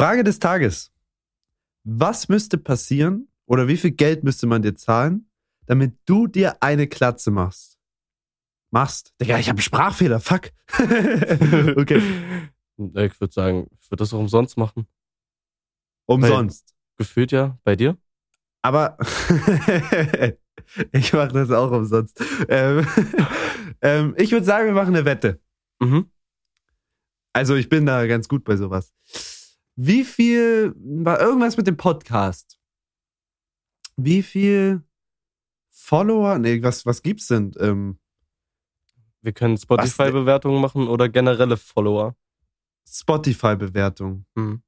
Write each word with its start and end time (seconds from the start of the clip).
Frage 0.00 0.24
des 0.24 0.38
Tages. 0.38 0.92
Was 1.84 2.28
müsste 2.28 2.58
passieren 2.58 3.28
oder 3.46 3.68
wie 3.68 3.76
viel 3.76 3.90
Geld 3.90 4.24
müsste 4.24 4.46
man 4.46 4.62
dir 4.62 4.74
zahlen, 4.74 5.30
damit 5.66 5.98
du 6.06 6.26
dir 6.26 6.62
eine 6.62 6.86
Klatze 6.86 7.30
machst? 7.30 7.78
Machst. 8.70 9.12
Digga, 9.20 9.38
ich 9.38 9.48
habe 9.48 9.58
einen 9.58 9.62
Sprachfehler. 9.62 10.20
Fuck. 10.20 10.52
okay. 11.76 12.00
Ich 12.76 13.20
würde 13.20 13.32
sagen, 13.32 13.66
ich 13.78 13.90
würde 13.90 14.02
das 14.02 14.14
auch 14.14 14.20
umsonst 14.20 14.56
machen. 14.56 14.86
Umsonst. 16.06 16.74
Gefühlt 16.96 17.32
ja. 17.32 17.58
Bei 17.64 17.76
dir? 17.76 17.98
Aber 18.62 18.96
ich 20.92 21.12
mache 21.12 21.32
das 21.32 21.50
auch 21.50 21.72
umsonst. 21.72 22.22
Ähm, 22.48 22.86
ähm, 23.82 24.14
ich 24.16 24.32
würde 24.32 24.46
sagen, 24.46 24.66
wir 24.66 24.74
machen 24.74 24.94
eine 24.94 25.04
Wette. 25.04 25.40
Mhm. 25.80 26.10
Also 27.32 27.54
ich 27.54 27.68
bin 27.68 27.86
da 27.86 28.06
ganz 28.06 28.28
gut 28.28 28.44
bei 28.44 28.56
sowas. 28.56 28.92
Wie 29.82 30.04
viel 30.04 30.74
war 30.76 31.18
irgendwas 31.20 31.56
mit 31.56 31.66
dem 31.66 31.78
Podcast? 31.78 32.60
Wie 33.96 34.22
viel 34.22 34.82
Follower? 35.70 36.38
Nee, 36.38 36.62
was, 36.62 36.84
was 36.84 37.00
gibt's 37.00 37.28
denn? 37.28 37.52
Ähm, 37.58 37.98
Wir 39.22 39.32
können 39.32 39.56
Spotify-Bewertungen 39.56 40.60
machen 40.60 40.86
oder 40.86 41.08
generelle 41.08 41.56
Follower. 41.56 42.14
Spotify-Bewertung. 42.86 44.26
Mhm. 44.34 44.62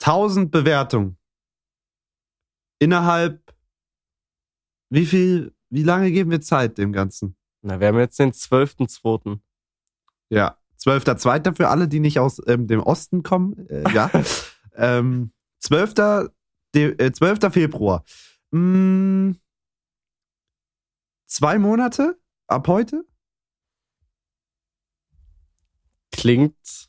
1000 0.00 0.52
Bewertungen. 0.52 1.18
Innerhalb 2.78 3.52
wie 4.90 5.06
viel, 5.06 5.52
wie 5.70 5.82
lange 5.82 6.12
geben 6.12 6.30
wir 6.30 6.40
Zeit 6.40 6.78
dem 6.78 6.92
Ganzen? 6.92 7.36
Na, 7.62 7.80
wir 7.80 7.88
haben 7.88 7.98
jetzt 7.98 8.20
den 8.20 8.30
12.2. 8.30 9.40
Ja. 10.28 10.56
12.2. 10.84 11.56
für 11.56 11.68
alle, 11.68 11.88
die 11.88 12.00
nicht 12.00 12.18
aus 12.18 12.40
ähm, 12.46 12.66
dem 12.66 12.80
Osten 12.80 13.22
kommen. 13.22 13.66
Äh, 13.68 13.90
ja. 13.92 14.10
ähm, 14.76 15.32
12. 15.60 15.94
De, 16.74 16.94
äh, 16.98 17.12
12. 17.12 17.52
Februar. 17.52 18.04
Mm, 18.50 19.32
zwei 21.26 21.58
Monate 21.58 22.18
ab 22.46 22.68
heute? 22.68 23.04
Klingt. 26.12 26.88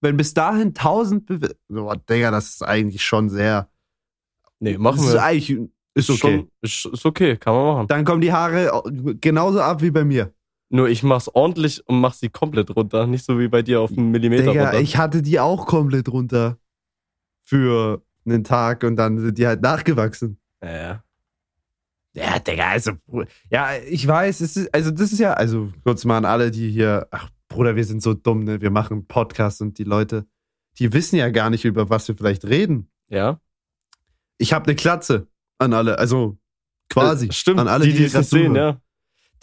Wenn 0.00 0.16
bis 0.16 0.34
dahin 0.34 0.68
1000 0.68 1.26
Bewertungen. 1.26 1.78
Oh, 1.78 1.94
Digga, 1.94 2.30
das 2.30 2.50
ist 2.50 2.62
eigentlich 2.62 3.04
schon 3.04 3.28
sehr. 3.28 3.70
Nee, 4.58 4.78
machen 4.78 4.96
das 4.96 5.06
ist 5.06 5.12
wir. 5.14 5.22
eigentlich. 5.22 5.70
Ist 5.96 6.10
okay. 6.10 6.18
Schon, 6.18 6.50
ist, 6.60 6.86
ist 6.86 7.06
okay, 7.06 7.36
kann 7.36 7.54
man 7.54 7.66
machen. 7.66 7.88
Dann 7.88 8.04
kommen 8.04 8.20
die 8.20 8.32
Haare 8.32 8.82
genauso 9.20 9.60
ab 9.60 9.80
wie 9.80 9.90
bei 9.90 10.04
mir. 10.04 10.34
Nur 10.70 10.88
ich 10.88 11.02
mach's 11.02 11.28
ordentlich 11.28 11.86
und 11.86 12.00
mach 12.00 12.14
sie 12.14 12.28
komplett 12.28 12.74
runter. 12.74 13.06
Nicht 13.06 13.24
so 13.24 13.38
wie 13.38 13.48
bei 13.48 13.62
dir 13.62 13.80
auf 13.80 13.90
einen 13.90 14.10
Millimeter 14.10 14.52
Digga, 14.52 14.64
runter. 14.64 14.80
ich 14.80 14.96
hatte 14.96 15.22
die 15.22 15.38
auch 15.38 15.66
komplett 15.66 16.08
runter. 16.08 16.58
Für 17.42 18.02
einen 18.24 18.42
Tag 18.42 18.84
und 18.84 18.96
dann 18.96 19.18
sind 19.18 19.36
die 19.36 19.46
halt 19.46 19.60
nachgewachsen. 19.60 20.38
ja, 20.62 20.70
ja. 20.70 21.04
Ja, 22.16 22.38
Digga, 22.38 22.70
also, 22.70 22.92
ja, 23.50 23.70
ich 23.90 24.06
weiß, 24.06 24.40
es 24.40 24.56
ist, 24.56 24.72
also 24.72 24.92
das 24.92 25.12
ist 25.12 25.18
ja, 25.18 25.32
also 25.32 25.72
kurz 25.82 26.04
mal 26.04 26.18
an 26.18 26.24
alle, 26.24 26.52
die 26.52 26.70
hier, 26.70 27.08
ach, 27.10 27.28
Bruder, 27.48 27.74
wir 27.74 27.84
sind 27.84 28.04
so 28.04 28.14
dumm, 28.14 28.44
ne? 28.44 28.60
Wir 28.60 28.70
machen 28.70 28.92
einen 28.94 29.06
Podcast 29.06 29.60
und 29.60 29.78
die 29.78 29.84
Leute, 29.84 30.24
die 30.78 30.92
wissen 30.92 31.16
ja 31.16 31.30
gar 31.30 31.50
nicht, 31.50 31.64
über 31.64 31.90
was 31.90 32.06
wir 32.06 32.16
vielleicht 32.16 32.44
reden. 32.44 32.88
Ja? 33.08 33.40
Ich 34.38 34.52
habe 34.52 34.66
eine 34.66 34.76
Klatze 34.76 35.26
an 35.58 35.72
alle, 35.72 35.98
also 35.98 36.38
quasi. 36.88 37.28
Äh, 37.28 37.32
Stimmt, 37.32 37.60
An 37.60 37.68
alle, 37.68 37.84
die, 37.84 37.92
die, 37.92 38.08
die 38.08 38.16
nicht 38.16 38.30
sehen, 38.30 38.54
ja. 38.54 38.80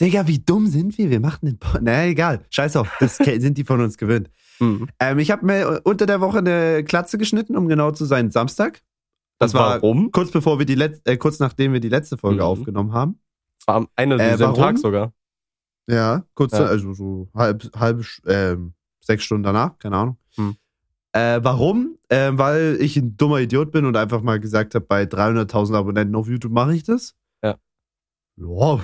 Digga, 0.01 0.27
wie 0.27 0.39
dumm 0.39 0.67
sind 0.67 0.97
wir? 0.97 1.09
Wir 1.09 1.19
machen 1.19 1.45
den 1.45 1.59
Podcast. 1.59 1.83
Na, 1.83 2.05
egal. 2.05 2.43
Scheiß 2.49 2.75
auf. 2.75 2.91
Das 2.99 3.17
sind 3.17 3.57
die 3.57 3.63
von 3.63 3.81
uns 3.81 3.97
gewöhnt. 3.97 4.29
Mhm. 4.61 4.89
Ähm, 4.99 5.17
ich 5.17 5.31
habe 5.31 5.43
mir 5.43 5.81
unter 5.85 6.05
der 6.05 6.21
Woche 6.21 6.37
eine 6.37 6.83
Klatze 6.83 7.17
geschnitten, 7.17 7.57
um 7.57 7.67
genau 7.67 7.89
zu 7.89 8.05
sein, 8.05 8.29
Samstag. 8.29 8.83
Das 9.39 9.55
war 9.55 9.81
warum? 9.81 10.11
kurz 10.11 10.29
bevor 10.29 10.59
wir 10.59 10.67
die 10.67 10.75
letzte, 10.75 11.09
äh, 11.13 11.17
kurz 11.17 11.39
nachdem 11.39 11.73
wir 11.73 11.79
die 11.79 11.89
letzte 11.89 12.15
Folge 12.15 12.41
Mhm. 12.43 12.47
aufgenommen 12.47 12.93
haben. 12.93 13.19
Das 13.57 13.67
war 13.67 13.75
am 13.77 13.87
Ende 13.95 14.17
Äh, 14.19 14.39
warum? 14.39 14.55
Tag 14.55 14.77
sogar. 14.77 15.13
Ja, 15.87 16.25
kurz, 16.35 16.51
Ja. 16.51 16.65
also 16.65 16.93
so 16.93 17.27
halb, 17.33 17.75
halb, 17.75 18.05
ähm, 18.27 18.73
sechs 19.03 19.23
Stunden 19.23 19.41
danach, 19.41 19.79
keine 19.79 19.95
Ahnung. 19.97 20.17
Hm. 20.35 20.55
Äh, 21.13 21.39
warum? 21.41 21.97
Ähm, 22.11 22.37
weil 22.37 22.77
ich 22.81 22.95
ein 22.97 23.17
dummer 23.17 23.39
Idiot 23.39 23.71
bin 23.71 23.85
und 23.85 23.97
einfach 23.97 24.21
mal 24.21 24.39
gesagt 24.39 24.75
habe, 24.75 24.85
bei 24.85 25.05
300.000 25.07 25.75
Abonnenten 25.75 26.13
auf 26.15 26.27
YouTube 26.27 26.51
mache 26.51 26.75
ich 26.75 26.83
das. 26.83 27.15
Ja. 27.43 27.57
Ja, 28.35 28.79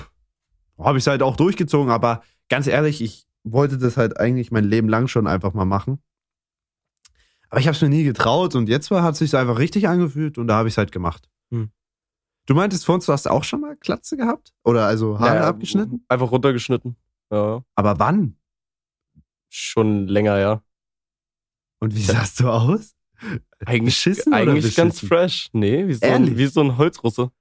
habe 0.77 0.97
ich 0.97 1.03
es 1.03 1.07
halt 1.07 1.21
auch 1.21 1.35
durchgezogen, 1.35 1.91
aber 1.91 2.23
ganz 2.49 2.67
ehrlich, 2.67 3.01
ich 3.01 3.27
wollte 3.43 3.77
das 3.77 3.97
halt 3.97 4.19
eigentlich 4.19 4.51
mein 4.51 4.65
Leben 4.65 4.89
lang 4.89 5.07
schon 5.07 5.27
einfach 5.27 5.53
mal 5.53 5.65
machen. 5.65 5.99
Aber 7.49 7.59
ich 7.59 7.67
habe 7.67 7.75
es 7.75 7.81
mir 7.81 7.89
nie 7.89 8.03
getraut 8.03 8.55
und 8.55 8.67
jetzt 8.67 8.91
hat 8.91 9.13
es 9.13 9.19
sich 9.19 9.35
einfach 9.35 9.57
richtig 9.57 9.87
angefühlt 9.87 10.37
und 10.37 10.47
da 10.47 10.55
habe 10.57 10.67
ich 10.67 10.73
es 10.73 10.77
halt 10.77 10.91
gemacht. 10.91 11.29
Hm. 11.51 11.71
Du 12.45 12.55
meintest 12.55 12.85
vorhin, 12.85 13.03
du 13.05 13.11
hast 13.11 13.27
auch 13.27 13.43
schon 13.43 13.61
mal 13.61 13.75
Klatze 13.77 14.17
gehabt? 14.17 14.53
Oder 14.63 14.85
also 14.85 15.19
Haare 15.19 15.35
Ja, 15.35 15.47
abgeschnitten? 15.47 16.03
Einfach 16.07 16.31
runtergeschnitten. 16.31 16.95
Ja. 17.31 17.63
Aber 17.75 17.99
wann? 17.99 18.37
Schon 19.49 20.07
länger, 20.07 20.39
ja. 20.39 20.61
Und 21.79 21.95
wie 21.95 22.01
sahst 22.01 22.39
du 22.39 22.49
aus? 22.49 22.95
Eigentlich, 23.65 23.95
Beschissen 23.95 24.33
oder 24.33 24.41
eigentlich 24.41 24.75
ganz 24.75 24.95
beschissen? 24.95 25.07
fresh. 25.07 25.49
Nee, 25.53 25.87
wie 25.87 25.93
so, 25.93 26.05
ein, 26.05 26.37
wie 26.37 26.45
so 26.47 26.61
ein 26.61 26.77
Holzrusse. 26.77 27.31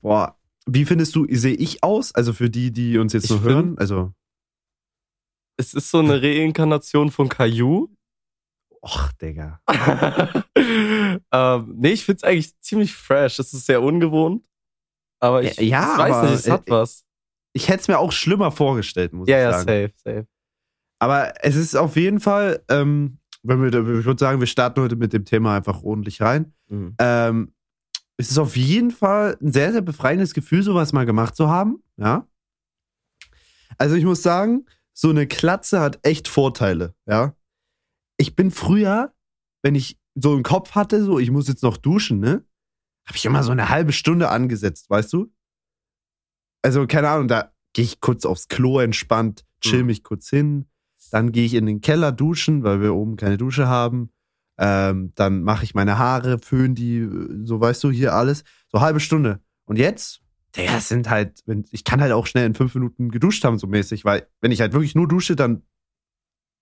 Boah, 0.00 0.36
wie 0.66 0.84
findest 0.84 1.14
du, 1.16 1.26
sehe 1.30 1.54
ich 1.54 1.82
aus? 1.82 2.14
Also 2.14 2.32
für 2.32 2.50
die, 2.50 2.70
die 2.72 2.98
uns 2.98 3.12
jetzt 3.12 3.24
Ich 3.24 3.28
so 3.30 3.38
find- 3.38 3.48
hören, 3.50 3.78
also, 3.78 4.12
Es 5.56 5.74
ist 5.74 5.90
so 5.90 5.98
eine 5.98 6.20
Reinkarnation 6.22 7.10
von 7.10 7.28
Caillou. 7.28 7.88
och, 8.82 9.12
Digga. 9.20 9.60
ähm, 10.56 11.74
nee, 11.76 11.92
ich 11.92 12.04
find's 12.04 12.24
eigentlich 12.24 12.58
ziemlich 12.60 12.94
fresh. 12.94 13.38
Es 13.38 13.52
ist 13.52 13.66
sehr 13.66 13.82
ungewohnt. 13.82 14.44
Aber 15.20 15.42
ich, 15.42 15.56
Ja, 15.58 15.64
ja, 15.64 15.92
ich 15.92 15.98
weiß 15.98 16.14
aber, 16.14 16.22
nicht, 16.30 16.34
es 16.40 16.50
hat 16.50 16.66
äh, 16.66 16.70
was. 16.70 17.04
Ich 17.54 17.68
hätte 17.68 17.80
es 17.82 17.88
mir 17.88 17.98
auch 17.98 18.12
schlimmer 18.12 18.50
vorgestellt, 18.50 19.12
muss 19.12 19.28
Ja, 19.28 19.36
ich 19.38 19.42
ja, 19.42 19.52
sagen. 19.52 19.66
safe, 19.68 19.92
safe. 19.96 20.26
Aber 21.00 21.44
es 21.44 21.54
ist 21.56 21.76
auf 21.76 21.96
jeden 21.96 22.18
Fall, 22.20 22.64
ähm, 22.68 23.18
wenn 23.42 23.60
wir, 23.60 23.68
ich 23.68 24.04
würde 24.04 24.18
sagen, 24.18 24.40
wir 24.40 24.46
starten 24.46 24.80
heute 24.80 24.96
mit 24.96 25.12
dem 25.12 25.24
Thema 25.24 25.56
einfach 25.56 25.82
ordentlich 25.82 26.20
rein. 26.22 26.54
Mhm. 26.68 26.94
Ähm, 26.98 27.54
es 28.22 28.30
ist 28.30 28.38
auf 28.38 28.56
jeden 28.56 28.92
Fall 28.92 29.36
ein 29.42 29.52
sehr, 29.52 29.72
sehr 29.72 29.80
befreiendes 29.80 30.32
Gefühl, 30.32 30.62
sowas 30.62 30.92
mal 30.92 31.04
gemacht 31.06 31.34
zu 31.34 31.48
haben. 31.48 31.82
Ja. 31.96 32.28
Also 33.78 33.96
ich 33.96 34.04
muss 34.04 34.22
sagen, 34.22 34.66
so 34.92 35.10
eine 35.10 35.26
Klatze 35.26 35.80
hat 35.80 35.98
echt 36.06 36.28
Vorteile. 36.28 36.94
Ja. 37.06 37.34
Ich 38.18 38.36
bin 38.36 38.52
früher, 38.52 39.12
wenn 39.62 39.74
ich 39.74 39.98
so 40.14 40.36
im 40.36 40.44
Kopf 40.44 40.76
hatte, 40.76 41.02
so 41.02 41.18
ich 41.18 41.32
muss 41.32 41.48
jetzt 41.48 41.64
noch 41.64 41.76
duschen, 41.76 42.20
ne, 42.20 42.44
habe 43.08 43.16
ich 43.16 43.24
immer 43.24 43.42
so 43.42 43.50
eine 43.50 43.70
halbe 43.70 43.92
Stunde 43.92 44.28
angesetzt, 44.28 44.88
weißt 44.88 45.12
du? 45.12 45.32
Also 46.62 46.86
keine 46.86 47.08
Ahnung, 47.08 47.26
da 47.26 47.52
gehe 47.72 47.84
ich 47.84 48.00
kurz 48.00 48.24
aufs 48.24 48.46
Klo 48.46 48.78
entspannt, 48.78 49.44
chill 49.60 49.80
Mhm. 49.80 49.86
mich 49.86 50.04
kurz 50.04 50.28
hin, 50.28 50.68
dann 51.10 51.32
gehe 51.32 51.44
ich 51.44 51.54
in 51.54 51.66
den 51.66 51.80
Keller 51.80 52.12
duschen, 52.12 52.62
weil 52.62 52.80
wir 52.80 52.94
oben 52.94 53.16
keine 53.16 53.36
Dusche 53.36 53.66
haben. 53.66 54.11
Ähm, 54.64 55.12
dann 55.16 55.42
mache 55.42 55.64
ich 55.64 55.74
meine 55.74 55.98
Haare, 55.98 56.38
föhn 56.38 56.76
die, 56.76 56.98
äh, 56.98 57.44
so 57.44 57.60
weißt 57.60 57.82
du, 57.82 57.90
hier 57.90 58.14
alles. 58.14 58.44
So 58.70 58.80
halbe 58.80 59.00
Stunde. 59.00 59.40
Und 59.64 59.76
jetzt, 59.76 60.20
der 60.54 60.80
sind 60.80 61.10
halt, 61.10 61.40
wenn, 61.46 61.64
ich 61.72 61.82
kann 61.82 62.00
halt 62.00 62.12
auch 62.12 62.26
schnell 62.26 62.46
in 62.46 62.54
fünf 62.54 62.72
Minuten 62.76 63.10
geduscht 63.10 63.44
haben, 63.44 63.58
so 63.58 63.66
mäßig, 63.66 64.04
weil 64.04 64.28
wenn 64.40 64.52
ich 64.52 64.60
halt 64.60 64.72
wirklich 64.72 64.94
nur 64.94 65.08
dusche, 65.08 65.34
dann, 65.34 65.62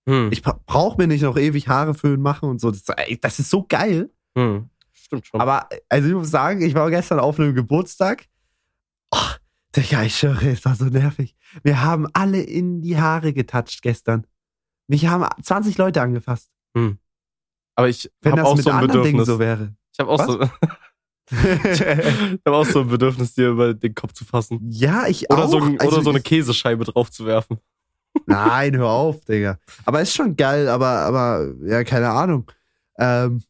Hm. 0.09 0.31
ich 0.33 0.43
brauche 0.43 0.97
mir 0.97 1.07
nicht 1.07 1.21
noch 1.21 1.37
ewig 1.37 1.69
Haare 1.69 1.93
föhnen 1.93 2.23
machen 2.23 2.49
und 2.49 2.59
so. 2.59 2.71
Das, 2.71 2.89
ey, 2.89 3.19
das 3.21 3.39
ist 3.39 3.51
so 3.51 3.67
geil. 3.69 4.11
Hm. 4.35 4.71
Stimmt 4.93 5.27
schon. 5.27 5.41
Aber, 5.43 5.69
also 5.91 6.09
ich 6.09 6.15
muss 6.15 6.31
sagen, 6.31 6.63
ich 6.63 6.75
war 6.75 6.89
gestern 6.89 7.21
auf 7.21 7.39
einem 7.39 7.55
Geburtstag. 7.55 8.25
Oh, 9.11 9.19
Digga, 9.77 10.05
ich 10.05 10.17
schwöre, 10.17 10.49
es 10.51 10.65
war 10.65 10.75
so 10.75 10.87
nervig. 10.87 11.37
Wir 11.63 11.83
haben 11.83 12.07
alle 12.15 12.41
in 12.41 12.81
die 12.81 12.99
Haare 12.99 13.35
getatscht 13.35 13.83
gestern. 13.83 14.27
Mich 14.89 15.07
haben 15.07 15.27
20 15.43 15.77
Leute 15.77 16.01
angefasst. 16.01 16.51
Aber 17.81 17.89
ich 17.89 18.11
habe 18.25 18.45
auch 18.45 18.57
so 18.59 18.71
ein 18.71 18.87
Bedürfnis. 18.87 19.27
so 19.27 19.39
wäre. 19.39 19.75
ich 19.93 19.99
habe 19.99 20.11
auch, 20.11 20.19
Was? 20.19 20.27
so, 20.27 20.41
ich 21.71 21.81
hab 22.45 22.53
auch 22.53 22.67
so 22.67 22.81
ein 22.81 22.89
Bedürfnis, 22.89 23.35
dir 23.35 23.49
über 23.51 23.75
den 23.75 23.95
Kopf 23.95 24.13
zu 24.13 24.25
fassen. 24.25 24.61
ja, 24.71 25.07
ich 25.07 25.31
Oder, 25.31 25.45
auch. 25.45 25.51
so, 25.51 25.59
ein, 25.59 25.81
Also 25.81 25.97
oder 25.97 26.05
so 26.05 26.11
eine 26.11 26.21
Käsescheibe 26.21 26.85
drauf 26.85 27.11
zu 27.11 27.25
werfen. 27.27 27.59
Nein, 28.27 28.77
hör 28.77 28.89
auf, 28.89 29.25
Digga. 29.25 29.59
Aber 29.85 30.01
ist 30.01 30.15
schon 30.15 30.37
geil, 30.37 30.69
aber, 30.69 30.89
aber, 30.89 31.53
ja, 31.63 31.85
keine 31.85 32.11
Ahnung. 32.11 32.51
Ähm, 32.99 33.43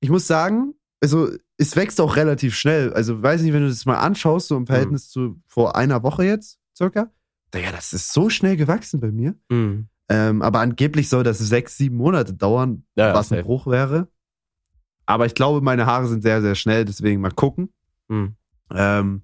ich 0.00 0.08
muss 0.10 0.26
sagen, 0.26 0.74
also, 1.02 1.30
es 1.58 1.76
wächst 1.76 2.00
auch 2.00 2.16
relativ 2.16 2.56
schnell. 2.56 2.92
Also, 2.94 3.22
weiß 3.22 3.42
nicht, 3.42 3.52
wenn 3.52 3.62
du 3.62 3.68
das 3.68 3.84
mal 3.86 3.98
anschaust, 3.98 4.48
so 4.48 4.56
im 4.56 4.66
Verhältnis 4.66 5.10
zu 5.10 5.40
vor 5.46 5.76
einer 5.76 6.02
Woche 6.02 6.24
jetzt, 6.24 6.58
circa. 6.76 7.10
Digga, 7.54 7.72
das 7.72 7.92
ist 7.92 8.12
so 8.12 8.30
schnell 8.30 8.56
gewachsen 8.56 9.00
bei 9.00 9.10
mir. 9.10 9.34
Hm. 9.50 9.88
Ähm, 10.12 10.42
aber 10.42 10.58
angeblich 10.58 11.08
soll 11.08 11.22
das 11.22 11.38
sechs, 11.38 11.76
sieben 11.76 11.96
Monate 11.96 12.34
dauern, 12.34 12.84
Ja, 12.96 13.14
was 13.14 13.30
ein. 13.30 13.42
Bruch 13.44 13.66
wäre. 13.68 14.08
Aber 15.06 15.24
ich 15.26 15.34
glaube, 15.34 15.60
meine 15.60 15.86
Haare 15.86 16.08
sind 16.08 16.22
sehr, 16.22 16.42
sehr 16.42 16.54
schnell, 16.56 16.84
deswegen 16.84 17.20
mal 17.20 17.30
gucken. 17.30 17.72
Hm. 18.08 18.34
Ähm, 18.74 19.22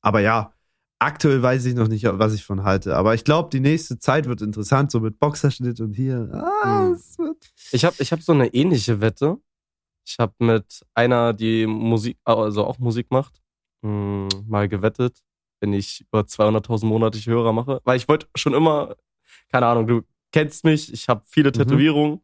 aber 0.00 0.20
ja, 0.20 0.52
aktuell 1.00 1.42
weiß 1.42 1.64
ich 1.66 1.74
noch 1.74 1.88
nicht, 1.88 2.04
was 2.08 2.34
ich 2.34 2.44
von 2.44 2.62
halte. 2.62 2.96
Aber 2.96 3.14
ich 3.14 3.24
glaube, 3.24 3.50
die 3.50 3.60
nächste 3.60 3.98
Zeit 3.98 4.26
wird 4.26 4.42
interessant, 4.42 4.90
so 4.92 5.00
mit 5.00 5.18
Boxerschnitt 5.18 5.80
und 5.80 5.92
hier. 5.94 6.28
Ah, 6.32 6.86
Hm. 6.86 6.96
wird 7.18 7.36
Ich 7.72 7.84
habe 7.84 7.96
ich 7.98 8.12
hab 8.12 8.22
so 8.22 8.32
eine 8.32 8.48
ähnliche 8.54 9.00
Wette. 9.00 9.38
Ich 10.04 10.18
habe 10.18 10.34
mit 10.38 10.82
einer, 10.94 11.32
die 11.32 11.66
Musik, 11.66 12.18
also 12.24 12.64
auch 12.64 12.78
Musik 12.78 13.10
macht, 13.10 13.40
mh, 13.82 14.28
mal 14.46 14.68
gewettet, 14.68 15.18
wenn 15.60 15.72
ich 15.72 16.00
über 16.08 16.20
200.000 16.22 16.86
monatliche 16.86 17.30
Hörer 17.30 17.52
mache. 17.52 17.80
Weil 17.84 17.96
ich 17.96 18.08
wollte 18.08 18.26
schon 18.36 18.54
immer, 18.54 18.96
keine 19.52 19.66
Ahnung, 19.66 19.86
du 19.86 20.02
kennst 20.32 20.64
mich, 20.64 20.92
ich 20.92 21.08
habe 21.08 21.22
viele 21.26 21.50
Mhm. 21.50 21.54
Tätowierungen 21.54 22.20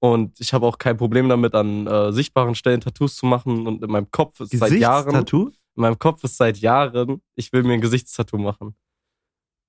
und 0.00 0.38
ich 0.40 0.52
habe 0.52 0.66
auch 0.66 0.78
kein 0.78 0.96
Problem 0.96 1.28
damit, 1.28 1.54
an 1.54 1.86
äh, 1.86 2.12
sichtbaren 2.12 2.54
Stellen 2.54 2.80
Tattoos 2.80 3.16
zu 3.16 3.26
machen. 3.26 3.66
Und 3.66 3.82
in 3.82 3.90
meinem 3.90 4.10
Kopf 4.10 4.40
ist 4.40 4.50
seit 4.56 4.72
Jahren, 4.72 5.08
in 5.08 5.12
Gesichtstattoo? 5.14 5.50
meinem 5.74 5.98
Kopf 5.98 6.22
ist 6.24 6.36
seit 6.36 6.58
Jahren, 6.58 7.20
ich 7.34 7.52
will 7.52 7.62
mir 7.64 7.74
ein 7.74 7.80
Gesichtstattoo 7.80 8.38
machen. 8.38 8.74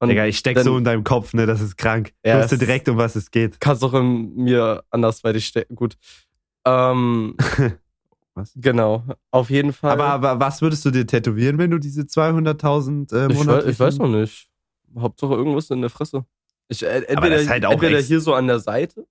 Und 0.01 0.09
Digga, 0.09 0.25
ich 0.25 0.37
steck 0.37 0.55
dann- 0.55 0.63
so 0.63 0.77
in 0.77 0.83
deinem 0.83 1.03
Kopf, 1.03 1.33
ne? 1.33 1.45
Das 1.45 1.59
ist 1.61 1.75
krank. 1.77 2.13
Ja, 2.23 2.37
ich 2.37 2.43
wusste 2.43 2.55
es- 2.55 2.59
direkt, 2.59 2.87
um 2.89 2.97
was 2.97 3.15
es 3.15 3.31
geht. 3.31 3.59
kannst 3.59 3.83
auch 3.83 3.93
in 3.95 4.33
mir 4.35 4.83
andersweitig 4.91 5.45
stecken. 5.45 5.75
Gut. 5.75 5.97
Ähm, 6.65 7.35
Was? 8.35 8.53
Genau, 8.55 9.03
auf 9.31 9.49
jeden 9.49 9.73
Fall. 9.73 9.91
Aber, 9.91 10.05
aber 10.05 10.39
was 10.39 10.61
würdest 10.61 10.85
du 10.85 10.91
dir 10.91 11.05
tätowieren, 11.05 11.57
wenn 11.57 11.71
du 11.71 11.77
diese 11.79 12.03
200.000 12.03 13.11
äh, 13.11 13.25
ich, 13.25 13.29
weiß, 13.31 13.37
monatlichen... 13.37 13.71
ich 13.71 13.79
weiß 13.79 13.97
noch 13.97 14.07
nicht. 14.07 14.47
Hauptsache 14.97 15.33
irgendwas 15.33 15.69
in 15.71 15.81
der 15.81 15.89
Fresse. 15.89 16.25
Ich, 16.69 16.83
äh, 16.83 17.01
entweder 17.07 17.37
das 17.37 17.47
halt 17.49 17.63
entweder 17.63 17.99
hier 17.99 18.21
so 18.21 18.33
an 18.33 18.47
der 18.47 18.59
Seite 18.59 19.05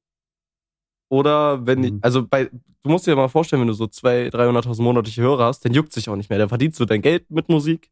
oder 1.11 1.67
wenn 1.67 1.85
ich, 1.85 1.93
Mhm. 1.93 1.99
also 2.03 2.27
bei, 2.27 2.45
du 2.47 2.89
musst 2.91 3.07
dir 3.07 3.17
mal 3.17 3.29
vorstellen, 3.29 3.61
wenn 3.61 3.69
du 3.69 3.75
so 3.75 3.85
200.000, 3.87 4.31
300.000 4.35 4.83
monatliche 4.83 5.23
Hörer 5.23 5.47
hast, 5.47 5.65
dann 5.65 5.73
juckt 5.73 5.93
sich 5.93 6.09
auch 6.09 6.17
nicht 6.17 6.31
mehr. 6.31 6.39
Dann 6.39 6.49
verdienst 6.49 6.79
du 6.81 6.85
dein 6.85 7.03
Geld 7.03 7.31
mit 7.31 7.49
Musik. 7.49 7.91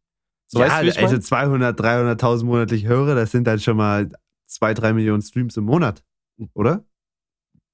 So 0.48 0.60
ja, 0.60 0.66
weißt 0.66 0.82
du, 0.84 0.88
ich 0.88 0.98
also 0.98 1.14
mein? 1.14 1.22
200, 1.22 1.80
300.000 1.80 2.44
monatlich 2.44 2.86
Hörer, 2.86 3.14
das 3.14 3.32
sind 3.32 3.46
dann 3.46 3.58
schon 3.58 3.76
mal 3.76 4.10
2, 4.46 4.74
3 4.74 4.92
Millionen 4.92 5.22
Streams 5.22 5.56
im 5.56 5.64
Monat, 5.64 6.04
oder? 6.54 6.84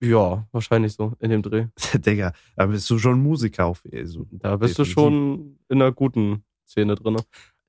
Ja, 0.00 0.48
wahrscheinlich 0.52 0.94
so, 0.94 1.12
in 1.20 1.30
dem 1.30 1.42
Dreh. 1.42 1.66
Digga, 1.94 2.32
da 2.56 2.66
bist 2.66 2.88
du 2.90 2.98
schon 2.98 3.22
Musiker 3.22 3.66
auf. 3.66 3.82
Also, 3.92 4.26
Da 4.30 4.56
bist 4.56 4.78
Definitiv. 4.78 4.94
du 4.94 5.00
schon 5.00 5.58
in 5.68 5.82
einer 5.82 5.92
guten 5.92 6.44
Szene 6.66 6.94
drin. 6.94 7.18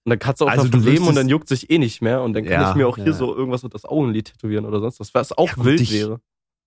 Und 0.05 0.09
dann 0.09 0.19
kannst 0.19 0.41
du 0.41 0.45
auch 0.45 0.49
Also 0.49 0.65
davon 0.65 0.81
du 0.83 0.89
leben 0.89 1.07
und 1.07 1.15
dann 1.15 1.29
juckt 1.29 1.47
sich 1.47 1.69
eh 1.69 1.77
nicht 1.77 2.01
mehr. 2.01 2.21
Und 2.21 2.33
dann 2.33 2.43
kann 2.43 2.53
Ja, 2.61 2.69
ich 2.71 2.75
mir 2.75 2.87
auch 2.87 2.97
hier 2.97 3.07
ja. 3.07 3.13
so 3.13 3.33
irgendwas 3.35 3.63
unter 3.63 3.75
das 3.75 3.85
Augenlid 3.85 4.25
tätowieren 4.33 4.65
oder 4.65 4.79
sonst 4.81 4.99
was, 4.99 5.13
was 5.13 5.31
auch 5.31 5.47
Ja, 5.47 5.53
gut, 5.55 5.65
wild 5.65 5.79
dich- 5.79 5.93
wäre. 5.93 6.19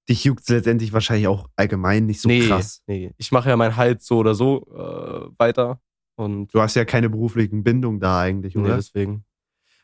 dich 0.08 0.24
juckt 0.24 0.48
letztendlich 0.48 0.92
wahrscheinlich 0.92 1.28
auch 1.28 1.48
allgemein 1.56 2.06
nicht 2.06 2.20
so 2.22 2.28
nee, 2.28 2.46
krass. 2.46 2.82
nee. 2.86 3.12
Ich 3.18 3.32
mache 3.32 3.50
ja 3.50 3.56
meinen 3.56 3.76
Hals 3.76 4.06
so 4.06 4.18
oder 4.18 4.34
so 4.34 4.66
äh, 4.74 5.28
weiter. 5.38 5.80
Und 6.16 6.54
Du 6.54 6.60
hast 6.62 6.76
ja 6.76 6.84
keine 6.86 7.10
beruflichen 7.10 7.62
Bindungen 7.62 8.00
da 8.00 8.20
eigentlich, 8.20 8.54
nee, 8.54 8.62
oder? 8.62 8.76
deswegen. 8.76 9.24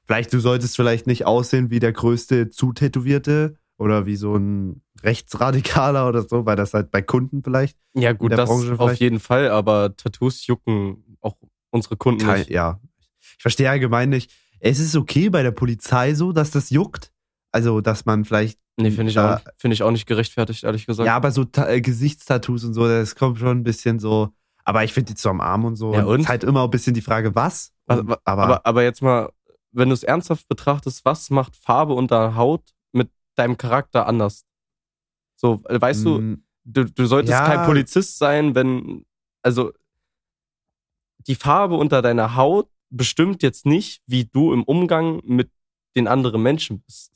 Vielleicht, 0.06 0.32
du 0.32 0.40
solltest 0.40 0.75
vielleicht 0.76 1.06
nicht 1.06 1.26
aussehen 1.26 1.70
wie 1.70 1.78
der 1.78 1.93
größte 1.93 2.48
Zutätowierte 2.48 3.56
oder 3.78 4.06
wie 4.06 4.16
so 4.16 4.34
ein 4.37 4.82
Rechtsradikaler 5.02 6.08
oder 6.08 6.22
so, 6.22 6.46
weil 6.46 6.56
das 6.56 6.72
halt 6.75 6.90
bei 6.90 7.02
Kunden 7.02 7.43
vielleicht. 7.43 7.76
Ja, 7.94 8.12
gut, 8.12 8.32
das 8.32 8.48
Branche 8.48 8.72
auf 8.72 8.78
vielleicht? 8.78 9.00
jeden 9.00 9.20
Fall, 9.20 9.50
aber 9.50 9.94
Tattoos 9.96 10.46
jucken 10.46 11.16
auch 11.20 11.37
unsere 11.70 11.96
Kunden 11.96 12.25
Kein, 12.25 12.38
nicht. 12.40 12.50
ja. 12.50 12.81
Ich 13.42 13.44
verstehe 13.44 13.68
allgemein 13.68 14.08
nicht. 14.08 14.30
Es 14.60 14.78
ist 14.78 14.94
okay 14.94 15.28
bei 15.28 15.42
der 15.42 15.50
Polizei 15.50 16.14
so, 16.14 16.30
dass 16.30 16.52
das 16.52 16.70
juckt. 16.70 17.10
Also, 17.50 17.80
dass 17.80 18.04
man 18.04 18.24
vielleicht. 18.24 18.56
Nee, 18.76 18.92
finde 18.92 19.08
ich, 19.10 19.16
da- 19.16 19.38
auch, 19.38 19.40
find 19.58 19.74
ich 19.74 19.82
auch 19.82 19.90
nicht 19.90 20.06
gerechtfertigt, 20.06 20.62
ehrlich 20.62 20.86
gesagt. 20.86 21.08
Ja, 21.08 21.16
aber 21.16 21.32
so 21.32 21.44
äh, 21.56 21.80
Gesichtstattoos 21.80 22.62
und 22.62 22.72
so, 22.72 22.86
das 22.86 23.16
kommt 23.16 23.40
schon 23.40 23.58
ein 23.58 23.62
bisschen 23.64 23.98
so. 23.98 24.28
Aber 24.62 24.84
ich 24.84 24.92
finde 24.92 25.10
jetzt 25.10 25.22
so 25.22 25.28
am 25.30 25.40
Arm 25.40 25.64
und 25.64 25.74
so. 25.74 25.92
Ja, 25.92 26.04
und? 26.04 26.20
Ist 26.20 26.28
halt 26.28 26.44
immer 26.44 26.62
ein 26.62 26.70
bisschen 26.70 26.94
die 26.94 27.00
Frage, 27.00 27.34
was. 27.34 27.72
Aber, 27.88 28.20
aber, 28.24 28.64
aber 28.64 28.84
jetzt 28.84 29.02
mal, 29.02 29.32
wenn 29.72 29.88
du 29.88 29.94
es 29.94 30.04
ernsthaft 30.04 30.46
betrachtest, 30.46 31.04
was 31.04 31.28
macht 31.30 31.56
Farbe 31.56 31.94
unter 31.94 32.36
Haut 32.36 32.62
mit 32.92 33.10
deinem 33.34 33.56
Charakter 33.58 34.06
anders? 34.06 34.44
So, 35.34 35.64
äh, 35.68 35.80
weißt 35.80 36.04
du, 36.04 36.20
mm, 36.20 36.44
du, 36.62 36.84
du 36.84 37.06
solltest 37.06 37.32
Ja. 37.32 37.44
kein 37.44 37.66
Polizist 37.66 38.18
sein, 38.18 38.54
wenn, 38.54 39.04
also, 39.42 39.72
die 41.26 41.34
Farbe 41.34 41.74
unter 41.74 42.02
deiner 42.02 42.36
Haut 42.36 42.68
bestimmt 42.92 43.42
jetzt 43.42 43.66
nicht, 43.66 44.02
wie 44.06 44.24
du 44.24 44.52
im 44.52 44.62
Umgang 44.62 45.20
mit 45.24 45.50
den 45.96 46.06
anderen 46.06 46.42
Menschen 46.42 46.80
bist. 46.82 47.12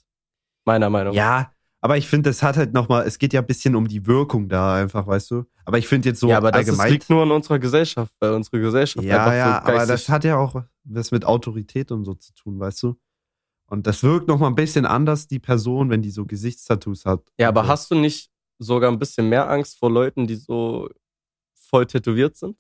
Meiner 0.65 0.91
Meinung 0.91 1.15
nach. 1.15 1.17
Ja, 1.17 1.53
aber 1.81 1.97
ich 1.97 2.09
finde, 2.09 2.31
das 2.31 2.43
hat 2.43 2.57
halt 2.57 2.73
nochmal, 2.73 3.07
es 3.07 3.19
geht 3.19 3.33
ja 3.33 3.41
ein 3.41 3.47
bisschen 3.47 3.77
um 3.77 3.87
die 3.87 4.07
Wirkung 4.07 4.49
da 4.49 4.75
einfach, 4.75 5.07
weißt 5.07 5.31
du? 5.31 5.45
Aber 5.65 5.79
ich 5.79 5.87
finde 5.87 6.09
jetzt 6.09 6.21
so 6.21 6.29
ja, 6.29 6.39
aber 6.39 6.51
das 6.51 6.67
allgemein. 6.67 6.93
liegt 6.93 7.11
nur 7.11 7.23
in 7.23 7.31
unserer 7.31 7.59
Gesellschaft, 7.59 8.13
weil 8.19 8.33
unsere 8.33 8.61
Gesellschaft 8.61 9.07
ja, 9.07 9.19
einfach 9.19 9.33
ja, 9.33 9.63
so 9.65 9.73
aber 9.73 9.87
das 9.87 10.09
hat 10.09 10.25
ja 10.25 10.37
auch 10.37 10.63
was 10.85 11.11
mit 11.11 11.25
Autorität 11.25 11.93
und 11.93 12.05
so 12.05 12.15
zu 12.15 12.33
tun, 12.35 12.59
weißt 12.59 12.83
du? 12.83 12.97
Und 13.69 13.87
das 13.87 14.03
wirkt 14.03 14.29
nochmal 14.29 14.51
ein 14.51 14.55
bisschen 14.55 14.87
anders, 14.87 15.27
die 15.27 15.41
Person, 15.41 15.91
wenn 15.91 16.03
die 16.03 16.11
so 16.11 16.25
Gesichtstattoos 16.25 17.05
hat. 17.05 17.23
Ja, 17.39 17.49
aber 17.49 17.65
so. 17.65 17.69
hast 17.69 17.91
du 17.91 17.95
nicht 17.97 18.31
sogar 18.59 18.91
ein 18.91 18.99
bisschen 18.99 19.29
mehr 19.29 19.51
Angst 19.51 19.79
vor 19.79 19.91
Leuten, 19.91 20.27
die 20.27 20.37
so 20.37 20.89
voll 21.55 21.87
tätowiert 21.87 22.37
sind? 22.37 22.57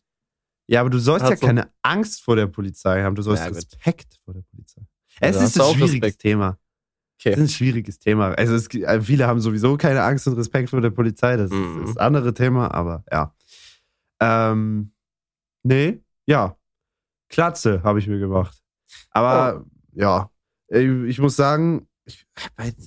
Ja, 0.69 0.81
aber 0.81 0.91
du 0.91 0.99
sollst 0.99 1.29
ja 1.29 1.37
du- 1.37 1.47
keine 1.47 1.71
Angst 1.83 2.23
vor 2.23 2.37
der 2.37 2.47
Polizei 2.49 3.03
haben, 3.03 3.15
du 3.15 3.23
sollst 3.23 3.43
Ja, 3.45 3.49
gut. 3.49 3.57
Respekt 3.59 4.19
vor 4.25 4.35
der 4.35 4.43
Polizei. 4.43 4.83
Es 5.21 5.37
hast 5.41 5.57
ist 5.57 5.61
ein 5.61 5.75
schwieriges 5.75 5.93
Respekt. 6.07 6.19
Thema. 6.23 6.59
Es 7.19 7.25
ist 7.25 7.33
Okay. 7.33 7.41
ein 7.43 7.49
schwieriges 7.49 7.99
Thema. 7.99 8.33
Also 8.35 8.55
es, 8.55 8.67
äh, 8.75 9.01
viele 9.01 9.27
haben 9.27 9.41
sowieso 9.41 9.77
keine 9.77 10.03
Angst 10.03 10.27
und 10.27 10.35
Respekt 10.35 10.71
vor 10.71 10.81
der 10.81 10.91
Polizei. 10.91 11.37
Das 11.37 11.51
Mhm. 11.51 11.85
ist 11.85 11.91
das 11.91 11.97
andere 11.99 12.35
Thema, 12.35 12.73
aber 12.75 13.05
ja. 13.11 13.35
Ähm, 14.21 14.93
nee, 15.63 16.01
ja. 16.27 16.57
Klatze 17.29 17.83
habe 17.83 17.99
ich 17.99 18.07
mir 18.07 18.19
gemacht. 18.19 18.57
Aber 19.11 19.65
ja, 19.93 20.31
äh, 20.69 21.07
ich 21.07 21.19
muss 21.19 21.37
sagen, 21.37 21.89
ich, 22.05 22.25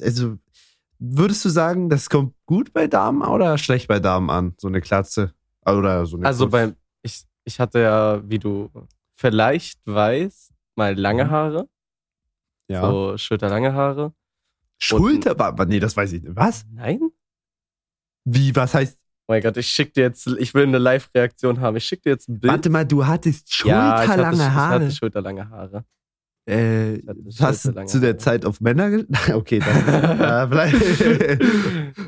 also 0.02 0.38
würdest 1.00 1.44
du 1.46 1.50
sagen, 1.50 1.90
das 1.90 2.10
kommt 2.10 2.36
gut 2.46 2.72
bei 2.72 2.88
Damen 2.88 3.22
oder 3.22 3.58
schlecht 3.58 3.88
bei 3.88 4.00
Damen 4.00 4.30
an, 4.30 4.54
so 4.58 4.68
eine 4.68 4.82
Klatze? 4.82 5.34
Oder 5.66 6.06
so 6.06 6.18
eine 6.18 6.26
Also 6.28 6.46
Kurz- 6.46 6.52
bei, 6.52 6.76
ich, 7.50 7.56
ich 7.56 7.60
hatte 7.60 7.80
ja, 7.80 8.22
wie 8.30 8.40
du 8.40 8.70
vielleicht 9.14 9.80
weißt, 9.86 10.52
mal 10.76 10.98
lange 10.98 11.26
Mhm. 11.26 11.30
Haare, 11.32 11.70
ja. 12.70 12.82
so 12.82 13.18
schulterlange 13.18 13.74
Haare. 13.74 14.14
Schulter, 14.82 15.38
wa- 15.38 15.66
nee, 15.66 15.80
das 15.80 15.98
weiß 15.98 16.14
ich 16.14 16.24
nicht. 16.24 16.36
Was? 16.36 16.66
Nein? 16.72 17.00
Wie, 18.26 18.56
was 18.56 18.74
heißt, 18.74 18.98
Oh 19.28 19.34
mein 19.34 19.44
Gott, 19.44 19.58
ich 19.58 19.68
schick 19.68 19.94
dir 19.94 20.02
jetzt, 20.06 20.26
ich 20.40 20.56
will 20.56 20.64
eine 20.64 20.80
Live-Reaktion 20.80 21.60
haben. 21.62 21.78
Ich 21.78 21.86
schick 21.86 22.02
dir 22.02 22.10
jetzt 22.10 22.28
ein 22.30 22.40
Bild. 22.40 22.52
warte 22.52 22.70
mal, 22.72 22.84
du 22.84 23.06
hattest 23.06 23.64
ja, 23.64 24.02
ich 24.02 24.08
schulterlange 24.08 24.38
Ich 24.38 24.50
Haare. 24.50 24.74
hatte 24.86 24.92
schulterlange 24.92 25.50
Haare. 25.50 25.86
Äh, 26.50 26.96
Ich 27.28 27.40
hast 27.40 27.66
du 27.66 27.86
zu 27.86 28.00
der. 28.00 28.18
Zeit 28.18 28.44
auf 28.44 28.60
Männer 28.60 28.90
ge 28.90 29.06
Okay, 29.34 29.60
dann, 29.60 29.88
äh, 30.20 30.48
vielleicht 30.48 31.40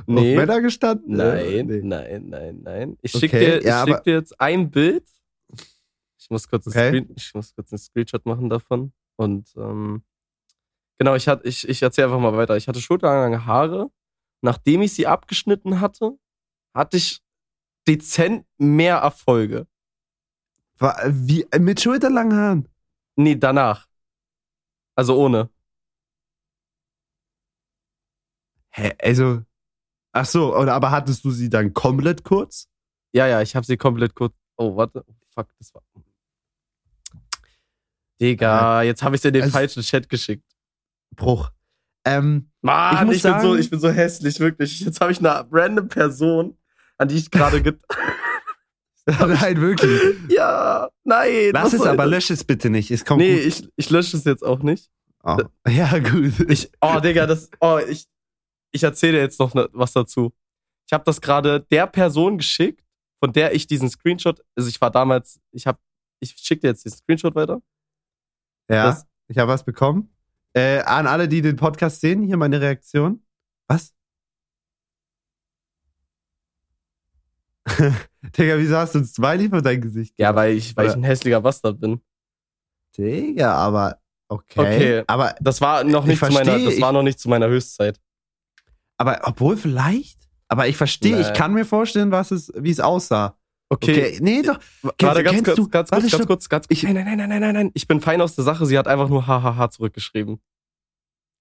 Nee. 0.08 0.32
auf 0.32 0.38
Männer 0.38 0.62
gestanden? 0.62 1.16
Nein, 1.16 1.66
nee. 1.68 1.82
nein, 1.84 2.26
nein, 2.30 2.60
nein. 2.64 2.98
Ich 3.04 3.14
Okay, 3.14 3.20
schick 3.30 3.32
dir, 3.40 3.58
ich 3.60 3.66
ja, 3.66 3.86
schick 3.86 4.04
dir 4.04 4.14
jetzt 4.16 4.42
ein 4.42 4.72
Bild. 4.72 5.04
Ich 6.32 6.34
muss 6.34 6.48
kurz, 6.48 6.66
Okay. 6.68 6.80
einen 6.88 7.04
Screen, 7.04 7.16
ich 7.18 7.34
muss 7.34 7.54
kurz 7.54 7.74
einen 7.74 7.80
Screenshot 7.80 8.26
machen 8.26 8.50
davon. 8.50 8.94
Und 9.18 9.54
ähm, 9.58 10.02
genau, 10.98 11.14
ich, 11.16 11.28
hatte, 11.28 11.46
ich, 11.46 11.68
ich 11.68 11.82
erzähle 11.82 12.08
einfach 12.08 12.22
mal 12.22 12.38
weiter. 12.38 12.56
Ich 12.56 12.70
hatte 12.70 12.80
schulterlange 12.80 13.46
Haare. 13.46 13.92
Nachdem 14.42 14.82
ich 14.82 14.94
sie 14.94 15.08
abgeschnitten 15.08 15.82
hatte, 15.82 16.18
hatte 16.74 16.96
ich 16.96 17.22
dezent 17.86 18.46
mehr 18.58 19.00
Erfolge. 19.00 19.68
Wie, 20.80 21.46
mit 21.60 21.82
schulterlangen 21.82 22.38
Haaren? 22.38 22.70
Nee, 23.18 23.36
danach. 23.36 23.90
Also 24.96 25.18
ohne. 25.18 25.50
Hä, 28.70 28.94
also, 29.04 29.42
ach 30.14 30.26
so, 30.26 30.56
oder 30.56 30.76
aber 30.76 30.92
hattest 30.92 31.26
du 31.26 31.32
sie 31.32 31.50
dann 31.50 31.74
komplett 31.74 32.24
kurz? 32.24 32.70
Ja, 33.12 33.28
ja, 33.28 33.42
ich 33.42 33.54
habe 33.58 33.66
sie 33.66 33.76
komplett 33.76 34.16
kurz. 34.16 34.34
Oh, 34.56 34.78
warte. 34.78 35.04
Fuck, 35.36 35.50
das 35.58 35.74
war. 35.74 35.84
Digga, 38.22 38.84
jetzt 38.84 39.02
habe 39.04 39.16
ich 39.16 39.22
dir 39.22 39.32
den 39.32 39.44
also- 39.44 39.54
falschen 39.54 39.82
Chat 39.84 40.08
geschickt. 40.10 40.46
Bruch. 41.16 41.52
Ähm, 42.06 42.50
Mann, 42.62 42.94
Ich 42.94 43.00
ich, 43.02 43.06
muss 43.06 43.14
bin, 43.16 43.22
sagen- 43.22 43.42
so, 43.42 43.56
ich 43.56 43.70
bin 43.70 43.80
so 43.80 43.90
hässlich, 43.90 44.40
wirklich. 44.40 44.80
Jetzt 44.82 45.02
habe 45.02 45.12
ich 45.12 45.20
eine 45.20 45.46
random 45.52 45.88
Person, 45.88 46.58
an 46.98 47.08
die 47.08 47.16
ich 47.18 47.30
gerade 47.32 47.62
nein, 49.06 49.60
wirklich. 49.62 50.00
Ja, 50.30 50.90
nein. 51.04 51.52
Lass 51.54 51.74
es 51.74 51.82
aber, 51.82 52.04
das? 52.04 52.12
lösch 52.12 52.30
es 52.30 52.44
bitte 52.44 52.70
nicht. 52.70 52.92
Es 52.92 53.04
kommt 53.06 53.20
Nee, 53.22 53.36
gut. 53.38 53.46
ich, 53.46 53.70
ich 53.76 53.90
lösche 53.90 54.16
es 54.18 54.24
jetzt 54.24 54.44
auch 54.44 54.60
nicht. 54.64 54.90
Oh. 55.24 55.38
Ja, 55.68 55.98
gut. 56.00 56.40
Ich, 56.50 56.72
oh, 56.82 57.00
Digga, 57.00 57.26
das, 57.28 57.50
oh, 57.60 57.80
ich, 57.88 58.08
ich 58.72 58.84
erzähle 58.84 59.20
jetzt 59.20 59.40
noch 59.40 59.54
ne, 59.54 59.68
was 59.74 59.94
dazu. 59.94 60.34
Ich 60.88 60.94
habe 60.94 61.04
das 61.06 61.22
gerade 61.22 61.62
der 61.72 61.88
Person 61.88 62.38
geschickt, 62.38 62.84
von 63.20 63.32
der 63.34 63.54
ich 63.54 63.68
diesen 63.68 63.90
Screenshot, 63.90 64.42
also 64.56 64.70
ich 64.70 64.80
war 64.82 64.92
damals, 64.92 65.40
ich 65.52 65.68
habe, 65.68 65.80
ich 66.20 66.36
schicke 66.38 66.62
dir 66.62 66.68
jetzt 66.70 66.84
diesen 66.86 66.98
Screenshot 66.98 67.36
weiter. 67.36 67.62
Ja, 68.72 68.86
das- 68.88 69.06
ich 69.28 69.38
habe 69.38 69.52
was 69.52 69.64
bekommen. 69.64 70.14
Äh, 70.54 70.80
an 70.82 71.08
alle, 71.08 71.28
die 71.28 71.42
den 71.42 71.56
Podcast 71.56 72.02
sehen, 72.02 72.24
hier 72.24 72.36
meine 72.38 72.60
Reaktion. 72.60 73.24
Was? 73.68 73.94
Digga, 78.38 78.58
wieso 78.58 78.76
hast 78.78 78.96
du 78.96 79.00
ein 79.00 79.06
Smiley 79.06 79.50
vor 79.50 79.62
dein 79.62 79.82
Gesicht? 79.82 80.16
Ja, 80.18 80.36
weil 80.36 80.54
ich, 80.56 80.76
weil 80.76 80.88
ich 80.88 80.94
ein 80.96 81.04
hässlicher 81.04 81.42
Bastard 81.42 81.80
bin. 81.80 82.02
Digga, 82.98 83.54
aber 83.56 83.98
Okay. 84.28 84.60
Okay. 84.60 85.04
Aber, 85.08 85.36
Das 85.42 85.60
war 85.60 85.84
noch 85.84 86.04
Ich 86.04 86.12
nicht 86.22 86.26
zu 86.26 86.32
meiner, 86.32 86.58
das 86.58 86.74
ich- 86.76 86.82
war 86.82 86.94
noch 86.94 87.04
nicht 87.04 87.20
zu 87.20 87.28
meiner 87.30 87.48
Höchstzeit. 87.50 88.00
aber 88.98 89.20
obwohl 89.24 89.58
vielleicht. 89.58 90.20
Aber 90.48 90.68
ich 90.68 90.76
verstehe, 90.78 91.20
ich 91.20 91.34
kann 91.34 91.54
mir 91.54 91.66
vorstellen, 91.66 92.12
was 92.12 92.32
es, 92.32 92.52
wie 92.56 92.72
es 92.72 92.80
aussah. 92.82 93.38
Okay. 93.74 93.92
Okay. 93.92 94.18
Nee, 94.22 94.42
doch. 94.42 94.60
Warte, 94.82 95.24
ganz 95.24 95.30
kennst 95.36 95.46
kurz, 95.46 95.56
du- 95.56 95.70
ganz 95.70 95.92
warte, 95.92 96.02
kurz, 96.04 96.12
ganz 96.12 96.20
stopp. 96.24 96.28
kurz, 96.28 96.50
ganz 96.50 96.66
Ich- 96.70 96.84
Nein, 96.84 96.94
nein, 96.96 97.06
nein, 97.06 97.18
nein, 97.18 97.30
nein, 97.30 97.40
nein, 97.42 97.54
nein. 97.54 97.72
Ich 97.74 97.88
bin 97.88 98.02
fein 98.02 98.20
aus 98.22 98.36
der 98.36 98.44
Sache. 98.44 98.66
Sie 98.66 98.78
hat 98.78 98.88
einfach 98.88 99.08
nur 99.08 99.26
hahaha 99.28 99.70
zurückgeschrieben. 99.70 100.42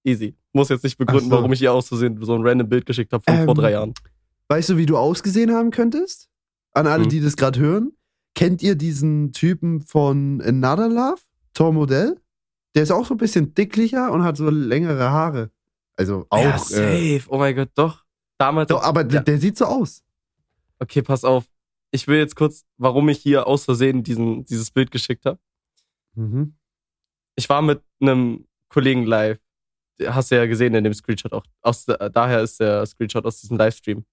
Easy. 0.05 0.35
Muss 0.53 0.69
jetzt 0.69 0.83
nicht 0.83 0.97
begründen, 0.97 1.29
so. 1.29 1.35
warum 1.35 1.51
ich 1.53 1.61
ihr 1.61 1.73
auszusehen 1.73 2.17
so 2.23 2.33
ein 2.33 2.45
random 2.47 2.67
Bild 2.69 2.85
geschickt 2.85 3.11
habe 3.13 3.23
von 3.23 3.35
vor 3.45 3.49
Ähm, 3.49 3.55
drei 3.55 3.71
Jahren. 3.71 3.93
Weißt 4.47 4.69
du, 4.69 4.77
wie 4.77 4.85
du 4.85 4.97
ausgesehen 4.97 5.51
haben 5.53 5.71
könntest? 5.71 6.29
An 6.73 6.87
alle, 6.87 7.03
Hm. 7.03 7.09
die 7.09 7.19
das 7.21 7.35
gerade 7.35 7.59
hören. 7.59 7.91
Kennt 8.33 8.63
ihr 8.63 8.75
diesen 8.75 9.33
Typen 9.33 9.81
von 9.81 10.41
Another 10.41 10.87
Love? 10.87 11.21
Tom 11.53 11.75
Modell? 11.75 12.17
Der 12.75 12.83
ist 12.83 12.91
auch 12.91 13.05
so 13.05 13.13
ein 13.13 13.17
bisschen 13.17 13.53
dicklicher 13.53 14.09
und 14.11 14.23
hat 14.23 14.37
so 14.37 14.49
längere 14.49 15.11
Haare. 15.11 15.51
Also 15.97 16.25
auch. 16.29 16.41
ja, 16.41 16.55
äh, 16.55 17.17
safe. 17.19 17.23
oh 17.27 17.37
mein 17.37 17.53
Gott, 17.55 17.69
doch. 17.75 18.05
Damals. 18.37 18.69
doch, 18.69 18.81
aber 18.81 19.01
ja. 19.01 19.07
der, 19.07 19.21
der 19.23 19.37
sieht 19.37 19.57
so 19.57 19.65
aus. 19.65 20.01
Okay, 20.79 21.01
pass 21.01 21.25
auf. 21.25 21.43
Ich 21.91 22.07
will 22.07 22.17
jetzt 22.17 22.35
kurz, 22.35 22.65
warum 22.77 23.09
ich 23.09 23.19
hier 23.19 23.47
aus 23.47 23.65
Versehen 23.65 24.03
diesen, 24.03 24.45
dieses 24.45 24.71
Bild 24.71 24.91
geschickt 24.91 25.25
habe. 25.25 25.39
Mhm. 26.15 26.55
Ich 27.35 27.49
war 27.49 27.61
mit 27.61 27.83
einem 27.99 28.47
Kollegen 28.69 29.05
live. 29.05 29.39
Hast 30.05 30.31
du 30.31 30.35
ja 30.35 30.45
gesehen 30.45 30.73
in 30.73 30.83
dem 30.83 30.93
Screenshot 30.93 31.33
auch. 31.33 31.45
Aus, 31.61 31.85
daher 31.85 32.41
ist 32.41 32.59
der 32.59 32.85
Screenshot 32.85 33.25
aus 33.25 33.41
diesem 33.41 33.57
Livestream. 33.57 34.05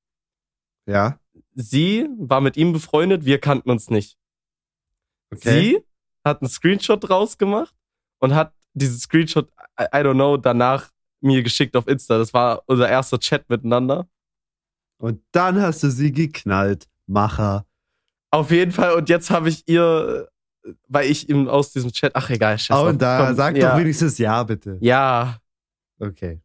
Ja. 0.87 1.21
Sie 1.55 2.09
war 2.19 2.41
mit 2.41 2.57
ihm 2.57 2.73
befreundet, 2.73 3.25
wir 3.25 3.39
kannten 3.39 3.71
uns 3.71 3.91
nicht. 3.91 4.19
Sie 5.31 5.79
hat 6.25 6.43
einen 6.43 6.49
Screenshot 6.49 7.09
rausgemacht 7.09 7.75
und 8.19 8.35
hat 8.35 8.55
diesen 8.75 8.99
Screenshot, 8.99 9.51
I, 9.81 9.85
I 9.85 9.99
don't 9.99 10.15
know, 10.15 10.37
danach 10.37 10.91
mir 11.21 11.43
geschickt 11.43 11.77
auf 11.77 11.87
Insta. 11.87 12.19
Das 12.19 12.33
war 12.33 12.63
unser 12.67 12.89
erster 12.89 13.19
Chat 13.19 13.49
miteinander. 13.49 14.09
Und 14.99 15.23
dann 15.33 15.61
hast 15.61 15.83
du 15.83 15.91
sie 15.91 16.13
geknallt. 16.13 16.89
Macher. 17.07 17.67
Auf 18.31 18.51
jeden 18.51 18.73
Fall. 18.73 18.95
Und 18.95 19.09
jetzt 19.09 19.31
habe 19.31 19.49
ich 19.49 19.67
ihr, 19.69 20.29
weil 20.89 21.11
ich 21.11 21.29
ihm 21.29 21.49
aus 21.49 21.73
diesem 21.73 21.91
Chat, 21.93 22.15
ach 22.15 22.29
egal, 22.31 22.59
scheiß 22.59 22.77
Oh, 22.77 22.89
und 22.89 23.01
da 23.01 23.27
Komm, 23.27 23.37
sag 23.37 23.57
ja. 23.57 23.71
doch 23.73 23.79
wenigstens 23.79 24.19
ja, 24.19 24.43
bitte. 24.43 24.79
Ja, 24.81 25.39
Okay. 26.01 26.41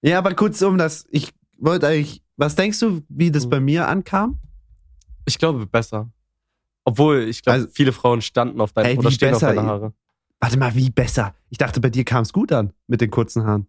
Ja, 0.00 0.18
aber 0.18 0.34
kurz 0.34 0.62
um 0.62 0.78
das, 0.78 1.04
ich 1.10 1.30
wollte 1.58 1.88
eigentlich, 1.88 2.22
was 2.36 2.54
denkst 2.54 2.78
du, 2.80 3.02
wie 3.08 3.30
das 3.30 3.44
Mhm. 3.46 3.50
bei 3.50 3.60
mir 3.60 3.88
ankam? 3.88 4.40
ich 5.26 5.36
glaube 5.38 5.66
besser. 5.66 6.10
Obwohl, 6.84 7.24
ich 7.28 7.42
glaube, 7.42 7.54
Also- 7.58 7.68
viele 7.70 7.92
Frauen 7.92 8.22
standen 8.22 8.62
auf 8.62 8.72
deine 8.72 8.88
Ey, 8.88 8.96
oder 8.96 9.10
wie 9.10 9.12
stehen 9.12 9.32
besser, 9.32 9.48
auf 9.50 9.54
deine. 9.56 9.68
Haare. 9.68 9.92
Warte 10.40 10.56
mal, 10.58 10.74
wie 10.74 10.88
besser? 10.88 11.34
Ich 11.50 11.58
dachte, 11.58 11.80
bei 11.80 11.90
dir 11.90 12.04
kam 12.04 12.22
es 12.22 12.32
gut 12.32 12.50
an 12.52 12.72
mit 12.86 13.02
den 13.02 13.10
kurzen 13.10 13.44
Haaren. 13.44 13.66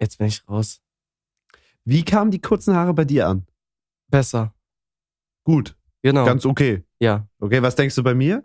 Jetzt 0.00 0.16
bin 0.16 0.28
ich 0.28 0.48
raus. 0.48 0.80
Wie 1.84 2.02
kamen 2.02 2.30
die 2.30 2.40
kurzen 2.40 2.74
Haare 2.74 2.94
bei 2.94 3.04
dir 3.04 3.28
an? 3.28 3.46
Besser. 4.08 4.54
Gut, 5.46 5.76
Genau. 6.02 6.24
ganz 6.24 6.44
okay. 6.44 6.82
ja. 6.98 7.28
Okay, 7.38 7.62
was 7.62 7.76
denkst 7.76 7.94
du 7.94 8.02
bei 8.02 8.14
mir? 8.14 8.42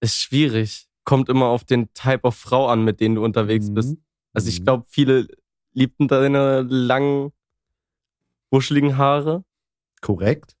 Ist 0.00 0.16
schwierig. 0.16 0.86
Kommt 1.02 1.28
immer 1.28 1.46
auf 1.46 1.64
den 1.64 1.92
Type 1.92 2.22
of 2.22 2.36
Frau 2.36 2.68
an, 2.68 2.84
mit 2.84 3.00
denen 3.00 3.16
du 3.16 3.24
unterwegs 3.24 3.68
Mhm. 3.68 3.74
bist. 3.74 3.96
Also 4.32 4.48
ich 4.48 4.60
Mhm. 4.60 4.64
glaube, 4.64 4.84
viele 4.88 5.26
liebten 5.72 6.06
deine 6.06 6.62
langen, 6.62 7.32
wuscheligen 8.52 8.96
Haare. 8.96 9.44
Korrekt. 10.00 10.56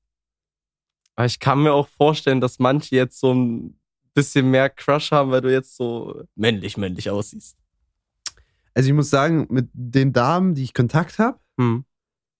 Aber 1.14 1.26
ich 1.26 1.38
kann 1.38 1.62
mir 1.62 1.72
auch 1.72 1.86
vorstellen, 1.86 2.40
dass 2.40 2.58
manche 2.58 2.96
jetzt 2.96 3.20
so 3.20 3.32
ein 3.32 3.78
bisschen 4.14 4.50
mehr 4.50 4.68
Crush 4.70 5.12
haben, 5.12 5.30
weil 5.30 5.40
du 5.40 5.52
jetzt 5.52 5.76
so 5.76 6.24
männlich, 6.34 6.76
männlich 6.76 7.10
aussiehst. 7.10 7.56
Also 8.74 8.88
ich 8.88 8.94
muss 8.94 9.08
sagen, 9.10 9.46
mit 9.50 9.68
den 9.72 10.12
Damen, 10.12 10.54
die 10.56 10.64
ich 10.64 10.74
Kontakt 10.74 11.20
habe, 11.20 11.38
Hm. 11.60 11.84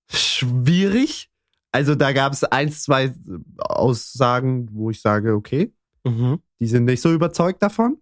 schwierig. 0.09 1.30
Also 1.73 1.95
da 1.95 2.13
gab 2.13 2.33
es 2.33 2.45
eins, 2.45 2.83
zwei 2.83 3.15
Aussagen, 3.59 4.69
wo 4.73 4.91
ich 4.91 5.01
sage, 5.01 5.35
okay, 5.35 5.73
Mhm. 6.05 6.41
die 6.61 6.67
sind 6.67 6.87
nicht 6.87 7.03
so 7.03 7.13
überzeugt 7.13 7.63
davon. 7.63 7.99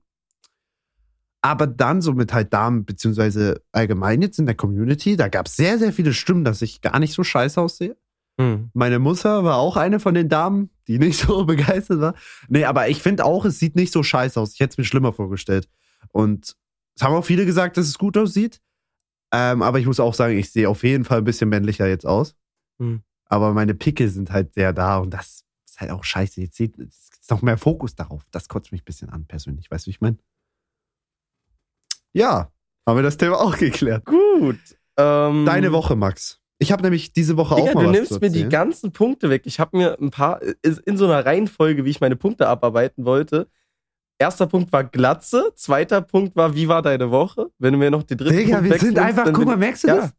Aber 1.40 1.66
dann 1.66 2.02
so 2.02 2.12
mit 2.14 2.32
halt 2.32 2.52
Damen, 2.52 2.84
beziehungsweise 2.84 3.62
allgemein 3.72 4.22
jetzt 4.22 4.38
in 4.38 4.46
der 4.46 4.56
Community, 4.56 5.16
da 5.16 5.28
gab 5.28 5.46
es 5.46 5.56
sehr, 5.56 5.78
sehr 5.78 5.92
viele 5.92 6.12
Stimmen, 6.12 6.44
dass 6.44 6.62
ich 6.62 6.80
gar 6.80 6.98
nicht 6.98 7.12
so 7.14 7.22
scheiße 7.22 7.60
aussehe. 7.60 7.96
Hm. 8.40 8.70
Meine 8.72 8.98
Mutter 8.98 9.44
war 9.44 9.56
auch 9.56 9.76
eine 9.76 10.00
von 10.00 10.14
den 10.14 10.28
Damen, 10.28 10.70
die 10.86 10.98
nicht 10.98 11.18
so 11.18 11.44
begeistert 11.44 12.00
war. 12.00 12.14
Nee, 12.48 12.64
aber 12.64 12.88
ich 12.88 13.02
finde 13.02 13.24
auch, 13.24 13.44
es 13.44 13.58
sieht 13.58 13.76
nicht 13.76 13.92
so 13.92 14.02
scheiße 14.02 14.40
aus. 14.40 14.54
Ich 14.54 14.60
hätte 14.60 14.72
es 14.72 14.78
mir 14.78 14.84
schlimmer 14.84 15.12
vorgestellt. 15.12 15.68
Und 16.12 16.56
es 16.96 17.02
haben 17.02 17.14
auch 17.14 17.24
viele 17.24 17.46
gesagt, 17.46 17.76
dass 17.76 17.86
es 17.86 17.98
gut 17.98 18.16
aussieht. 18.16 18.60
Ähm, 19.32 19.62
aber 19.62 19.78
ich 19.78 19.86
muss 19.86 20.00
auch 20.00 20.14
sagen, 20.14 20.36
ich 20.38 20.50
sehe 20.50 20.68
auf 20.68 20.82
jeden 20.82 21.04
Fall 21.04 21.18
ein 21.18 21.24
bisschen 21.24 21.48
männlicher 21.48 21.86
jetzt 21.86 22.06
aus. 22.06 22.34
Hm. 22.80 23.02
Aber 23.28 23.52
meine 23.52 23.74
Pickel 23.74 24.08
sind 24.08 24.30
halt 24.32 24.54
sehr 24.54 24.72
da 24.72 24.98
und 24.98 25.10
das 25.10 25.44
ist 25.66 25.80
halt 25.80 25.90
auch 25.90 26.04
scheiße. 26.04 26.40
Jetzt 26.40 26.56
sieht 26.56 26.78
es 26.78 27.08
ist 27.20 27.30
noch 27.30 27.42
mehr 27.42 27.58
Fokus 27.58 27.94
darauf. 27.94 28.22
Das 28.30 28.48
kotzt 28.48 28.72
mich 28.72 28.82
ein 28.82 28.86
bisschen 28.86 29.10
an, 29.10 29.26
persönlich. 29.26 29.70
Weißt 29.70 29.86
du, 29.86 29.88
wie 29.88 29.90
ich 29.90 30.00
meine? 30.00 30.16
Ja, 32.12 32.50
haben 32.86 32.96
wir 32.96 33.02
das 33.02 33.16
Thema 33.16 33.38
auch 33.38 33.56
geklärt. 33.56 34.04
Gut. 34.06 34.58
Ähm, 34.96 35.44
Deine 35.44 35.72
Woche, 35.72 35.94
Max. 35.94 36.40
Ich 36.58 36.72
habe 36.72 36.82
nämlich 36.82 37.12
diese 37.12 37.36
Woche 37.36 37.54
Digga, 37.54 37.70
auch 37.70 37.74
mal 37.74 37.84
du 37.84 37.90
nimmst 37.90 38.20
mir 38.20 38.30
die 38.30 38.48
ganzen 38.48 38.92
Punkte 38.92 39.30
weg. 39.30 39.42
Ich 39.44 39.60
habe 39.60 39.76
mir 39.76 39.96
ein 40.00 40.10
paar 40.10 40.40
ist 40.62 40.80
in 40.80 40.96
so 40.96 41.04
einer 41.04 41.24
Reihenfolge, 41.24 41.84
wie 41.84 41.90
ich 41.90 42.00
meine 42.00 42.16
Punkte 42.16 42.48
abarbeiten 42.48 43.04
wollte. 43.04 43.48
Erster 44.18 44.48
Punkt 44.48 44.72
war 44.72 44.82
Glatze, 44.82 45.52
zweiter 45.54 46.00
Punkt 46.00 46.34
war, 46.34 46.56
wie 46.56 46.66
war 46.66 46.82
deine 46.82 47.12
Woche? 47.12 47.52
Wenn 47.58 47.74
du 47.74 47.78
mir 47.78 47.92
noch 47.92 48.02
den 48.02 48.18
dritten 48.18 48.36
Digga, 48.36 48.56
Punkt 48.56 48.70
wir 48.72 48.78
sind 48.80 48.98
einfach, 48.98 49.32
guck 49.32 49.44
mal, 49.44 49.56
merkst 49.56 49.84
du 49.84 49.88
Ja. 49.88 49.96
das? 49.96 50.12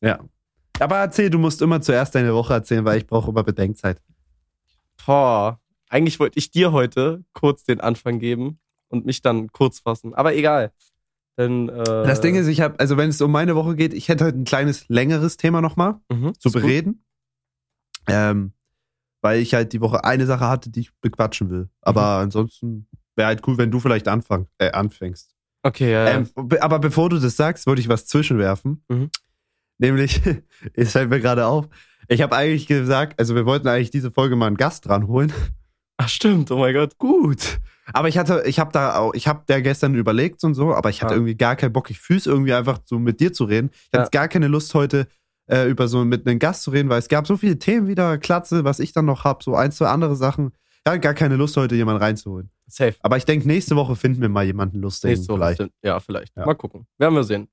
Ja. 0.00 0.20
Aber 0.82 0.96
erzähl, 0.98 1.30
du 1.30 1.38
musst 1.38 1.62
immer 1.62 1.80
zuerst 1.80 2.14
deine 2.14 2.34
Woche 2.34 2.54
erzählen, 2.54 2.84
weil 2.84 2.98
ich 2.98 3.06
brauche 3.06 3.30
immer 3.30 3.42
Bedenkzeit. 3.42 4.00
Boah, 5.06 5.60
eigentlich 5.88 6.18
wollte 6.20 6.38
ich 6.38 6.50
dir 6.50 6.72
heute 6.72 7.24
kurz 7.32 7.64
den 7.64 7.80
Anfang 7.80 8.18
geben 8.18 8.58
und 8.88 9.04
mich 9.06 9.22
dann 9.22 9.50
kurz 9.52 9.80
fassen. 9.80 10.14
Aber 10.14 10.34
egal. 10.34 10.72
Denn, 11.38 11.68
äh, 11.68 11.74
Das 12.04 12.20
Ding 12.20 12.34
ist, 12.34 12.46
ich 12.46 12.60
habe, 12.60 12.78
also 12.78 12.96
wenn 12.96 13.08
es 13.10 13.20
um 13.20 13.30
meine 13.32 13.54
Woche 13.56 13.74
geht, 13.74 13.94
ich 13.94 14.08
hätte 14.08 14.24
heute 14.26 14.38
ein 14.38 14.44
kleines, 14.44 14.88
längeres 14.88 15.36
Thema 15.38 15.60
nochmal 15.60 15.96
mhm, 16.10 16.38
zu 16.38 16.50
bereden. 16.52 17.04
Ähm, 18.06 18.52
weil 19.22 19.40
ich 19.40 19.54
halt 19.54 19.72
die 19.72 19.80
Woche 19.80 20.04
eine 20.04 20.26
Sache 20.26 20.48
hatte, 20.48 20.68
die 20.70 20.80
ich 20.80 20.90
bequatschen 21.00 21.48
will. 21.50 21.68
Aber 21.80 22.16
Mhm. 22.18 22.22
ansonsten 22.24 22.88
wäre 23.14 23.28
halt 23.28 23.46
cool, 23.46 23.56
wenn 23.56 23.70
du 23.70 23.78
vielleicht 23.80 24.08
anfang, 24.08 24.48
äh, 24.58 24.72
anfängst. 24.72 25.34
Okay, 25.62 25.92
ja. 25.92 26.08
Ähm, 26.08 26.28
be- 26.34 26.60
aber 26.62 26.80
bevor 26.80 27.08
du 27.08 27.18
das 27.20 27.36
sagst, 27.36 27.66
wollte 27.66 27.80
ich 27.80 27.88
was 27.88 28.06
zwischenwerfen. 28.06 28.84
Mhm. 28.88 29.10
Nämlich, 29.82 30.20
es 30.74 30.92
fällt 30.92 31.10
mir 31.10 31.20
gerade 31.20 31.44
auf, 31.46 31.68
ich 32.08 32.22
habe 32.22 32.36
eigentlich 32.36 32.66
gesagt, 32.66 33.18
also 33.18 33.34
wir 33.34 33.46
wollten 33.46 33.66
eigentlich 33.68 33.90
diese 33.90 34.10
Folge 34.10 34.36
mal 34.36 34.46
einen 34.46 34.56
Gast 34.56 34.88
ranholen. 34.88 35.32
Ach 35.98 36.08
stimmt, 36.08 36.50
oh 36.50 36.58
mein 36.58 36.72
Gott. 36.74 36.96
Gut. 36.98 37.58
Aber 37.92 38.08
ich 38.08 38.16
hatte, 38.16 38.42
ich 38.46 38.58
habe 38.58 38.70
da 38.72 38.96
auch, 38.96 39.12
ich 39.14 39.26
habe 39.28 39.42
da 39.46 39.60
gestern 39.60 39.94
überlegt 39.94 40.42
und 40.44 40.54
so, 40.54 40.72
aber 40.74 40.88
ich 40.90 41.02
hatte 41.02 41.14
Ja. 41.14 41.16
irgendwie 41.18 41.34
gar 41.36 41.56
keinen 41.56 41.72
Bock. 41.72 41.90
Ich 41.90 41.98
fühl's 42.00 42.26
irgendwie 42.26 42.54
einfach 42.54 42.78
so 42.84 42.98
mit 42.98 43.20
dir 43.20 43.32
zu 43.32 43.44
reden. 43.44 43.70
Ich 43.72 43.78
hatte 43.88 43.96
Ja. 43.96 44.00
jetzt 44.02 44.12
gar 44.12 44.28
keine 44.28 44.48
Lust 44.48 44.72
heute 44.74 45.06
äh, 45.50 45.68
über 45.68 45.88
so 45.88 46.04
mit 46.04 46.26
einem 46.26 46.38
Gast 46.38 46.62
zu 46.62 46.70
reden, 46.70 46.88
weil 46.88 47.00
es 47.00 47.08
gab 47.08 47.26
so 47.26 47.36
viele 47.36 47.58
Themen 47.58 47.88
wieder, 47.88 48.16
Klatze, 48.18 48.64
was 48.64 48.78
ich 48.78 48.92
dann 48.92 49.04
noch 49.04 49.24
hab, 49.24 49.42
so 49.42 49.54
ein, 49.56 49.72
zwei 49.72 49.88
andere 49.88 50.14
Sachen. 50.16 50.52
Ich 50.84 50.90
hatte 50.90 51.00
gar 51.00 51.14
keine 51.14 51.36
Lust 51.36 51.56
heute 51.56 51.74
jemanden 51.74 52.00
reinzuholen. 52.02 52.50
Safe. 52.68 52.94
Aber 53.00 53.16
ich 53.16 53.24
denke, 53.24 53.46
nächste 53.48 53.74
Woche 53.76 53.96
finden 53.96 54.22
wir 54.22 54.28
mal 54.28 54.44
jemanden 54.44 54.80
lustigen. 54.80 55.12
Nächste 55.14 55.32
Woche. 55.32 55.54
vielleicht. 55.56 55.72
Ja, 55.82 56.00
vielleicht. 56.00 56.36
Ja. 56.36 56.46
Mal 56.46 56.54
gucken. 56.54 56.86
Werden 56.98 57.14
wir 57.14 57.24
sehen. 57.24 57.48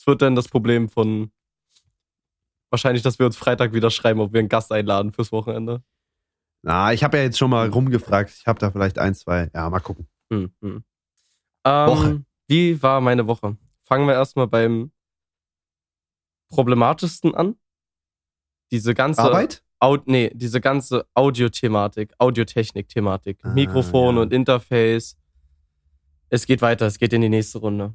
Es 0.00 0.06
wird 0.06 0.22
dann 0.22 0.34
das 0.34 0.48
Problem 0.48 0.88
von 0.88 1.30
wahrscheinlich, 2.70 3.02
dass 3.02 3.18
wir 3.18 3.26
uns 3.26 3.36
Freitag 3.36 3.74
wieder 3.74 3.90
schreiben, 3.90 4.20
ob 4.20 4.32
wir 4.32 4.38
einen 4.38 4.48
Gast 4.48 4.72
einladen 4.72 5.12
fürs 5.12 5.30
Wochenende. 5.30 5.82
Na, 6.62 6.94
ich 6.94 7.04
habe 7.04 7.18
ja 7.18 7.24
jetzt 7.24 7.36
schon 7.36 7.50
mal 7.50 7.68
rumgefragt. 7.68 8.30
Ich 8.30 8.46
habe 8.46 8.58
da 8.58 8.70
vielleicht 8.70 8.98
ein, 8.98 9.14
zwei. 9.14 9.50
Ja, 9.54 9.68
mal 9.68 9.80
gucken. 9.80 10.08
Hm, 10.32 10.54
hm. 10.62 10.84
Woche. 11.66 12.08
Ähm, 12.08 12.24
wie 12.48 12.82
war 12.82 13.02
meine 13.02 13.26
Woche? 13.26 13.58
Fangen 13.82 14.06
wir 14.06 14.14
erstmal 14.14 14.46
beim 14.46 14.90
problematischsten 16.48 17.34
an. 17.34 17.56
Diese 18.70 18.94
ganze 18.94 19.20
Arbeit? 19.20 19.62
Au 19.80 19.98
nee, 20.06 20.30
diese 20.32 20.62
ganze 20.62 21.06
Audiothematik, 21.12 22.14
Audiotechnik-Thematik, 22.16 23.40
Ah, 23.42 23.52
Mikrofon 23.52 24.16
ja. 24.16 24.22
und 24.22 24.32
Interface. 24.32 25.18
Es 26.30 26.46
geht 26.46 26.62
weiter, 26.62 26.86
es 26.86 26.98
geht 26.98 27.12
in 27.12 27.20
die 27.20 27.28
nächste 27.28 27.58
Runde. 27.58 27.94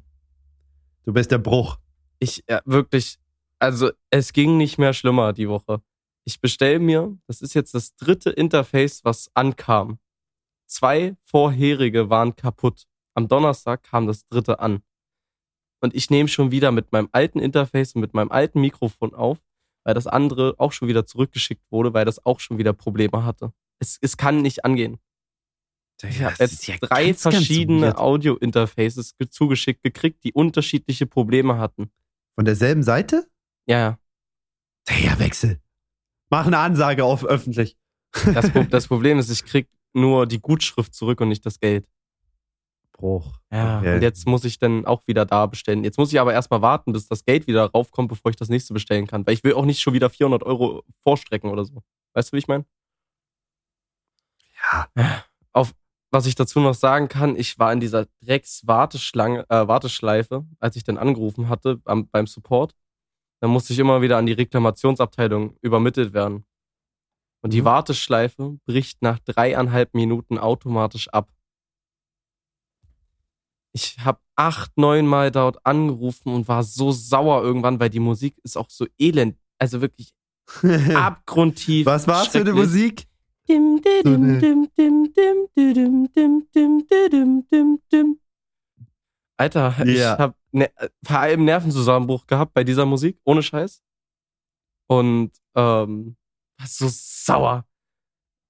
Du 1.02 1.12
bist 1.12 1.32
der 1.32 1.38
Bruch. 1.38 1.78
Ich 2.18 2.44
ja, 2.48 2.60
wirklich, 2.64 3.18
also 3.58 3.90
es 4.10 4.32
ging 4.32 4.56
nicht 4.56 4.78
mehr 4.78 4.92
schlimmer 4.92 5.32
die 5.32 5.48
Woche. 5.48 5.82
Ich 6.24 6.40
bestell 6.40 6.78
mir, 6.78 7.16
das 7.26 7.40
ist 7.42 7.54
jetzt 7.54 7.74
das 7.74 7.94
dritte 7.96 8.30
Interface, 8.30 9.04
was 9.04 9.30
ankam. 9.34 9.98
Zwei 10.66 11.16
vorherige 11.24 12.10
waren 12.10 12.34
kaputt. 12.34 12.86
Am 13.14 13.28
Donnerstag 13.28 13.82
kam 13.84 14.06
das 14.06 14.26
dritte 14.26 14.58
an. 14.58 14.82
Und 15.80 15.94
ich 15.94 16.10
nehme 16.10 16.28
schon 16.28 16.50
wieder 16.50 16.72
mit 16.72 16.90
meinem 16.90 17.08
alten 17.12 17.38
Interface 17.38 17.94
und 17.94 18.00
mit 18.00 18.14
meinem 18.14 18.32
alten 18.32 18.60
Mikrofon 18.60 19.14
auf, 19.14 19.38
weil 19.84 19.94
das 19.94 20.06
andere 20.06 20.54
auch 20.58 20.72
schon 20.72 20.88
wieder 20.88 21.06
zurückgeschickt 21.06 21.70
wurde, 21.70 21.94
weil 21.94 22.04
das 22.04 22.24
auch 22.26 22.40
schon 22.40 22.58
wieder 22.58 22.72
Probleme 22.72 23.24
hatte. 23.24 23.52
Es, 23.78 23.98
es 24.00 24.16
kann 24.16 24.42
nicht 24.42 24.64
angehen. 24.64 24.98
Ich 26.02 26.20
habe 26.22 26.34
jetzt 26.40 26.66
drei 26.90 27.04
verschiedene 27.14 27.86
Audio-Interfaces 27.98 29.16
ge- 29.16 29.28
zugeschickt 29.28 29.82
gekriegt, 29.82 30.24
die 30.24 30.32
unterschiedliche 30.32 31.06
Probleme 31.06 31.58
hatten. 31.58 31.90
Von 32.36 32.44
derselben 32.44 32.82
Seite? 32.82 33.26
Ja, 33.66 33.78
ja. 33.78 33.98
Ja, 35.02 35.18
Wechsel. 35.18 35.60
Mach 36.30 36.46
eine 36.46 36.58
Ansage 36.58 37.04
auf 37.04 37.24
öffentlich. 37.24 37.76
Das, 38.12 38.50
das 38.70 38.86
Problem 38.86 39.18
ist, 39.18 39.30
ich 39.30 39.44
krieg 39.44 39.68
nur 39.94 40.26
die 40.26 40.40
Gutschrift 40.40 40.94
zurück 40.94 41.20
und 41.20 41.28
nicht 41.28 41.44
das 41.44 41.58
Geld. 41.58 41.88
Bruch. 42.92 43.40
Ja. 43.50 43.78
Okay. 43.78 43.96
Und 43.96 44.02
jetzt 44.02 44.26
muss 44.26 44.44
ich 44.44 44.58
dann 44.58 44.86
auch 44.86 45.02
wieder 45.06 45.24
da 45.26 45.46
bestellen. 45.46 45.84
Jetzt 45.84 45.98
muss 45.98 46.12
ich 46.12 46.20
aber 46.20 46.32
erstmal 46.32 46.62
warten, 46.62 46.92
bis 46.92 47.08
das 47.08 47.24
Geld 47.24 47.46
wieder 47.46 47.66
raufkommt, 47.66 48.08
bevor 48.08 48.30
ich 48.30 48.36
das 48.36 48.48
nächste 48.48 48.74
bestellen 48.74 49.06
kann. 49.06 49.26
Weil 49.26 49.34
ich 49.34 49.44
will 49.44 49.54
auch 49.54 49.64
nicht 49.64 49.80
schon 49.80 49.94
wieder 49.94 50.10
400 50.10 50.42
Euro 50.42 50.82
vorstrecken 51.02 51.50
oder 51.50 51.64
so. 51.64 51.82
Weißt 52.14 52.32
du, 52.32 52.36
wie 52.36 52.38
ich 52.38 52.48
meine? 52.48 52.64
Ja. 54.94 55.24
Auf 55.52 55.74
was 56.10 56.26
ich 56.26 56.34
dazu 56.34 56.60
noch 56.60 56.74
sagen 56.74 57.08
kann, 57.08 57.36
ich 57.36 57.58
war 57.58 57.72
in 57.72 57.80
dieser 57.80 58.06
Drecks-Warteschlange, 58.24 59.44
äh, 59.48 59.66
Warteschleife, 59.68 60.46
als 60.60 60.76
ich 60.76 60.84
dann 60.84 60.98
angerufen 60.98 61.48
hatte 61.48 61.80
am, 61.84 62.08
beim 62.08 62.26
Support. 62.26 62.74
Dann 63.40 63.50
musste 63.50 63.72
ich 63.72 63.78
immer 63.78 64.00
wieder 64.02 64.16
an 64.16 64.26
die 64.26 64.32
Reklamationsabteilung 64.32 65.56
übermittelt 65.60 66.12
werden. 66.14 66.46
Und 67.42 67.52
die 67.52 67.60
Mhm. 67.60 67.66
Warteschleife 67.66 68.58
bricht 68.66 69.02
nach 69.02 69.18
dreieinhalb 69.18 69.94
Minuten 69.94 70.38
automatisch 70.38 71.08
ab. 71.08 71.30
Ich 73.72 73.98
habe 73.98 74.20
acht, 74.36 74.76
neun 74.78 75.06
Mal 75.06 75.30
dort 75.30 75.64
angerufen 75.66 76.32
und 76.32 76.48
war 76.48 76.62
so 76.62 76.92
sauer 76.92 77.42
irgendwann, 77.42 77.78
weil 77.78 77.90
die 77.90 78.00
Musik 78.00 78.38
ist 78.42 78.56
auch 78.56 78.70
so 78.70 78.86
elend. 78.98 79.38
Also 79.58 79.80
wirklich 79.82 80.14
abgrundtief. 80.94 81.84
Was 81.86 82.06
war's 82.06 82.28
für 82.28 82.40
eine. 82.40 82.52
Musik? 82.54 83.06
Dim, 83.48 83.80
dim, 83.80 84.06
eine- 84.06 84.38
dim, 84.40 84.68
dim, 84.76 85.12
dim, 85.14 85.48
di, 85.56 85.72
dim, 85.72 86.08
dim, 86.12 86.46
dim, 86.54 86.86
di, 86.86 87.08
dim, 87.10 87.46
dim, 87.48 87.78
dim. 87.92 88.20
Alter, 89.38 89.74
ich 89.86 89.98
Ja. 89.98 90.18
hab 90.18 90.36
ne, 90.52 90.70
vor 91.04 91.18
allem 91.18 91.44
Nervenzusammenbruch 91.44 92.26
gehabt 92.26 92.54
bei 92.54 92.64
dieser 92.64 92.86
Musik, 92.86 93.18
ohne 93.24 93.42
Scheiß. 93.42 93.82
Und 94.88 95.32
ähm, 95.54 96.16
war 96.58 96.66
so 96.66 96.86
sauer. 96.90 97.66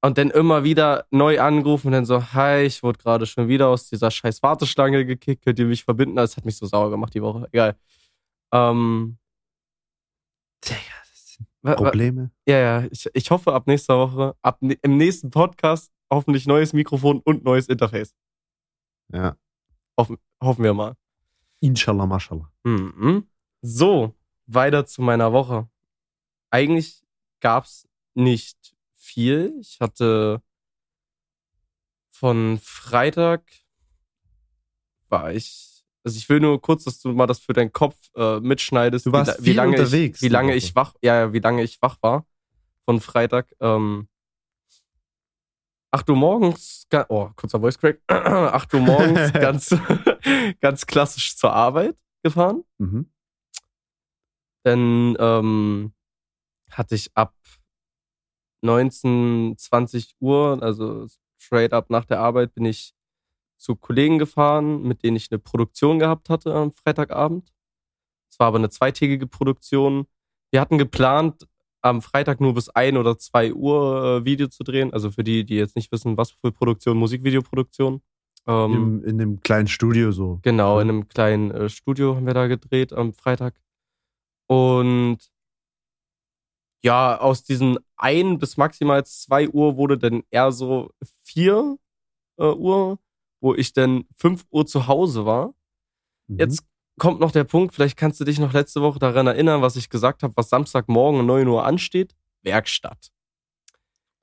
Und 0.02 0.18
dann 0.18 0.30
immer 0.30 0.62
wieder 0.62 1.06
neu 1.10 1.40
angerufen 1.40 1.88
und 1.88 1.92
dann 1.94 2.04
so, 2.06 2.22
hi, 2.32 2.62
ich 2.64 2.82
wurde 2.82 2.98
gerade 2.98 3.26
schon 3.26 3.48
wieder 3.48 3.68
aus 3.68 3.88
dieser 3.88 4.10
scheiß 4.10 4.42
Warteschlange 4.42 5.04
gekickt, 5.04 5.44
könnt 5.44 5.58
ihr 5.58 5.66
mich 5.66 5.82
verbinden? 5.84 6.16
Das 6.16 6.36
hat 6.36 6.44
mich 6.44 6.56
so 6.56 6.66
sauer 6.66 6.90
gemacht 6.90 7.14
die 7.14 7.22
Woche. 7.22 7.48
Egal. 7.50 7.76
Ähm, 8.52 9.18
Digga, 10.64 10.78
Probleme. 11.74 12.30
ja, 12.46 12.58
ja, 12.58 12.86
ich, 12.90 13.08
ich 13.12 13.30
hoffe 13.30 13.52
ab 13.52 13.66
nächster 13.66 13.96
Woche, 13.98 14.36
ab 14.42 14.58
ne- 14.62 14.78
im 14.82 14.96
nächsten 14.96 15.30
Podcast 15.30 15.92
hoffentlich 16.10 16.46
neues 16.46 16.72
Mikrofon 16.72 17.20
und 17.20 17.44
neues 17.44 17.68
Interface. 17.68 18.14
Ja. 19.12 19.36
Hoffen, 19.98 20.18
hoffen 20.40 20.62
wir 20.64 20.74
mal. 20.74 20.94
Inshallah, 21.60 22.06
mashallah. 22.06 22.50
Mhm. 22.64 23.26
So, 23.62 24.14
weiter 24.46 24.86
zu 24.86 25.02
meiner 25.02 25.32
Woche. 25.32 25.68
Eigentlich 26.50 27.02
gab's 27.40 27.88
nicht 28.14 28.76
viel. 28.94 29.56
Ich 29.60 29.80
hatte 29.80 30.42
von 32.10 32.58
Freitag 32.62 33.42
war 35.08 35.32
ich, 35.32 35.75
also 36.06 36.18
ich 36.18 36.28
will 36.28 36.38
nur 36.38 36.62
kurz, 36.62 36.84
dass 36.84 37.00
du 37.00 37.12
mal 37.12 37.26
das 37.26 37.40
für 37.40 37.52
deinen 37.52 37.72
Kopf 37.72 37.96
äh, 38.14 38.38
mitschneidest. 38.38 39.06
Du 39.06 39.12
warst 39.12 39.40
wie, 39.40 39.46
wie 39.46 39.52
lange 39.54 39.72
unterwegs 39.72 40.22
Ich, 40.22 40.22
wie 40.22 40.32
lange 40.32 40.54
ich 40.54 40.76
wach, 40.76 40.94
ja, 41.02 41.32
wie 41.32 41.40
lange 41.40 41.64
ich 41.64 41.82
wach 41.82 41.96
war 42.00 42.24
von 42.84 43.00
Freitag. 43.00 43.52
Ähm, 43.58 44.06
8 45.90 46.08
Uhr 46.08 46.14
morgens, 46.14 46.86
oh, 47.08 47.30
kurzer 47.34 47.58
Voice 47.58 47.78
Crack, 47.78 48.00
8 48.06 48.74
Uhr 48.74 48.80
morgens 48.80 49.32
ganz, 49.32 49.76
ganz 50.60 50.86
klassisch 50.86 51.36
zur 51.36 51.52
Arbeit 51.52 51.96
gefahren. 52.22 52.62
Mhm. 52.78 53.10
Dann 54.62 55.16
ähm, 55.18 55.92
hatte 56.70 56.94
ich 56.94 57.10
ab 57.16 57.34
19, 58.62 59.54
20 59.58 60.14
Uhr, 60.20 60.62
also 60.62 61.08
straight 61.36 61.72
up 61.72 61.90
nach 61.90 62.04
der 62.04 62.20
Arbeit, 62.20 62.54
bin 62.54 62.64
ich 62.64 62.95
zu 63.56 63.76
Kollegen 63.76 64.18
gefahren, 64.18 64.82
mit 64.82 65.02
denen 65.02 65.16
ich 65.16 65.28
eine 65.30 65.38
Produktion 65.38 65.98
gehabt 65.98 66.28
hatte 66.28 66.54
am 66.54 66.72
Freitagabend. 66.72 67.52
Es 68.30 68.38
war 68.38 68.48
aber 68.48 68.58
eine 68.58 68.70
zweitägige 68.70 69.26
Produktion. 69.26 70.06
Wir 70.50 70.60
hatten 70.60 70.78
geplant, 70.78 71.46
am 71.82 72.02
Freitag 72.02 72.40
nur 72.40 72.54
bis 72.54 72.68
1 72.68 72.96
oder 72.96 73.18
2 73.18 73.54
Uhr 73.54 74.04
äh, 74.04 74.24
Video 74.24 74.48
zu 74.48 74.64
drehen. 74.64 74.92
Also 74.92 75.10
für 75.10 75.24
die, 75.24 75.44
die 75.44 75.56
jetzt 75.56 75.76
nicht 75.76 75.92
wissen, 75.92 76.16
was 76.16 76.32
für 76.32 76.52
Produktion, 76.52 76.96
Musikvideoproduktion. 76.96 78.02
Ähm, 78.46 78.72
Im, 78.72 79.04
in 79.04 79.18
dem 79.18 79.40
kleinen 79.40 79.68
Studio 79.68 80.12
so. 80.12 80.40
Genau, 80.42 80.80
in 80.80 80.88
einem 80.88 81.08
kleinen 81.08 81.50
äh, 81.50 81.68
Studio 81.68 82.16
haben 82.16 82.26
wir 82.26 82.34
da 82.34 82.46
gedreht 82.46 82.92
am 82.92 83.12
Freitag. 83.12 83.54
Und 84.48 85.18
ja, 86.84 87.18
aus 87.18 87.42
diesen 87.42 87.78
ein 87.96 88.38
bis 88.38 88.56
maximal 88.56 89.04
zwei 89.04 89.48
Uhr 89.48 89.76
wurde 89.76 89.98
dann 89.98 90.22
eher 90.30 90.52
so 90.52 90.90
vier 91.24 91.78
äh, 92.38 92.44
Uhr, 92.44 92.98
wo 93.46 93.54
ich 93.54 93.72
dann 93.72 94.06
fünf 94.16 94.44
Uhr 94.50 94.66
zu 94.66 94.88
Hause 94.88 95.24
war. 95.24 95.54
Mhm. 96.26 96.40
Jetzt 96.40 96.64
kommt 96.98 97.20
noch 97.20 97.30
der 97.30 97.44
Punkt, 97.44 97.72
vielleicht 97.72 97.96
kannst 97.96 98.20
du 98.20 98.24
dich 98.24 98.40
noch 98.40 98.52
letzte 98.52 98.82
Woche 98.82 98.98
daran 98.98 99.28
erinnern, 99.28 99.62
was 99.62 99.76
ich 99.76 99.88
gesagt 99.88 100.24
habe, 100.24 100.36
was 100.36 100.48
Samstagmorgen 100.48 101.20
um 101.20 101.26
9 101.26 101.46
Uhr 101.46 101.64
ansteht. 101.64 102.16
Werkstatt. 102.42 103.12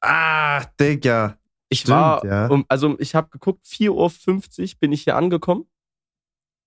Ah, 0.01 0.65
Digga. 0.77 1.38
Ich 1.69 1.81
Stimmt, 1.81 1.95
war, 1.95 2.25
ja. 2.25 2.47
um, 2.47 2.65
also 2.67 2.99
ich 2.99 3.15
habe 3.15 3.29
geguckt, 3.29 3.65
4.50 3.65 4.62
Uhr 4.62 4.79
bin 4.81 4.91
ich 4.91 5.03
hier 5.03 5.15
angekommen. 5.15 5.67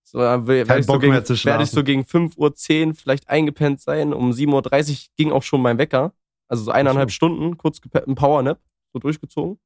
So, 0.02 0.20
dann 0.20 0.46
werde 0.46 0.68
Kein 0.68 0.80
ich, 0.80 0.86
so 0.86 0.92
Bock 0.92 1.02
gegen, 1.02 1.12
mehr 1.12 1.24
zu 1.24 1.44
werd 1.44 1.60
ich 1.60 1.70
so 1.70 1.84
gegen 1.84 2.02
5.10 2.02 2.86
Uhr 2.88 2.94
vielleicht 2.94 3.28
eingepennt 3.28 3.82
sein. 3.82 4.14
Um 4.14 4.30
7.30 4.30 4.90
Uhr 4.90 4.96
ging 5.16 5.30
auch 5.30 5.42
schon 5.42 5.60
mein 5.60 5.76
Wecker. 5.76 6.14
Also 6.48 6.64
so 6.64 6.70
eineinhalb. 6.70 7.10
Stunden, 7.10 7.58
kurz 7.58 7.80
ein 7.92 8.14
Powernap, 8.14 8.60
so 8.94 8.98
durchgezogen. 8.98 9.58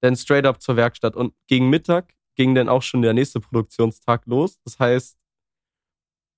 Dann 0.00 0.16
straight 0.16 0.46
up 0.46 0.60
zur 0.62 0.76
Werkstatt. 0.76 1.16
Und 1.16 1.34
gegen 1.46 1.68
Mittag 1.70 2.14
ging 2.36 2.54
dann 2.54 2.68
auch 2.68 2.82
schon 2.82 3.02
der 3.02 3.14
nächste 3.14 3.40
Produktionstag 3.40 4.24
los. 4.26 4.58
Das 4.64 4.78
heißt, 4.78 5.18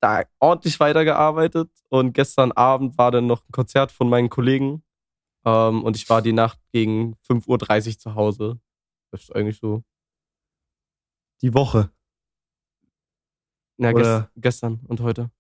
da 0.01 0.25
ordentlich 0.39 0.81
weitergearbeitet. 0.81 1.71
Und 1.89 2.15
gestern 2.15 2.53
Abend 2.53 2.97
war 2.97 3.11
dann 3.11 3.27
noch 3.27 3.43
ein 3.43 3.53
Konzert 3.53 3.93
von 3.93 4.09
meinen 4.09 4.31
Kollegen. 4.31 4.83
Ähm, 5.45 5.85
und 5.85 5.97
ich 5.97 6.09
war 6.09 6.23
die 6.23 6.33
Nacht 6.33 6.59
gegen 6.73 7.17
5.30 7.29 7.89
Uhr 7.95 7.99
zu 7.99 8.15
Hause. 8.15 8.61
Das 9.11 9.23
ist 9.23 9.35
eigentlich 9.35 9.59
so. 9.59 9.83
Die 11.43 11.53
Woche. 11.55 11.91
Na, 13.79 13.93
gest, 13.93 14.29
gestern 14.37 14.81
und 14.89 15.01
heute. 15.01 15.31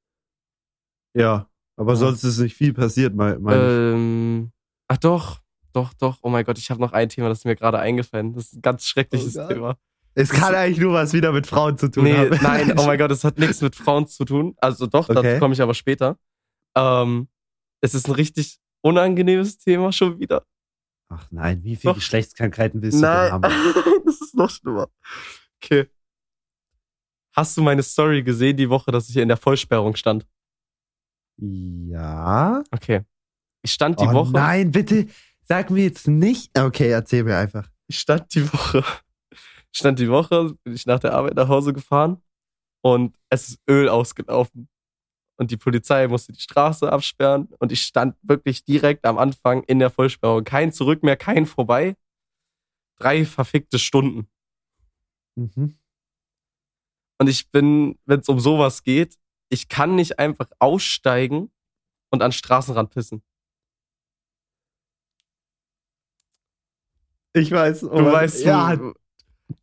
Ja. 1.14 1.48
Aber 1.76 1.92
Ja. 1.92 1.96
sonst 1.96 2.24
ist 2.24 2.38
nicht 2.38 2.54
viel 2.56 2.72
passiert, 2.74 3.14
mein, 3.14 3.40
meine 3.42 3.62
ich. 3.66 3.94
Ähm, 3.94 4.52
ach 4.88 4.98
doch, 4.98 5.40
doch, 5.72 5.92
doch. 5.94 6.18
Oh 6.22 6.28
mein 6.30 6.44
Gott, 6.44 6.58
ich 6.58 6.70
habe 6.70 6.80
noch 6.80 6.92
ein 6.92 7.08
Thema, 7.08 7.28
das 7.28 7.38
ist 7.38 7.44
mir 7.44 7.56
gerade 7.56 7.78
eingefallen. 7.78 8.32
Das 8.34 8.46
ist 8.46 8.54
ein 8.56 8.62
ganz 8.62 8.84
schreckliches 8.86 9.36
Oh. 9.36 9.46
Thema. 9.48 9.76
Es 10.14 10.30
kann 10.30 10.54
eigentlich 10.54 10.80
nur 10.80 10.92
was 10.92 11.12
wieder 11.12 11.30
mit 11.32 11.46
Frauen 11.46 11.78
zu 11.78 11.88
tun 11.88 12.04
Nee, 12.04 12.16
haben. 12.16 12.38
nein, 12.42 12.72
oh 12.78 12.84
mein 12.84 12.98
Gott, 12.98 13.10
es 13.12 13.22
hat 13.24 13.38
nichts 13.38 13.60
mit 13.60 13.76
Frauen 13.76 14.06
zu 14.08 14.24
tun. 14.24 14.54
Also 14.58 14.86
doch, 14.86 15.06
dazu 15.06 15.20
Okay. 15.20 15.38
komme 15.38 15.54
ich 15.54 15.62
aber 15.62 15.74
später. 15.74 16.18
Ähm, 16.76 17.28
es 17.80 17.94
ist 17.94 18.08
ein 18.08 18.14
richtig 18.14 18.58
unangenehmes 18.82 19.58
Thema 19.58 19.92
schon 19.92 20.18
wieder. 20.18 20.44
Ach 21.08 21.26
nein, 21.30 21.62
wie 21.64 21.76
viele 21.76 21.92
Doch. 21.92 21.98
Geschlechtskrankheiten 21.98 22.82
willst 22.82 22.98
du 22.98 23.02
denn 23.02 23.10
Nein, 23.10 23.32
haben? 23.32 23.42
das 24.04 24.20
ist 24.20 24.34
noch 24.34 24.50
schlimmer. 24.50 24.88
Okay. 25.62 25.88
Hast 27.36 27.56
du 27.56 27.62
meine 27.62 27.82
Story 27.82 28.22
gesehen 28.22 28.56
die 28.56 28.68
Woche, 28.68 28.90
dass 28.90 29.08
ich 29.08 29.12
hier 29.14 29.22
in 29.22 29.28
der 29.28 29.36
Vollsperrung 29.36 29.94
stand? 29.96 30.26
Ja. 31.36 32.62
Okay. 32.70 33.02
Ich 33.62 33.72
stand 33.72 34.00
die 34.00 34.04
oh 34.06 34.12
Woche. 34.12 34.32
nein, 34.32 34.70
bitte 34.70 35.06
sag 35.50 35.68
mir 35.68 35.82
jetzt 35.82 36.06
nicht. 36.06 36.56
Okay, 36.56 36.90
erzähl 36.90 37.24
mir 37.24 37.36
einfach. 37.36 37.68
Ich 37.88 37.98
stand 37.98 38.32
die 38.36 38.52
Woche, 38.52 38.84
ich 39.32 39.78
stand 39.78 39.98
die 39.98 40.08
Woche, 40.08 40.54
bin 40.62 40.74
ich 40.74 40.86
nach 40.86 41.00
der 41.00 41.12
Arbeit 41.12 41.34
nach 41.34 41.48
Hause 41.48 41.72
gefahren 41.72 42.22
und 42.82 43.18
es 43.30 43.48
ist 43.48 43.60
Öl 43.68 43.88
ausgelaufen. 43.88 44.68
Und 45.36 45.50
die 45.50 45.56
Polizei 45.56 46.06
musste 46.06 46.32
die 46.32 46.40
Straße 46.40 46.92
absperren 46.92 47.48
und 47.58 47.72
ich 47.72 47.82
stand 47.82 48.16
wirklich 48.22 48.64
direkt 48.64 49.04
am 49.04 49.18
Anfang 49.18 49.64
in 49.64 49.80
der 49.80 49.90
Vollsperrung. 49.90 50.44
Kein 50.44 50.70
Zurück 50.70 51.02
mehr, 51.02 51.16
kein 51.16 51.46
Vorbei. 51.46 51.96
Drei 52.96 53.24
verfickte 53.24 53.80
Stunden. 53.80 54.28
Mhm. 55.34 55.74
Und 57.18 57.28
ich 57.28 57.50
bin, 57.50 57.98
wenn 58.04 58.20
es 58.20 58.28
um 58.28 58.38
sowas 58.38 58.84
geht, 58.84 59.18
ich 59.48 59.66
kann 59.68 59.96
nicht 59.96 60.20
einfach 60.20 60.48
aussteigen 60.60 61.50
und 62.10 62.22
an 62.22 62.28
den 62.30 62.34
Straßenrand 62.34 62.90
pissen. 62.90 63.24
Ich 67.32 67.50
weiß. 67.50 67.80
Du 67.80 67.90
weißt, 67.90 68.44
Ja, 68.44 68.78
wo- 68.78 68.92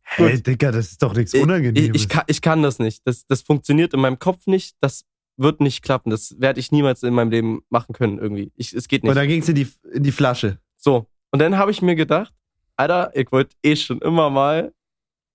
hey, 0.02 0.42
Digga, 0.42 0.72
das 0.72 0.92
ist 0.92 1.02
doch 1.02 1.14
nichts 1.14 1.34
Ich, 1.34 1.42
Unangenehmes. 1.42 2.00
ich, 2.00 2.08
kann, 2.08 2.24
ich 2.26 2.40
kann 2.40 2.62
das 2.62 2.78
nicht. 2.78 3.02
Das, 3.06 3.26
das 3.26 3.42
funktioniert 3.42 3.92
in 3.94 4.00
meinem 4.00 4.18
Kopf 4.18 4.46
nicht. 4.46 4.76
Das 4.80 5.04
wird 5.36 5.60
nicht 5.60 5.82
klappen. 5.82 6.10
Das 6.10 6.34
werde 6.40 6.60
ich 6.60 6.72
niemals 6.72 7.02
in 7.02 7.14
meinem 7.14 7.30
Leben 7.30 7.60
machen 7.68 7.92
können 7.94 8.18
irgendwie. 8.18 8.52
Ich, 8.56 8.72
es 8.72 8.88
geht 8.88 9.02
Und 9.02 9.08
nicht. 9.10 9.16
dann 9.16 9.28
ging's 9.28 9.48
in 9.48 9.54
die, 9.54 9.68
in 9.92 10.02
die 10.02 10.12
Flasche. 10.12 10.58
So. 10.76 11.06
Und 11.30 11.40
dann 11.40 11.56
habe 11.58 11.70
ich 11.70 11.82
mir 11.82 11.94
gedacht, 11.94 12.32
Alter, 12.76 13.10
ich 13.14 13.30
wollte 13.32 13.54
eh 13.62 13.76
schon 13.76 13.98
immer 14.00 14.30
mal 14.30 14.72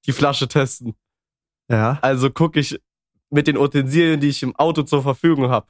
die 0.05 0.11
Flasche 0.11 0.47
testen. 0.47 0.95
Ja. 1.69 1.99
Also 2.01 2.29
gucke 2.31 2.59
ich 2.59 2.79
mit 3.29 3.47
den 3.47 3.57
Utensilien, 3.57 4.19
die 4.19 4.29
ich 4.29 4.43
im 4.43 4.55
Auto 4.55 4.83
zur 4.83 5.01
Verfügung 5.03 5.49
habe. 5.49 5.67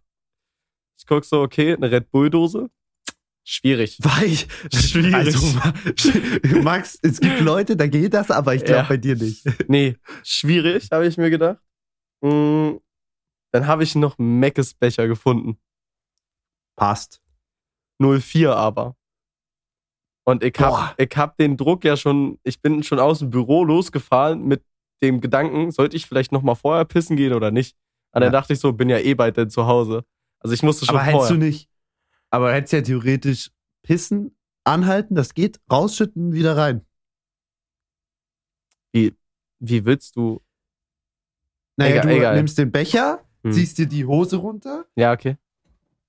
Ich 0.97 1.06
guck 1.06 1.26
so, 1.26 1.41
okay, 1.41 1.73
eine 1.76 1.91
Red 1.91 2.10
Bull-Dose. 2.12 2.69
Schwierig. 3.46 3.98
Weich. 4.02 4.48
Schwierig. 4.74 5.14
Also, 5.14 5.40
Max, 6.62 6.98
es 7.02 7.20
gibt 7.20 7.42
Leute, 7.42 7.76
da 7.76 7.88
geht 7.88 8.14
das, 8.14 8.32
aber 8.32 8.56
ich 8.56 8.64
glaube 8.64 8.82
Ja. 8.84 8.88
bei 8.88 8.98
dir 8.98 9.16
nicht. 9.16 9.44
Nee, 9.68 9.98
schwierig, 10.24 10.88
habe 10.92 11.08
ich 11.08 11.18
mir 11.18 11.30
gedacht. 11.30 11.60
Mm, 12.22 12.78
Dann 13.52 13.68
habe 13.68 13.84
ich 13.84 13.96
noch 13.96 14.18
Meckes 14.18 14.74
Becher 14.74 15.08
gefunden. 15.08 15.58
Passt. 16.78 17.22
04 18.02 18.56
aber. 18.56 18.96
Und 20.26 20.42
ich 20.44 20.54
Boah. 20.54 20.90
hab, 20.92 21.00
ich 21.02 21.16
hab 21.18 21.38
den 21.38 21.58
Druck 21.58 21.84
ja 21.84 21.98
schon, 21.98 22.40
ich 22.44 22.62
bin 22.62 22.82
schon 22.84 23.00
aus 23.00 23.20
dem 23.20 23.30
Büro 23.30 23.64
losgefahren 23.66 24.46
mit 24.48 24.64
dem 25.04 25.20
Gedanken, 25.20 25.72
sollte 25.72 25.98
ich 25.98 26.06
vielleicht 26.06 26.32
noch 26.32 26.42
mal 26.44 26.56
vorher 26.56 26.86
pissen 26.86 27.18
gehen 27.18 27.34
oder 27.34 27.52
nicht? 27.52 27.76
Und 28.14 28.22
dann 28.22 28.32
Ja. 28.34 28.40
dachte 28.40 28.54
ich 28.54 28.60
so, 28.60 28.72
bin 28.72 28.90
ja 28.90 29.00
eh 29.00 29.14
bald 29.16 29.36
denn 29.36 29.50
zu 29.50 29.68
Hause. 29.68 30.06
Also 30.40 30.54
ich 30.54 30.64
musste 30.64 30.86
schon 30.86 30.96
Aber 30.98 31.12
vorher. 31.12 31.30
du 31.34 31.38
nicht, 31.38 31.70
aber 32.34 32.52
hättest 32.52 32.74
ja 32.74 32.82
theoretisch 32.82 33.52
pissen, 33.84 34.36
anhalten, 34.63 35.13
das 35.13 35.36
geht, 35.36 35.60
rausschütten, 35.72 36.34
wieder 36.34 36.58
rein. 36.58 36.84
Wie 38.91 39.86
willst 39.86 40.15
du? 40.15 40.41
Naja, 41.78 41.96
Egal, 42.02 42.08
du 42.08 42.17
egal. 42.17 42.36
nimmst 42.36 42.58
den 42.58 42.72
Becher, 42.72 43.24
Hm. 43.43 43.52
ziehst 43.52 43.78
dir 43.78 43.88
die 43.88 44.06
Hose 44.06 44.38
runter, 44.38 44.86
Ja, 44.96 45.12
okay. 45.13 45.38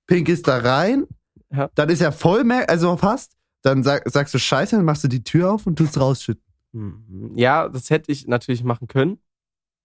pinkelst 0.07 0.47
da 0.47 0.57
rein, 0.57 1.07
Ja. 1.51 1.69
dann 1.75 1.89
ist 1.89 2.01
ja 2.01 2.11
voll 2.11 2.43
mehr, 2.43 2.69
also 2.69 2.95
fast, 2.97 3.37
dann 3.61 3.83
sag, 3.83 4.09
sagst 4.09 4.33
du 4.33 4.39
Scheiße, 4.39 4.75
dann 4.75 4.85
machst 4.85 5.03
du 5.03 5.07
die 5.07 5.23
Tür 5.23 5.51
auf 5.53 5.65
und 5.67 5.77
tust 5.77 5.97
rausschütten. 5.99 6.43
Mhm. 6.73 7.37
Ja, 7.37 7.69
das 7.69 7.89
hätte 7.89 8.11
ich 8.11 8.27
natürlich 8.27 8.63
machen 8.63 8.87
können. 8.87 9.19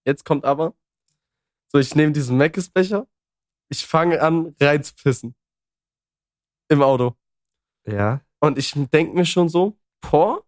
Jetzt 0.04 0.24
kommt 0.24 0.44
aber, 0.44 0.74
so 1.68 1.78
ich 1.78 1.94
nehme 1.94 2.12
diesen 2.12 2.36
Meckes-Becher, 2.36 3.06
ich 3.68 3.86
fange 3.86 4.20
an 4.22 4.54
reinzupissen. 4.60 5.34
Im 6.70 6.82
Auto. 6.82 7.14
Ja. 7.86 8.20
Und 8.40 8.56
ich 8.58 8.72
denke 8.92 9.14
mir 9.14 9.26
schon 9.26 9.48
so, 9.48 9.76
boah, 10.00 10.42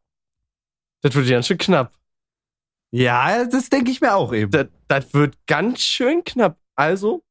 das 1.03 1.15
wird 1.15 1.29
ganz 1.29 1.47
schön 1.47 1.59
knapp. 1.59 1.93
Ja, 2.91 3.45
das 3.45 3.69
denke 3.69 3.91
ich 3.91 4.01
mir 4.01 4.15
auch 4.15 4.33
eben. 4.33 4.51
Das, 4.51 4.69
das 4.89 5.13
wird 5.15 5.37
ganz 5.47 5.81
schön 5.81 6.25
knapp. 6.25 6.59
Also 6.75 7.23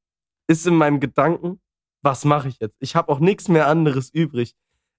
ist 0.47 0.67
in 0.67 0.75
meinem 0.75 0.99
Gedanken, 0.99 1.59
was 2.03 2.25
mache 2.25 2.49
ich 2.49 2.59
jetzt? 2.59 2.75
Ich 2.79 2.95
habe 2.95 3.11
auch 3.11 3.19
nichts 3.19 3.47
mehr 3.47 3.67
anderes 3.67 4.09
übrig. 4.09 4.53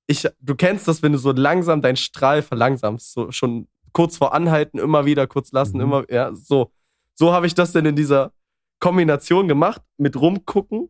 Ich, 0.07 0.27
du 0.41 0.55
kennst 0.55 0.89
das, 0.89 1.03
wenn 1.03 1.13
du 1.13 1.19
so 1.19 1.33
langsam 1.33 1.83
deinen 1.83 1.97
Strahl 1.97 2.43
verlangsamst, 2.43 3.13
so 3.13 3.31
schon 3.31 3.69
kurz 3.93 4.17
vor 4.17 4.35
Anhalten, 4.35 4.79
immer 4.79 5.05
wieder 5.05 5.27
kurz 5.27 5.53
lassen, 5.53 5.77
Mhm. 5.77 5.83
immer, 5.83 6.11
ja, 6.11 6.35
so. 6.35 6.73
So 7.15 7.33
habe 7.33 7.47
ich 7.47 7.55
das 7.55 7.73
denn 7.73 7.85
in 7.85 7.97
dieser 7.97 8.33
Kombination 8.81 9.49
gemacht, 9.49 9.83
mit 9.99 10.19
rumgucken 10.19 10.89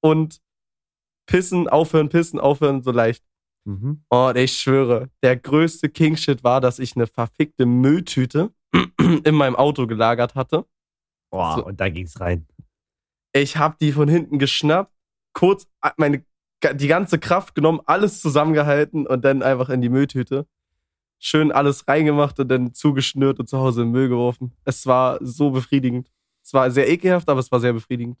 und 0.00 0.40
pissen, 1.28 1.68
aufhören, 1.68 2.08
pissen, 2.08 2.40
aufhören, 2.40 2.82
so 2.82 2.90
leicht. 2.90 3.22
Mhm. 3.64 4.02
Oh, 4.10 4.32
ich 4.34 4.52
schwöre, 4.54 5.10
der 5.22 5.36
größte 5.36 5.88
Kingshit 5.88 6.42
war, 6.42 6.60
dass 6.60 6.78
ich 6.78 6.96
eine 6.96 7.06
verfickte 7.06 7.66
Mülltüte 7.66 8.50
in 9.24 9.34
meinem 9.34 9.54
Auto 9.54 9.86
gelagert 9.86 10.34
hatte. 10.34 10.64
Boah, 11.30 11.56
So. 11.56 11.66
und 11.66 11.78
da 11.78 11.88
ging's 11.88 12.18
rein. 12.18 12.46
Ich 13.32 13.56
hab 13.58 13.78
die 13.78 13.92
von 13.92 14.08
hinten 14.08 14.38
geschnappt, 14.38 14.92
kurz 15.34 15.68
meine 15.96 16.24
die 16.74 16.88
ganze 16.88 17.20
Kraft 17.20 17.54
genommen, 17.54 17.80
alles 17.86 18.20
zusammengehalten 18.20 19.06
und 19.06 19.24
dann 19.24 19.42
einfach 19.44 19.68
in 19.68 19.80
die 19.80 19.88
Mülltüte. 19.90 20.48
Schön 21.20 21.52
alles 21.52 21.86
reingemacht 21.86 22.40
und 22.40 22.48
dann 22.48 22.72
zugeschnürt 22.74 23.38
und 23.38 23.48
zu 23.48 23.58
Hause 23.58 23.82
im 23.82 23.92
Müll 23.92 24.08
geworfen. 24.08 24.56
Es 24.64 24.86
war 24.86 25.18
so 25.20 25.50
befriedigend. 25.50 26.10
Es 26.42 26.52
war 26.54 26.70
sehr 26.72 26.88
ekelhaft, 26.88 27.28
aber 27.28 27.38
es 27.38 27.52
war 27.52 27.60
sehr 27.60 27.72
befriedigend. 27.74 28.18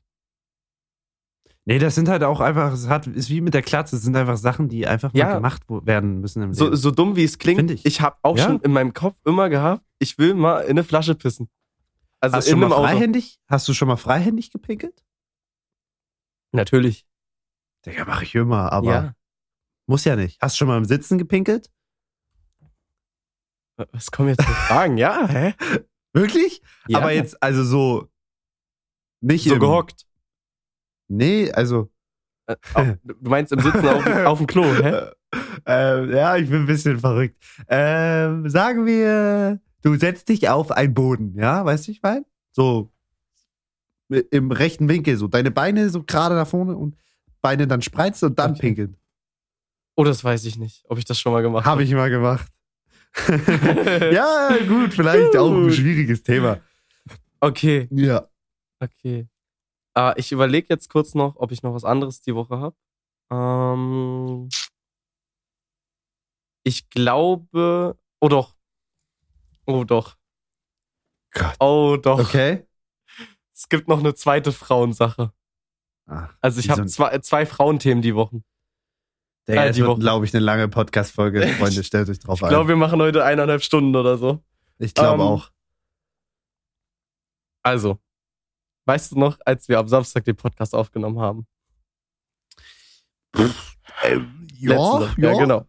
Nee, 1.68 1.78
das 1.78 1.94
sind 1.94 2.08
halt 2.08 2.22
auch 2.24 2.40
einfach, 2.40 2.72
es 2.72 2.88
hat, 2.88 3.06
ist 3.06 3.28
wie 3.28 3.42
mit 3.42 3.52
der 3.52 3.60
Klatze, 3.60 3.96
es 3.96 4.02
sind 4.02 4.16
einfach 4.16 4.38
Sachen, 4.38 4.70
die 4.70 4.86
einfach 4.86 5.12
mal 5.12 5.18
Ja. 5.18 5.34
gemacht 5.34 5.64
werden 5.68 6.18
müssen 6.22 6.42
im 6.42 6.54
So, 6.54 6.64
Leben. 6.64 6.76
so 6.76 6.90
dumm 6.90 7.14
wie 7.14 7.24
es 7.24 7.36
klingt, 7.38 7.70
ich, 7.70 7.84
ich. 7.84 8.00
habe 8.00 8.16
auch 8.22 8.38
Ja. 8.38 8.44
schon 8.44 8.60
in 8.60 8.72
meinem 8.72 8.94
Kopf 8.94 9.18
immer 9.26 9.50
gehabt, 9.50 9.84
ich 9.98 10.16
will 10.16 10.32
mal 10.32 10.60
in 10.62 10.70
eine 10.70 10.84
Flasche 10.84 11.14
pissen. 11.14 11.50
Also 12.20 12.36
Hast 12.36 12.46
du 12.48 12.52
in 12.52 12.52
schon 12.54 12.60
mal 12.60 12.66
einem 12.66 12.72
Auto. 12.84 12.84
freihändig? 12.94 13.38
Hast 13.48 13.68
du 13.68 13.74
schon 13.74 13.86
mal 13.86 13.96
freihändig 13.98 14.50
gepinkelt? 14.50 15.04
Natürlich. 16.52 17.06
Digga, 17.84 18.06
mache 18.06 18.24
ich 18.24 18.34
immer, 18.34 18.72
aber 18.72 18.90
ja. 18.90 19.14
muss 19.86 20.04
ja 20.06 20.16
nicht. 20.16 20.40
Hast 20.40 20.54
du 20.54 20.58
schon 20.60 20.68
mal 20.68 20.78
im 20.78 20.86
Sitzen 20.86 21.18
gepinkelt? 21.18 21.70
Was 23.92 24.10
kommen 24.10 24.30
jetzt 24.30 24.42
für 24.42 24.52
Fragen? 24.54 24.96
Ja, 24.96 25.28
hä? 25.28 25.54
Wirklich? 26.14 26.62
Ja. 26.88 26.98
Aber 27.00 27.12
jetzt, 27.12 27.40
also 27.42 27.62
so 27.62 28.08
nicht 29.20 29.44
so 29.46 29.54
im, 29.54 29.60
gehockt. 29.60 30.06
Nee, 31.08 31.50
also 31.52 31.90
Äh, 32.46 32.56
du 33.04 33.30
meinst 33.30 33.52
im 33.52 33.60
Sitzen 33.60 33.86
auf, 33.88 34.06
auf 34.26 34.38
dem 34.38 34.46
Klo, 34.46 34.64
hä? 34.74 35.10
ähm, 35.66 36.10
ja, 36.12 36.36
ich 36.36 36.48
bin 36.48 36.60
ein 36.60 36.66
bisschen 36.66 36.98
verrückt. 36.98 37.36
Ähm, 37.68 38.48
sagen 38.48 38.86
wir, 38.86 39.60
du 39.82 39.94
setzt 39.96 40.28
dich 40.28 40.48
auf 40.48 40.70
einen 40.70 40.94
Boden, 40.94 41.34
ja, 41.36 41.64
weißt 41.64 41.86
du, 41.88 41.92
ich 41.92 42.02
meine? 42.02 42.24
So 42.52 42.90
im 44.30 44.50
rechten 44.52 44.88
Winkel, 44.88 45.16
so 45.18 45.28
deine 45.28 45.50
Beine 45.50 45.90
so 45.90 46.02
gerade 46.02 46.34
nach 46.34 46.46
vorne 46.48 46.74
und 46.74 46.96
Beine 47.42 47.66
dann 47.66 47.82
spreizen 47.82 48.30
und 48.30 48.38
dann 48.38 48.52
Okay. 48.52 48.60
pinkeln. 48.60 48.96
Oh, 49.96 50.04
das 50.04 50.24
weiß 50.24 50.44
ich 50.46 50.56
nicht, 50.58 50.84
ob 50.88 50.96
ich 50.98 51.04
das 51.04 51.18
schon 51.20 51.32
mal 51.32 51.42
gemacht 51.42 51.66
Habe 51.66 51.82
ich 51.82 51.92
mal 51.92 52.08
gemacht. 52.08 52.48
ja, 54.12 54.56
gut, 54.66 54.94
vielleicht 54.94 55.36
auch 55.36 55.52
ein 55.52 55.70
schwieriges 55.72 56.22
Thema. 56.22 56.58
Okay, 57.40 57.86
Ja. 57.90 58.28
okay. 58.80 59.26
Äh, 59.98 60.14
ich 60.20 60.30
überlege 60.32 60.68
jetzt 60.70 60.88
kurz 60.90 61.14
noch, 61.14 61.36
ob 61.36 61.50
ich 61.50 61.62
noch 61.62 61.74
was 61.74 61.84
anderes 61.84 62.20
die 62.20 62.34
Woche 62.34 62.58
habe. 62.58 62.76
Ähm, 63.32 64.48
ich 66.64 66.88
glaube. 66.90 67.98
Oh 68.20 68.28
doch. 68.28 68.56
Oh 69.66 69.84
doch. 69.84 70.16
Gott. 71.32 71.56
Oh 71.60 71.96
doch. 72.00 72.18
Okay. 72.20 72.66
Es 73.54 73.68
gibt 73.68 73.88
noch 73.88 73.98
eine 73.98 74.14
zweite 74.14 74.52
Frauensache. 74.52 75.32
Ach, 76.06 76.34
Also 76.40 76.60
ich 76.60 76.70
habe 76.70 76.86
zwei, 76.86 77.18
zwei 77.18 77.44
Frauenthemen 77.44 78.02
die 78.02 78.14
Wochen. 78.14 78.44
Digga, 79.48 79.64
Äh, 79.64 79.66
das 79.68 79.76
die 79.76 79.82
wird, 79.82 79.90
Woche. 79.90 80.00
glaube 80.00 80.24
ich, 80.24 80.34
eine 80.34 80.44
lange 80.44 80.68
Podcast-Folge. 80.68 81.46
Freunde, 81.58 81.82
stellt 81.84 82.08
euch 82.08 82.18
drauf 82.20 82.38
Ich 82.38 82.44
ein. 82.44 82.48
glaube, 82.50 82.68
wir 82.68 82.76
machen 82.76 83.00
heute 83.02 83.24
eineinhalb 83.24 83.62
Stunden 83.62 83.94
oder 83.96 84.16
so. 84.16 84.42
ich 84.78 84.94
glaube 84.94 85.14
ähm, 85.22 85.28
auch. 85.28 85.50
Also, 87.62 87.98
weißt 88.88 89.12
du 89.12 89.18
noch, 89.18 89.38
als 89.44 89.68
wir 89.68 89.78
am 89.78 89.86
Samstag 89.86 90.24
den 90.24 90.34
Podcast 90.34 90.74
aufgenommen 90.74 91.20
haben? 91.20 91.46
Ähm, 94.02 94.48
Letzte, 94.58 95.14
ja, 95.18 95.38
genau. 95.38 95.66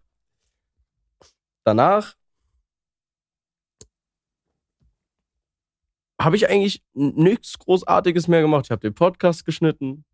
Danach 1.65 2.15
habe 6.19 6.38
ich 6.38 6.49
eigentlich 6.49 6.82
nichts 6.93 7.60
Großartiges 7.60 8.27
mehr 8.29 8.41
gemacht. 8.41 8.65
Ich 8.67 8.71
habe 8.71 8.82
den 8.82 8.93
Podcast 8.93 9.45
geschnitten, 9.45 10.05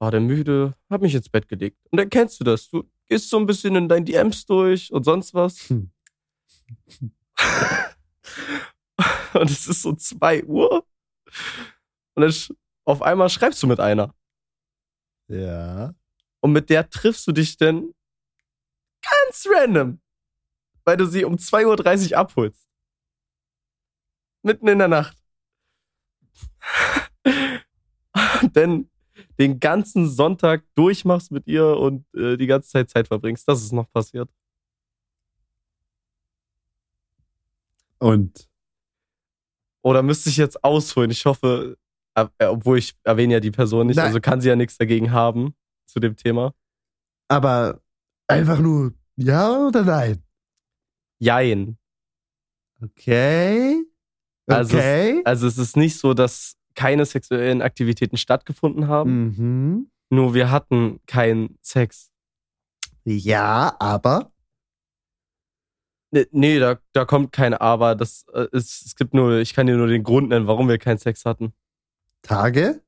war 0.00 0.10
dann 0.10 0.26
müde, 0.26 0.76
habe 0.90 1.04
mich 1.04 1.14
ins 1.14 1.28
Bett 1.28 1.46
gelegt. 1.48 1.78
Und 1.90 1.98
dann 1.98 2.10
kennst 2.10 2.40
du 2.40 2.44
das. 2.44 2.68
Du 2.68 2.82
gehst 3.06 3.30
so 3.30 3.38
ein 3.38 3.46
bisschen 3.46 3.76
in 3.76 3.88
deinen 3.88 4.04
DMs 4.04 4.44
durch 4.44 4.92
und 4.92 5.04
sonst 5.04 5.34
was. 5.34 5.70
Hm. 5.70 5.90
und 9.34 9.50
es 9.50 9.68
ist 9.68 9.82
so 9.82 9.92
2 9.94 10.44
Uhr. 10.44 10.84
Und 12.14 12.22
dann 12.22 12.56
auf 12.84 13.02
einmal 13.02 13.28
schreibst 13.28 13.62
du 13.62 13.66
mit 13.66 13.80
einer. 13.80 14.14
Ja. 15.28 15.94
Und 16.40 16.52
mit 16.52 16.70
der 16.70 16.88
triffst 16.88 17.26
du 17.26 17.32
dich 17.32 17.56
denn 17.56 17.94
ganz 19.00 19.46
random, 19.48 20.00
weil 20.84 20.96
du 20.96 21.06
sie 21.06 21.24
um 21.24 21.36
2.30 21.36 22.12
Uhr 22.12 22.18
abholst. 22.18 22.68
Mitten 24.42 24.68
in 24.68 24.78
der 24.78 24.88
Nacht. 24.88 25.16
Und 28.42 28.56
dann 28.56 28.90
den 29.38 29.58
ganzen 29.58 30.08
Sonntag 30.08 30.64
durchmachst 30.74 31.32
mit 31.32 31.46
ihr 31.46 31.76
und 31.76 32.06
äh, 32.14 32.36
die 32.36 32.46
ganze 32.46 32.68
Zeit 32.70 32.90
Zeit 32.90 33.08
verbringst. 33.08 33.48
Das 33.48 33.62
ist 33.62 33.72
noch 33.72 33.90
passiert. 33.90 34.30
Und 37.98 38.48
Oder 39.82 40.02
müsste 40.02 40.30
ich 40.30 40.36
jetzt 40.36 40.62
ausholen? 40.62 41.10
Ich 41.10 41.24
hoffe, 41.24 41.76
obwohl 42.14 42.78
ich 42.78 42.94
erwähne 43.04 43.34
ja 43.34 43.40
die 43.40 43.50
Person 43.50 43.88
nicht, 43.88 43.96
Nein. 43.96 44.06
also 44.06 44.20
kann 44.20 44.40
sie 44.40 44.48
ja 44.48 44.56
nichts 44.56 44.78
dagegen 44.78 45.12
haben 45.12 45.54
zu 45.86 46.00
dem 46.00 46.16
Thema. 46.16 46.54
aber 47.28 47.80
einfach 48.28 48.60
nur 48.60 48.92
ja 49.16 49.66
oder 49.66 49.82
nein? 49.84 50.22
Jein. 51.18 51.78
Okay. 52.82 53.84
Also 54.46 54.76
Okay. 54.76 55.22
Also 55.24 55.46
es 55.46 55.58
ist 55.58 55.76
nicht 55.76 55.98
so, 55.98 56.14
dass 56.14 56.56
keine 56.74 57.04
sexuellen 57.06 57.62
Aktivitäten 57.62 58.16
stattgefunden 58.16 58.88
haben, 58.88 59.24
mhm. 59.36 59.90
nur 60.10 60.34
wir 60.34 60.50
hatten 60.50 61.00
keinen 61.06 61.58
Sex. 61.62 62.10
Ja, 63.04 63.76
aber 63.78 64.32
Nee, 66.14 66.26
nee 66.30 66.58
da, 66.60 66.78
da 66.92 67.04
kommt 67.04 67.32
kein 67.32 67.54
Aber. 67.54 67.96
Das, 67.96 68.24
äh, 68.32 68.46
es, 68.52 68.84
es 68.86 68.94
gibt 68.94 69.14
nur, 69.14 69.38
ich 69.38 69.52
kann 69.52 69.66
dir 69.66 69.76
nur 69.76 69.88
den 69.88 70.04
Grund 70.04 70.28
nennen, 70.28 70.46
warum 70.46 70.68
wir 70.68 70.78
keinen 70.78 70.98
Sex 70.98 71.24
hatten. 71.24 71.52
Tage? 72.24 72.82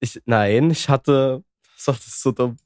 Ich, 0.00 0.20
nein, 0.26 0.70
ich 0.70 0.88
hatte. 0.88 1.42
Das 1.84 2.06
ist 2.06 2.20
so 2.22 2.32
dumm. 2.32 2.56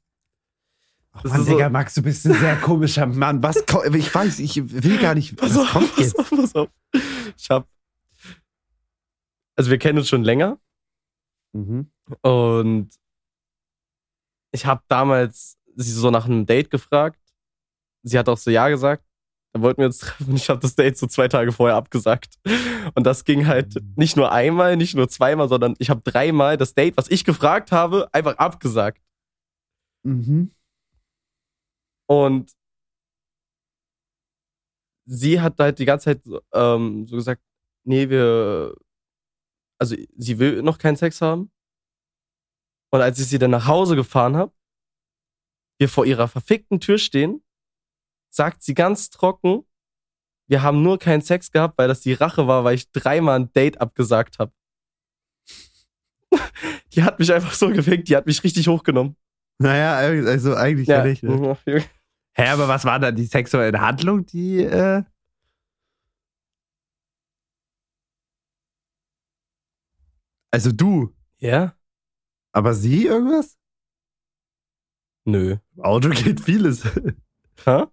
Ach 1.13 1.23
Mann, 1.23 1.41
ist 1.41 1.47
so- 1.47 1.51
Digga, 1.53 1.69
Max, 1.69 1.93
du 1.95 2.01
bist 2.01 2.25
ein 2.25 2.33
sehr 2.33 2.55
komischer 2.57 3.05
Mann. 3.05 3.41
Was 3.43 3.57
ich 3.93 4.13
weiß, 4.15 4.39
ich 4.39 4.55
will 4.83 4.97
gar 4.99 5.15
nicht. 5.15 5.35
Pass 5.35 5.51
was 5.55 5.57
auf, 5.57 5.71
kommt 5.71 5.89
pass 5.95 5.99
jetzt? 6.05 6.19
auf, 6.19 6.29
pass 6.29 6.55
auf. 6.55 6.69
Ich 7.37 7.49
hab. 7.49 7.67
Also 9.55 9.69
wir 9.71 9.77
kennen 9.77 9.97
uns 9.99 10.07
schon 10.09 10.23
länger 10.23 10.59
Mhm. 11.53 11.91
und 12.21 12.89
ich 14.51 14.65
habe 14.65 14.81
damals 14.87 15.57
sie 15.75 15.91
so 15.91 16.09
nach 16.11 16.25
einem 16.25 16.45
Date 16.45 16.69
gefragt. 16.71 17.19
Sie 18.03 18.17
hat 18.17 18.29
auch 18.29 18.37
so 18.37 18.49
ja 18.51 18.69
gesagt. 18.69 19.03
Dann 19.53 19.63
wollten 19.63 19.79
wir 19.81 19.87
uns 19.87 19.97
treffen. 19.99 20.35
Ich 20.35 20.49
habe 20.49 20.61
das 20.61 20.75
Date 20.75 20.97
so 20.97 21.07
zwei 21.07 21.27
Tage 21.27 21.51
vorher 21.51 21.75
abgesagt. 21.75 22.35
Und 22.95 23.05
das 23.05 23.25
ging 23.25 23.47
halt 23.47 23.75
Mhm. 23.75 23.93
nicht 23.97 24.15
nur 24.15 24.31
einmal, 24.31 24.77
nicht 24.77 24.95
nur 24.95 25.09
zweimal, 25.09 25.49
sondern 25.49 25.75
ich 25.79 25.89
habe 25.89 26.01
dreimal 26.01 26.55
das 26.57 26.73
Date, 26.73 26.95
was 26.97 27.09
ich 27.09 27.25
gefragt 27.25 27.71
habe, 27.71 28.07
einfach 28.13 28.37
abgesagt. 28.37 29.01
Mhm. 30.03 30.51
Und 32.07 32.51
sie 35.05 35.41
hat 35.41 35.59
halt 35.59 35.79
die 35.79 35.85
ganze 35.85 36.05
Zeit 36.05 36.23
so, 36.23 36.41
ähm, 36.53 37.05
so 37.07 37.15
gesagt, 37.17 37.41
nee, 37.85 38.09
wir, 38.09 38.75
also 39.79 39.95
sie 40.17 40.39
will 40.39 40.61
noch 40.61 40.77
keinen 40.77 40.95
Sex 40.95 41.21
haben. 41.21 41.51
Und 42.93 43.01
als 43.01 43.19
ich 43.19 43.27
sie 43.27 43.39
dann 43.39 43.51
nach 43.51 43.67
Hause 43.67 43.95
gefahren 43.95 44.35
habe, 44.35 44.53
wir 45.79 45.89
vor 45.89 46.05
ihrer 46.05 46.27
verfickten 46.27 46.79
Tür 46.79 46.97
stehen, 46.97 47.43
sagt 48.31 48.63
sie 48.63 48.73
ganz 48.73 49.09
trocken, 49.09 49.63
wir 50.47 50.63
haben 50.63 50.81
nur 50.81 50.97
keinen 50.97 51.21
Sex 51.21 51.51
gehabt, 51.51 51.77
weil 51.77 51.87
das 51.87 52.01
die 52.01 52.13
Rache 52.13 52.47
war, 52.47 52.63
weil 52.63 52.75
ich 52.75 52.91
dreimal 52.91 53.39
ein 53.39 53.53
Date 53.53 53.79
abgesagt 53.79 54.39
habe. 54.39 54.51
Die 56.93 57.03
hat 57.03 57.19
mich 57.19 57.31
einfach 57.31 57.53
so 57.53 57.69
gefickt, 57.69 58.09
die 58.09 58.17
hat 58.17 58.25
mich 58.25 58.43
richtig 58.43 58.67
hochgenommen. 58.67 59.15
Naja, 59.59 59.95
also 60.27 60.55
eigentlich 60.55 60.89
ja, 60.89 61.05
nicht. 61.05 61.23
Ne? 61.23 61.57
Ja. 61.65 61.79
Hä, 62.33 62.47
aber 62.47 62.67
was 62.67 62.83
war 62.83 62.99
dann 62.99 63.15
die 63.15 63.25
sexuelle 63.25 63.79
Handlung, 63.79 64.25
die. 64.25 64.63
Äh 64.63 65.03
also 70.51 70.71
du, 70.71 71.15
ja? 71.37 71.75
aber 72.51 72.73
sie 72.73 73.05
irgendwas? 73.05 73.57
Nö. 75.25 75.57
Auto 75.77 76.09
geht 76.09 76.41
vieles. 76.41 76.83
Hä? 77.65 77.85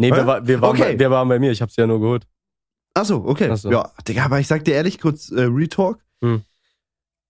Nee, 0.00 0.10
wir, 0.10 0.26
war, 0.26 0.46
wir, 0.46 0.60
waren 0.60 0.70
Okay. 0.70 0.92
bei, 0.94 0.98
wir 0.98 1.10
waren 1.10 1.28
bei 1.28 1.38
mir, 1.38 1.50
ich 1.52 1.60
hab's 1.62 1.76
ja 1.76 1.86
nur 1.86 2.00
geholt. 2.00 2.26
Achso, 2.94 3.16
okay. 3.26 3.48
Ach 3.52 3.56
so. 3.56 3.70
Ja, 3.70 3.90
Digga, 4.08 4.24
aber 4.24 4.40
ich 4.40 4.46
sag 4.46 4.64
dir 4.64 4.74
ehrlich 4.74 4.98
kurz, 4.98 5.30
äh, 5.30 5.42
Retalk. 5.42 5.98
Hm. 6.22 6.42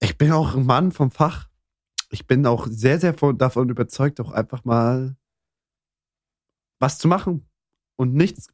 Ich 0.01 0.17
bin 0.17 0.33
auch 0.33 0.55
ein 0.55 0.65
Mann 0.65 0.93
vom 0.93 1.11
Fach. 1.11 1.49
Ich 2.11 2.27
bin 2.27 2.47
auch 2.47 2.67
sehr, 2.69 2.99
sehr 2.99 3.15
von, 3.15 3.37
davon 3.37 3.69
überzeugt, 3.69 4.21
auch 4.21 4.33
einfach 4.33 4.65
mal 4.65 5.17
was 6.79 6.99
zu 6.99 7.09
machen 7.09 7.47
und 7.97 8.15
nichts 8.15 8.49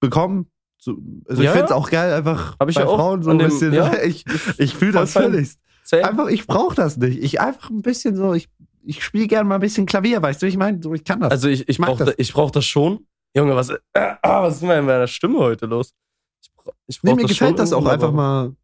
bekommen. 0.00 0.46
So, 0.78 0.96
also 1.28 1.42
Ja, 1.42 1.50
ich 1.52 1.56
find's 1.56 1.72
auch 1.72 1.90
geil, 1.90 2.12
einfach 2.12 2.56
ich 2.68 2.74
bei 2.74 2.80
ja 2.82 2.86
Frauen 2.86 3.22
so 3.22 3.30
ein 3.30 3.38
dem- 3.38 3.48
bisschen. 3.48 3.72
ja. 3.72 3.92
Ich, 4.04 4.24
ich 4.58 4.74
fühle 4.76 4.92
das 4.92 5.12
völlig. 5.12 5.50
Einfach, 5.90 6.28
ich 6.28 6.46
brauche 6.46 6.74
das 6.74 6.96
nicht. 6.96 7.18
Ich 7.22 7.40
einfach 7.40 7.68
ein 7.70 7.82
bisschen 7.82 8.16
so, 8.16 8.34
ich, 8.34 8.48
ich 8.84 9.04
spiele 9.04 9.26
gerne 9.26 9.48
mal 9.48 9.56
ein 9.56 9.60
bisschen 9.60 9.84
Klavier, 9.86 10.22
weißt 10.22 10.40
du, 10.42 10.46
ich 10.46 10.56
meine, 10.56 10.80
so, 10.82 10.94
ich 10.94 11.04
kann 11.04 11.20
das. 11.20 11.30
Also 11.30 11.48
ich, 11.48 11.68
ich 11.68 11.78
mag 11.78 11.90
brauch 11.90 11.98
das. 11.98 12.06
das. 12.08 12.14
ich 12.18 12.32
brauch 12.32 12.50
das 12.50 12.64
schon. 12.64 13.06
Junge, 13.34 13.56
was, 13.56 13.70
äh, 13.70 13.78
ah, 13.94 14.42
was 14.42 14.54
ist 14.54 14.60
denn 14.62 14.68
mit 14.68 14.84
meiner 14.86 15.06
Stimme 15.06 15.38
heute 15.38 15.66
los? 15.66 15.94
Ich, 16.40 16.50
ich 16.86 17.02
nee, 17.02 17.14
mir 17.14 17.22
das 17.22 17.30
gefällt 17.30 17.58
das 17.58 17.72
auch 17.72 17.86
einfach 17.86 18.12
mal 18.12 18.48
ein 18.48 18.56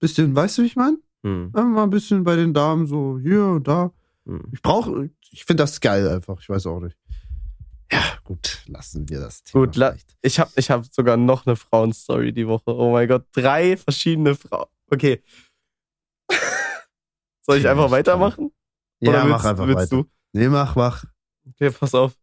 bisschen, 0.00 0.34
weißt 0.34 0.58
du, 0.58 0.62
wie 0.62 0.66
ich 0.66 0.76
meine? 0.76 0.98
Hm, 1.22 1.46
Einfach 1.54 1.64
mal 1.70 1.82
ein 1.84 1.90
bisschen 1.90 2.24
bei 2.24 2.36
den 2.36 2.52
Damen 2.52 2.86
so 2.86 3.18
hier 3.18 3.44
und 3.44 3.68
da. 3.68 3.92
hm. 4.26 4.42
Ich 4.52 4.60
brauche, 4.62 5.10
ich 5.30 5.44
finde 5.44 5.62
das 5.62 5.80
geil 5.80 6.08
einfach. 6.08 6.40
Ich 6.40 6.48
weiß 6.48 6.66
auch 6.66 6.80
nicht. 6.80 6.96
Ja, 7.92 8.02
gut, 8.24 8.62
lassen 8.66 9.08
wir 9.08 9.20
das 9.20 9.42
Thema. 9.44 9.64
Gut, 9.66 9.74
vielleicht. 9.74 10.16
Ich 10.22 10.40
hab, 10.40 10.50
ich 10.56 10.70
hab 10.70 10.84
sogar 10.92 11.16
noch 11.16 11.46
eine 11.46 11.54
Frauenstory 11.54 12.32
die 12.32 12.46
Woche. 12.48 12.74
Oh 12.74 12.90
mein 12.92 13.06
Gott, 13.06 13.26
drei 13.32 13.76
verschiedene 13.76 14.34
Frauen. 14.34 14.66
Okay. 14.90 15.22
Soll 17.42 17.58
ich 17.58 17.68
einfach 17.68 17.90
weitermachen? 17.90 18.50
Ja, 19.00 19.10
Oder 19.10 19.24
mach 19.24 19.34
willst, 19.34 19.46
einfach 19.46 19.66
willst 19.66 19.92
weiter. 19.92 20.02
du? 20.02 20.10
Nee, 20.32 20.48
mach, 20.48 20.74
mach. 20.76 21.04
Okay, 21.48 21.70
pass 21.70 21.94
auf. 21.94 22.14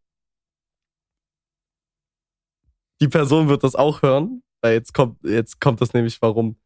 Die 3.02 3.08
Person 3.08 3.50
wird 3.50 3.64
das 3.64 3.76
auch 3.76 4.04
hören, 4.04 4.44
weil 4.62 4.74
jetzt 4.74 4.94
kommt, 4.94 5.22
jetzt 5.24 5.60
kommt 5.60 5.82
das 5.82 5.94
nämlich 5.94 6.22
warum. 6.22 6.60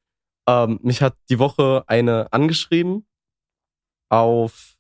Ähm, 0.48 0.80
mich 0.84 1.02
hat 1.02 1.18
die 1.30 1.40
Woche 1.40 1.86
eine 1.88 2.32
angeschrieben 2.34 3.08
auf 4.10 4.78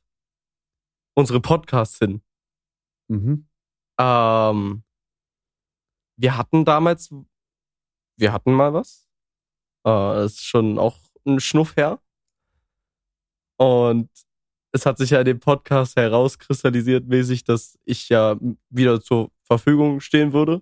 unsere 1.15 1.39
Podcasts 1.39 1.97
hin. 1.97 2.21
Mhm. 3.07 3.47
Ähm, 3.99 4.83
wir 6.17 6.37
hatten 6.37 6.65
damals, 6.65 7.09
wir 8.17 8.33
hatten 8.33 8.53
mal 8.53 8.73
was. 8.73 9.07
Äh, 9.85 9.89
das 9.89 10.33
ist 10.33 10.45
schon 10.45 10.77
auch 10.77 10.99
ein 11.25 11.39
Schnuff 11.39 11.77
her. 11.77 12.01
Und 13.57 14.09
es 14.73 14.85
hat 14.85 14.97
sich 14.97 15.11
ja 15.11 15.19
in 15.19 15.25
dem 15.25 15.39
Podcast 15.39 15.95
herauskristallisiert 15.95 17.07
mäßig, 17.07 17.45
dass 17.45 17.79
ich 17.85 18.09
ja 18.09 18.37
wieder 18.69 19.01
zur 19.01 19.31
Verfügung 19.43 20.01
stehen 20.01 20.33
würde. 20.33 20.61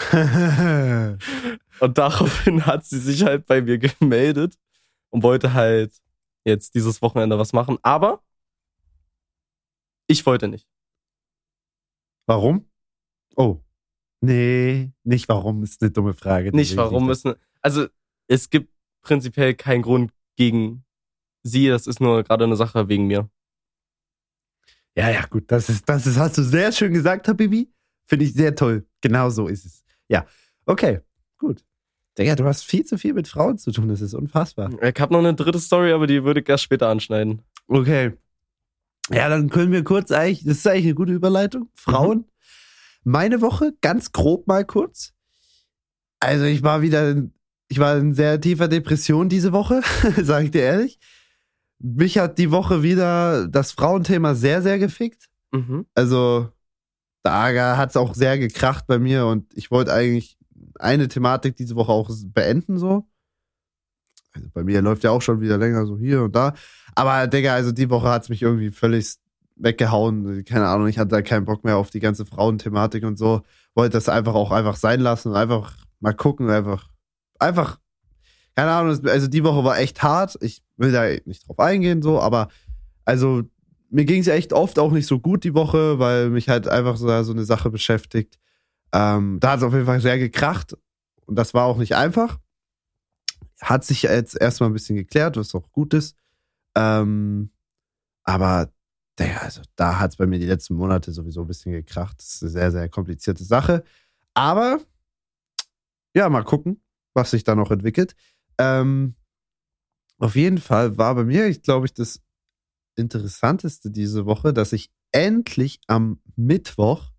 Und 1.80 1.98
daraufhin 1.98 2.66
hat 2.66 2.84
sie 2.84 2.98
sich 2.98 3.24
halt 3.24 3.46
bei 3.46 3.62
mir 3.62 3.78
gemeldet 3.78 4.58
und 5.10 5.22
wollte 5.22 5.54
halt 5.54 5.92
jetzt 6.44 6.74
dieses 6.74 7.02
Wochenende 7.02 7.38
was 7.38 7.52
machen. 7.52 7.78
Aber 7.82 8.22
ich 10.06 10.24
wollte 10.26 10.48
nicht. 10.48 10.66
warum? 12.26 12.68
Oh. 13.36 13.60
Nee, 14.20 14.92
nicht 15.02 15.28
warum, 15.28 15.62
ist 15.62 15.80
eine 15.80 15.90
dumme 15.90 16.12
Frage. 16.12 16.54
Nicht 16.54 16.76
warum 16.76 17.06
müssen. 17.06 17.34
Also 17.62 17.86
es 18.26 18.50
gibt 18.50 18.74
prinzipiell 19.02 19.54
keinen 19.54 19.82
Grund 19.82 20.12
gegen 20.36 20.84
sie. 21.42 21.68
Das 21.68 21.86
ist 21.86 22.00
nur 22.00 22.22
gerade 22.22 22.44
eine 22.44 22.56
Sache 22.56 22.88
wegen 22.88 23.06
mir. 23.06 23.30
Ja, 24.94 25.08
ja, 25.08 25.24
gut, 25.26 25.50
das 25.50 25.70
ist, 25.70 25.88
das 25.88 26.06
ist, 26.06 26.18
hast 26.18 26.36
du 26.36 26.42
sehr 26.42 26.72
schön 26.72 26.92
gesagt, 26.92 27.28
Habibi. 27.28 27.72
Finde 28.06 28.24
ich 28.24 28.34
sehr 28.34 28.54
toll. 28.54 28.86
Genau 29.00 29.30
so 29.30 29.46
ist 29.46 29.64
es. 29.64 29.84
Ja, 30.10 30.26
okay, 30.66 31.00
gut. 31.38 31.64
Digga, 32.18 32.34
du 32.34 32.44
hast 32.44 32.64
viel 32.64 32.84
zu 32.84 32.98
viel 32.98 33.14
mit 33.14 33.28
Frauen 33.28 33.56
zu 33.58 33.70
tun, 33.70 33.88
das 33.88 34.00
ist 34.00 34.12
unfassbar. 34.14 34.70
Ich 34.82 35.00
habe 35.00 35.12
noch 35.12 35.20
eine 35.20 35.34
dritte 35.34 35.60
Story, 35.60 35.92
aber 35.92 36.06
die 36.06 36.24
würde 36.24 36.40
ich 36.40 36.48
erst 36.48 36.64
später 36.64 36.88
anschneiden. 36.88 37.42
Okay. 37.68 38.12
Ja, 39.12 39.28
dann 39.28 39.48
können 39.48 39.72
wir 39.72 39.84
kurz 39.84 40.10
eigentlich, 40.10 40.44
das 40.44 40.58
ist 40.58 40.66
eigentlich 40.66 40.86
eine 40.86 40.94
gute 40.94 41.12
Überleitung. 41.12 41.70
Frauen. 41.74 42.24
Meine 43.04 43.40
Woche, 43.40 43.72
ganz 43.80 44.12
grob 44.12 44.46
mal 44.46 44.64
kurz. 44.64 45.12
Also 46.18 46.44
ich 46.44 46.62
war 46.62 46.82
wieder, 46.82 47.10
in- 47.10 47.32
ich 47.68 47.78
war 47.78 47.96
in 47.96 48.12
sehr 48.12 48.40
tiefer 48.40 48.68
Depression 48.68 49.28
diese 49.28 49.52
Woche, 49.52 49.80
sage 50.22 50.46
ich 50.46 50.50
dir 50.50 50.62
ehrlich. 50.62 50.98
Mich 51.78 52.18
hat 52.18 52.36
die 52.38 52.50
Woche 52.50 52.82
wieder 52.82 53.48
das 53.48 53.72
Frauenthema 53.72 54.34
sehr, 54.34 54.60
sehr 54.62 54.78
gefickt. 54.78 55.28
Mhm. 55.52 55.86
Also 55.94 56.50
da 57.22 57.76
hat 57.76 57.90
es 57.90 57.96
auch 57.96 58.14
sehr 58.14 58.38
gekracht 58.38 58.86
bei 58.86 58.98
mir 58.98 59.26
und 59.26 59.52
ich 59.54 59.70
wollte 59.70 59.92
eigentlich 59.92 60.38
eine 60.78 61.08
Thematik 61.08 61.56
diese 61.56 61.76
Woche 61.76 61.92
auch 61.92 62.10
beenden 62.24 62.78
so. 62.78 63.06
Also 64.32 64.48
bei 64.52 64.62
mir 64.62 64.80
läuft 64.80 65.04
ja 65.04 65.10
auch 65.10 65.22
schon 65.22 65.40
wieder 65.40 65.58
länger 65.58 65.86
so 65.86 65.98
hier 65.98 66.22
und 66.22 66.34
da. 66.36 66.54
Aber 66.94 67.26
Digga, 67.26 67.54
also 67.54 67.72
die 67.72 67.90
Woche 67.90 68.08
hat 68.08 68.22
es 68.22 68.28
mich 68.28 68.42
irgendwie 68.42 68.70
völlig 68.70 69.16
weggehauen. 69.56 70.44
Keine 70.44 70.68
Ahnung, 70.68 70.88
ich 70.88 70.98
hatte 70.98 71.10
da 71.10 71.22
keinen 71.22 71.44
Bock 71.44 71.64
mehr 71.64 71.76
auf 71.76 71.90
die 71.90 72.00
ganze 72.00 72.24
Frauenthematik 72.24 73.04
und 73.04 73.18
so. 73.18 73.42
Wollte 73.74 73.94
das 73.94 74.08
einfach 74.08 74.34
auch 74.34 74.52
einfach 74.52 74.76
sein 74.76 75.00
lassen 75.00 75.28
und 75.30 75.36
einfach 75.36 75.76
mal 76.00 76.14
gucken, 76.14 76.48
einfach, 76.48 76.88
einfach, 77.38 77.78
keine 78.56 78.70
Ahnung, 78.70 79.06
also 79.06 79.28
die 79.28 79.44
Woche 79.44 79.64
war 79.64 79.78
echt 79.78 80.02
hart. 80.02 80.38
Ich 80.40 80.62
will 80.76 80.92
da 80.92 81.04
nicht 81.24 81.46
drauf 81.46 81.58
eingehen, 81.58 82.02
so, 82.02 82.20
aber 82.20 82.48
also 83.04 83.42
mir 83.90 84.04
ging 84.04 84.20
es 84.20 84.28
echt 84.28 84.52
oft 84.52 84.78
auch 84.78 84.92
nicht 84.92 85.06
so 85.06 85.18
gut 85.18 85.44
die 85.44 85.54
Woche, 85.54 85.98
weil 85.98 86.30
mich 86.30 86.48
halt 86.48 86.68
einfach 86.68 86.96
so, 86.96 87.22
so 87.22 87.32
eine 87.32 87.44
Sache 87.44 87.70
beschäftigt. 87.70 88.38
Ähm, 88.92 89.38
da 89.40 89.52
hat 89.52 89.58
es 89.58 89.64
auf 89.64 89.72
jeden 89.72 89.86
Fall 89.86 90.00
sehr 90.00 90.18
gekracht 90.18 90.76
und 91.26 91.36
das 91.36 91.54
war 91.54 91.66
auch 91.66 91.76
nicht 91.76 91.94
einfach. 91.94 92.38
Hat 93.60 93.84
sich 93.84 94.02
jetzt 94.02 94.40
erstmal 94.40 94.70
ein 94.70 94.74
bisschen 94.74 94.96
geklärt, 94.96 95.36
was 95.36 95.54
auch 95.54 95.70
gut 95.72 95.92
ist. 95.92 96.16
Ähm, 96.76 97.50
aber 98.22 98.72
der, 99.18 99.42
also 99.42 99.60
da 99.76 99.98
hat 99.98 100.12
es 100.12 100.16
bei 100.16 100.26
mir 100.26 100.38
die 100.38 100.46
letzten 100.46 100.74
Monate 100.74 101.12
sowieso 101.12 101.42
ein 101.42 101.48
bisschen 101.48 101.72
gekracht. 101.72 102.18
Das 102.18 102.34
ist 102.34 102.42
eine 102.42 102.50
sehr, 102.50 102.70
sehr 102.70 102.88
komplizierte 102.88 103.44
Sache. 103.44 103.84
Aber 104.34 104.80
ja, 106.14 106.28
mal 106.28 106.44
gucken, 106.44 106.82
was 107.12 107.32
sich 107.32 107.44
da 107.44 107.54
noch 107.54 107.70
entwickelt. 107.70 108.14
Ähm, 108.58 109.14
auf 110.18 110.36
jeden 110.36 110.58
Fall 110.58 110.96
war 110.96 111.14
bei 111.14 111.24
mir, 111.24 111.46
ich 111.46 111.62
glaube 111.62 111.86
ich, 111.86 111.94
das 111.94 112.20
Interessanteste 113.00 113.90
diese 113.90 114.26
Woche, 114.26 114.52
dass 114.52 114.72
ich 114.72 114.90
endlich 115.12 115.80
am 115.86 116.20
Mittwoch 116.36 117.10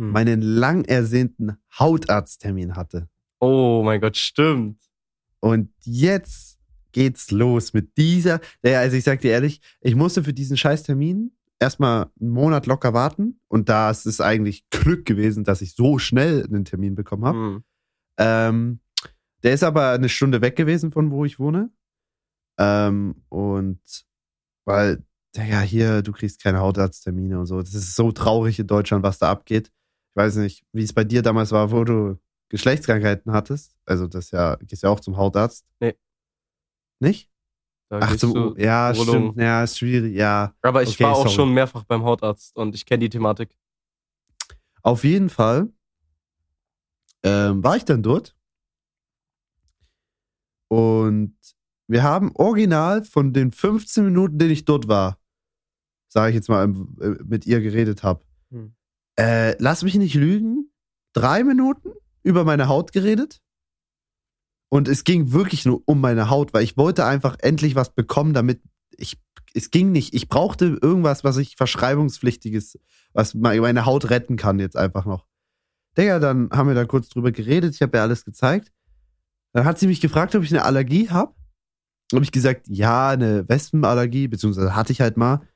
Hm. 0.00 0.12
meinen 0.12 0.40
lang 0.40 0.86
ersehnten 0.86 1.58
Hautarzttermin 1.78 2.74
hatte. 2.74 3.10
Oh 3.38 3.82
mein 3.84 4.00
Gott, 4.00 4.16
stimmt. 4.16 4.78
Und 5.40 5.70
jetzt 5.84 6.58
geht's 6.92 7.30
los 7.30 7.74
mit 7.74 7.98
dieser. 7.98 8.40
Naja, 8.62 8.80
also 8.80 8.96
ich 8.96 9.04
sag 9.04 9.20
dir 9.20 9.32
ehrlich, 9.32 9.60
ich 9.82 9.94
musste 9.94 10.24
für 10.24 10.32
diesen 10.32 10.56
Scheißtermin 10.56 11.32
erstmal 11.58 12.10
einen 12.18 12.30
Monat 12.30 12.64
locker 12.64 12.94
warten. 12.94 13.40
Und 13.48 13.68
da 13.68 13.90
ist 13.90 14.06
es 14.06 14.22
eigentlich 14.22 14.68
Glück 14.70 15.04
gewesen, 15.04 15.44
dass 15.44 15.60
ich 15.60 15.74
so 15.74 15.98
schnell 15.98 16.46
einen 16.46 16.64
Termin 16.64 16.94
bekommen 16.94 17.26
habe. 17.26 17.38
Hm. 17.38 17.64
Ähm, 18.16 18.80
der 19.42 19.52
ist 19.52 19.62
aber 19.62 19.90
eine 19.90 20.08
Stunde 20.08 20.40
weg 20.40 20.56
gewesen 20.56 20.92
von 20.92 21.10
wo 21.10 21.26
ich 21.26 21.38
wohne. 21.38 21.70
Ähm, 22.58 23.22
und 23.28 23.80
weil, 24.64 25.04
ja, 25.36 25.60
hier, 25.60 26.02
du 26.02 26.12
kriegst 26.12 26.42
keine 26.42 26.58
Hautarzttermine 26.60 27.38
und 27.38 27.46
so. 27.46 27.60
Das 27.60 27.74
ist 27.74 27.94
so 27.94 28.12
traurig 28.12 28.58
in 28.58 28.66
Deutschland, 28.66 29.02
was 29.04 29.18
da 29.18 29.30
abgeht. 29.30 29.68
Ich 29.68 30.16
weiß 30.16 30.36
nicht, 30.36 30.64
wie 30.72 30.82
es 30.82 30.92
bei 30.92 31.04
dir 31.04 31.22
damals 31.22 31.52
war, 31.52 31.70
wo 31.70 31.84
du 31.84 32.18
Geschlechtskrankheiten 32.48 33.32
hattest. 33.32 33.76
Also 33.84 34.06
das 34.08 34.32
ja, 34.32 34.56
gehst 34.56 34.82
ja 34.82 34.90
auch 34.90 35.00
zum 35.00 35.16
Hautarzt. 35.16 35.64
Nee. 35.78 35.94
Nicht? 37.00 37.30
Da 37.88 38.00
Ach, 38.02 38.16
zum, 38.16 38.34
du- 38.34 38.54
ja, 38.56 38.90
Urlaub. 38.90 39.06
stimmt. 39.06 39.36
Ja, 39.36 39.62
ist 39.64 39.78
schwierig, 39.78 40.14
ja. 40.16 40.54
Aber 40.62 40.82
ich 40.82 40.90
Okay, 40.90 41.04
war 41.04 41.12
auch 41.12 41.22
sorry. 41.22 41.34
schon 41.34 41.54
mehrfach 41.54 41.84
beim 41.84 42.02
Hautarzt 42.04 42.56
und 42.56 42.74
ich 42.74 42.84
kenne 42.84 43.00
die 43.00 43.10
Thematik. 43.10 43.56
Auf 44.82 45.04
jeden 45.04 45.28
Fall 45.28 45.72
ähm, 47.22 47.62
war 47.62 47.76
ich 47.76 47.84
dann 47.84 48.02
dort. 48.02 48.36
Und 50.68 51.36
wir 51.88 52.02
haben 52.02 52.30
original 52.34 53.04
von 53.04 53.32
den 53.32 53.52
15 53.52 54.04
Minuten, 54.04 54.38
den 54.38 54.50
ich 54.50 54.64
dort 54.64 54.86
war, 54.88 55.18
sage 56.12 56.30
ich 56.30 56.34
jetzt 56.34 56.48
mal, 56.48 56.64
ähm, 56.64 56.96
äh, 57.00 57.08
mit 57.24 57.46
ihr 57.46 57.60
geredet 57.60 58.02
habe. 58.02 58.22
Hm. 58.50 58.74
Äh, 59.18 59.56
lass 59.58 59.82
mich 59.82 59.94
nicht 59.94 60.14
lügen. 60.14 60.70
Drei 61.12 61.42
Minuten 61.44 61.92
über 62.22 62.44
meine 62.44 62.68
Haut 62.68 62.92
geredet. 62.92 63.40
Und 64.68 64.86
es 64.86 65.04
ging 65.04 65.32
wirklich 65.32 65.64
nur 65.64 65.82
um 65.86 66.00
meine 66.00 66.30
Haut, 66.30 66.52
weil 66.54 66.62
ich 66.62 66.76
wollte 66.76 67.04
einfach 67.04 67.36
endlich 67.40 67.74
was 67.74 67.92
bekommen, 67.92 68.34
damit 68.34 68.60
ich, 68.96 69.20
es 69.54 69.70
ging 69.70 69.90
nicht. 69.90 70.14
Ich 70.14 70.28
brauchte 70.28 70.78
irgendwas, 70.80 71.24
was 71.24 71.38
ich 71.38 71.56
verschreibungspflichtiges, 71.56 72.78
was 73.12 73.34
me- 73.34 73.60
meine 73.60 73.86
Haut 73.86 74.10
retten 74.10 74.36
kann 74.36 74.60
jetzt 74.60 74.76
einfach 74.76 75.06
noch. 75.06 75.26
Digga, 75.98 76.20
dann 76.20 76.50
haben 76.50 76.68
wir 76.68 76.76
da 76.76 76.84
kurz 76.84 77.08
drüber 77.08 77.32
geredet. 77.32 77.74
Ich 77.74 77.82
habe 77.82 77.98
ihr 77.98 78.02
alles 78.02 78.24
gezeigt. 78.24 78.70
Dann 79.52 79.64
hat 79.64 79.80
sie 79.80 79.88
mich 79.88 80.00
gefragt, 80.00 80.36
ob 80.36 80.44
ich 80.44 80.52
eine 80.52 80.64
Allergie 80.64 81.10
habe. 81.10 81.34
Habe 82.12 82.24
ich 82.24 82.30
gesagt, 82.30 82.68
ja, 82.68 83.10
eine 83.10 83.48
Wespenallergie, 83.48 84.28
beziehungsweise 84.28 84.76
hatte 84.76 84.92
ich 84.92 85.00
halt 85.00 85.16
mal. 85.16 85.48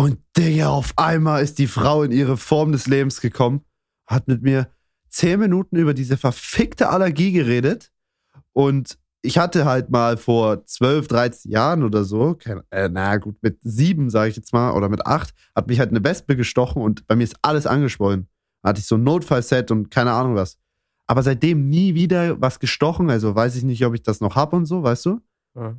Und 0.00 0.18
Digga, 0.36 0.68
auf 0.68 0.92
einmal 0.96 1.42
ist 1.42 1.58
die 1.58 1.66
Frau 1.66 2.04
in 2.04 2.12
ihre 2.12 2.36
Form 2.36 2.70
des 2.70 2.86
Lebens 2.86 3.20
gekommen, 3.20 3.64
hat 4.06 4.28
mit 4.28 4.42
mir 4.42 4.68
zehn 5.08 5.40
Minuten 5.40 5.74
über 5.74 5.92
diese 5.92 6.16
verfickte 6.16 6.88
Allergie 6.90 7.32
geredet. 7.32 7.90
Und 8.52 8.96
ich 9.22 9.38
hatte 9.38 9.64
halt 9.64 9.90
mal 9.90 10.16
vor 10.16 10.64
12, 10.64 11.08
13 11.08 11.50
Jahren 11.50 11.82
oder 11.82 12.04
so, 12.04 12.36
kein, 12.36 12.60
äh, 12.70 12.88
na 12.88 13.16
gut, 13.16 13.42
mit 13.42 13.58
sieben, 13.62 14.08
sage 14.08 14.30
ich 14.30 14.36
jetzt 14.36 14.52
mal, 14.52 14.70
oder 14.70 14.88
mit 14.88 15.04
acht, 15.04 15.34
hat 15.56 15.66
mich 15.66 15.80
halt 15.80 15.90
eine 15.90 16.04
Wespe 16.04 16.36
gestochen 16.36 16.80
und 16.80 17.04
bei 17.08 17.16
mir 17.16 17.24
ist 17.24 17.36
alles 17.42 17.66
angeschwollen. 17.66 18.28
Da 18.62 18.68
hatte 18.68 18.78
ich 18.78 18.86
so 18.86 18.94
ein 18.94 19.02
Notfallset 19.02 19.72
und 19.72 19.90
keine 19.90 20.12
Ahnung 20.12 20.36
was. 20.36 20.58
Aber 21.08 21.24
seitdem 21.24 21.68
nie 21.68 21.96
wieder 21.96 22.40
was 22.40 22.60
gestochen, 22.60 23.10
also 23.10 23.34
weiß 23.34 23.56
ich 23.56 23.64
nicht, 23.64 23.84
ob 23.84 23.94
ich 23.94 24.04
das 24.04 24.20
noch 24.20 24.36
hab 24.36 24.52
und 24.52 24.66
so, 24.66 24.80
weißt 24.84 25.06
du? 25.06 25.20
Ja. 25.56 25.76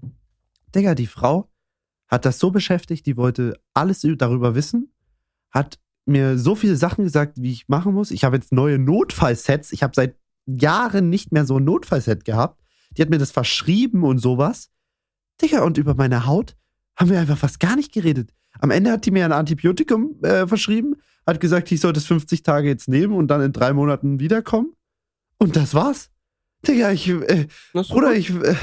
Digga, 0.76 0.94
die 0.94 1.08
Frau 1.08 1.50
hat 2.10 2.26
das 2.26 2.40
so 2.40 2.52
beschäftigt, 2.52 3.06
die 3.06 3.18
wollte 3.18 3.60
alles 3.74 4.02
darüber 4.02 4.56
wissen, 4.56 4.92
hat 5.52 5.80
mir 6.06 6.38
so 6.38 6.56
viele 6.56 6.76
Sachen 6.76 7.04
gesagt, 7.04 7.38
wie 7.40 7.52
ich 7.52 7.70
machen 7.70 7.94
muss. 7.94 8.12
Ich 8.12 8.24
habe 8.24 8.36
jetzt 8.36 8.52
neue 8.52 8.80
Notfallsets. 8.80 9.72
Ich 9.72 9.84
habe 9.84 9.94
seit 9.96 10.16
Jahren 10.46 11.10
nicht 11.10 11.32
mehr 11.32 11.46
so 11.46 11.58
ein 11.58 11.64
Notfallset 11.64 12.26
gehabt. 12.26 12.62
Die 12.98 13.02
hat 13.02 13.10
mir 13.10 13.20
das 13.20 13.32
verschrieben 13.32 14.04
und 14.04 14.18
sowas. 14.18 14.72
Digga, 15.42 15.64
und 15.64 15.78
über 15.78 15.94
meine 15.94 16.26
Haut 16.26 16.58
haben 16.98 17.12
wir 17.12 17.20
einfach 17.20 17.38
fast 17.38 17.60
gar 17.60 17.76
nicht 17.76 17.94
geredet. 17.94 18.34
Am 18.60 18.72
Ende 18.72 18.92
hat 18.92 19.06
die 19.06 19.12
mir 19.12 19.24
ein 19.24 19.32
Antibiotikum 19.32 20.22
äh, 20.24 20.48
verschrieben, 20.48 20.96
hat 21.26 21.40
gesagt, 21.40 21.72
ich 21.72 21.80
sollte 21.80 22.00
es 22.00 22.08
50 22.08 22.44
Tage 22.44 22.68
jetzt 22.68 22.90
nehmen 22.90 23.14
und 23.14 23.28
dann 23.28 23.42
in 23.42 23.54
drei 23.54 23.72
Monaten 23.74 24.20
wiederkommen. 24.20 24.74
Und 25.38 25.56
das 25.56 25.74
war's. 25.74 26.10
Digga, 26.68 26.92
ich, 26.92 27.08
äh, 27.08 27.48
Bruder, 27.72 28.14
ich, 28.14 28.32
äh, 28.32 28.56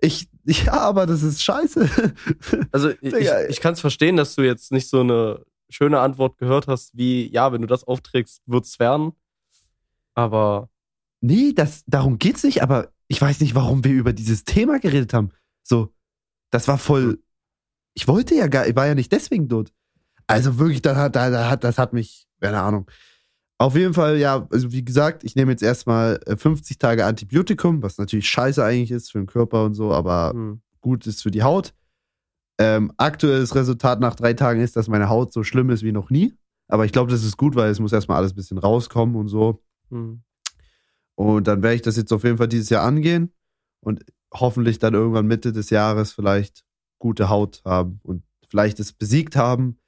ich, 0.00 0.29
ja, 0.64 0.72
aber 0.72 1.06
das 1.06 1.22
ist 1.22 1.42
scheiße. 1.42 1.88
Also 2.72 2.90
ich, 3.00 3.14
ich, 3.48 3.60
kann 3.60 3.74
es 3.74 3.80
verstehen, 3.80 4.16
dass 4.16 4.34
du 4.34 4.42
jetzt 4.42 4.72
nicht 4.72 4.88
so 4.88 5.00
eine 5.00 5.44
schöne 5.68 6.00
Antwort 6.00 6.38
gehört 6.38 6.66
hast, 6.66 6.96
wie, 6.96 7.30
ja, 7.32 7.52
wenn 7.52 7.62
du 7.62 7.66
das 7.66 7.84
aufträgst, 7.84 8.42
wird's 8.46 8.78
werden. 8.78 9.12
Aber 10.14 10.68
Nee, 11.20 11.52
das, 11.52 11.84
darum 11.86 12.18
geht's 12.18 12.42
nicht, 12.44 12.62
aber 12.62 12.92
ich 13.08 13.20
weiß 13.20 13.40
nicht, 13.40 13.54
warum 13.54 13.84
wir 13.84 13.92
über 13.92 14.12
dieses 14.12 14.44
Thema 14.44 14.78
geredet 14.78 15.12
haben. 15.12 15.30
So, 15.62 15.92
das 16.50 16.66
war 16.66 16.78
voll. 16.78 17.22
Ich 17.94 18.08
wollte 18.08 18.34
ja 18.34 18.46
gar, 18.46 18.66
ich 18.66 18.74
war 18.74 18.86
ja 18.86 18.94
nicht 18.94 19.12
deswegen 19.12 19.48
dort. 19.48 19.72
Also 20.26 20.58
wirklich, 20.58 20.80
das 20.80 20.96
hat, 20.96 21.16
da, 21.16 21.28
da 21.28 21.50
hat, 21.50 21.64
das 21.64 21.76
hat 21.76 21.92
mich, 21.92 22.26
keine 22.40 22.60
Ahnung. 22.60 22.90
Auf 23.60 23.76
jeden 23.76 23.92
Fall, 23.92 24.16
ja, 24.16 24.48
also 24.50 24.72
wie 24.72 24.82
gesagt, 24.82 25.22
ich 25.22 25.36
nehme 25.36 25.50
jetzt 25.50 25.62
erstmal 25.62 26.18
äh, 26.24 26.34
50 26.34 26.78
Tage 26.78 27.04
Antibiotikum, 27.04 27.82
was 27.82 27.98
natürlich 27.98 28.26
scheiße 28.26 28.64
eigentlich 28.64 28.90
ist 28.90 29.12
für 29.12 29.18
den 29.18 29.26
Körper 29.26 29.64
und 29.64 29.74
so, 29.74 29.92
aber 29.92 30.30
hm, 30.30 30.62
gut 30.80 31.06
ist 31.06 31.22
für 31.22 31.30
die 31.30 31.42
Haut. 31.42 31.74
Ähm, 32.58 32.90
aktuelles 32.96 33.54
Resultat 33.54 34.00
nach 34.00 34.14
drei 34.14 34.32
Tagen 34.32 34.62
ist, 34.62 34.76
dass 34.76 34.88
meine 34.88 35.10
Haut 35.10 35.34
so 35.34 35.42
schlimm 35.42 35.68
ist 35.68 35.82
wie 35.82 35.92
noch 35.92 36.08
nie. 36.08 36.32
Aber 36.68 36.86
ich 36.86 36.92
glaube, 36.92 37.10
das 37.10 37.22
ist 37.22 37.36
gut, 37.36 37.54
weil 37.54 37.70
es 37.70 37.80
muss 37.80 37.92
erstmal 37.92 38.16
alles 38.16 38.32
ein 38.32 38.36
bisschen 38.36 38.56
rauskommen 38.56 39.14
und 39.14 39.28
so. 39.28 39.62
hm. 39.90 40.22
Und 41.16 41.46
dann 41.46 41.62
werde 41.62 41.76
ich 41.76 41.82
das 41.82 41.98
jetzt 41.98 42.14
auf 42.14 42.24
jeden 42.24 42.38
Fall 42.38 42.48
dieses 42.48 42.70
Jahr 42.70 42.86
angehen 42.86 43.30
und 43.80 44.06
hoffentlich 44.32 44.78
dann 44.78 44.94
irgendwann 44.94 45.26
Mitte 45.26 45.52
des 45.52 45.68
Jahres 45.68 46.14
vielleicht 46.14 46.64
gute 46.98 47.28
Haut 47.28 47.60
haben 47.66 48.00
und 48.04 48.22
vielleicht 48.48 48.80
es 48.80 48.94
besiegt 48.94 49.36
haben. 49.36 49.79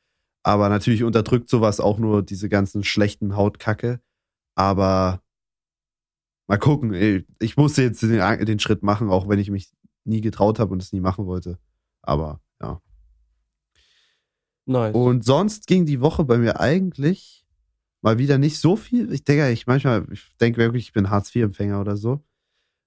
Aber 0.43 0.69
natürlich 0.69 1.05
unterdrückt 1.05 1.49
sowas 1.49 1.81
auch 1.81 1.99
nur 1.99 2.23
diese 2.23 2.49
ganzen 2.49 2.85
schlechten 2.85 3.37
Hautkacke. 3.37 4.01
Aber 4.55 5.23
mal 6.49 6.59
gucken. 6.59 6.93
ey, 6.95 7.25
Ich 7.39 7.57
musste 7.57 7.83
jetzt 7.83 8.03
den, 8.03 8.47
den 8.47 8.59
Schritt 8.59 8.83
machen, 8.83 9.09
auch 9.11 9.29
wenn 9.29 9.39
ich 9.39 9.51
mich 9.51 9.71
nie 10.05 10.21
getraut 10.21 10.59
habe 10.59 10.73
und 10.73 10.83
es 10.83 10.93
nie 10.93 11.01
machen 11.01 11.27
wollte. 11.27 11.59
Aber 12.03 12.41
ja. 12.61 12.81
nice. 14.67 14.95
Und 14.95 15.25
sonst 15.25 15.67
ging 15.67 15.87
die 15.87 16.01
Woche 16.01 16.25
bei 16.25 16.39
mir 16.39 16.61
eigentlich 16.61 17.43
mal 18.03 18.19
wieder 18.19 18.39
nicht 18.39 18.59
so 18.59 18.77
viel. 18.77 19.13
Ich 19.13 19.25
denke, 19.25 19.51
ich 19.51 19.67
manchmal, 19.67 20.07
ich 20.11 20.37
denke 20.41 20.59
wirklich, 20.59 20.87
ich 20.87 20.93
bin 20.93 21.09
Hartz-IV-Empfänger 21.09 21.81
oder 21.81 21.97
so. 21.97 22.25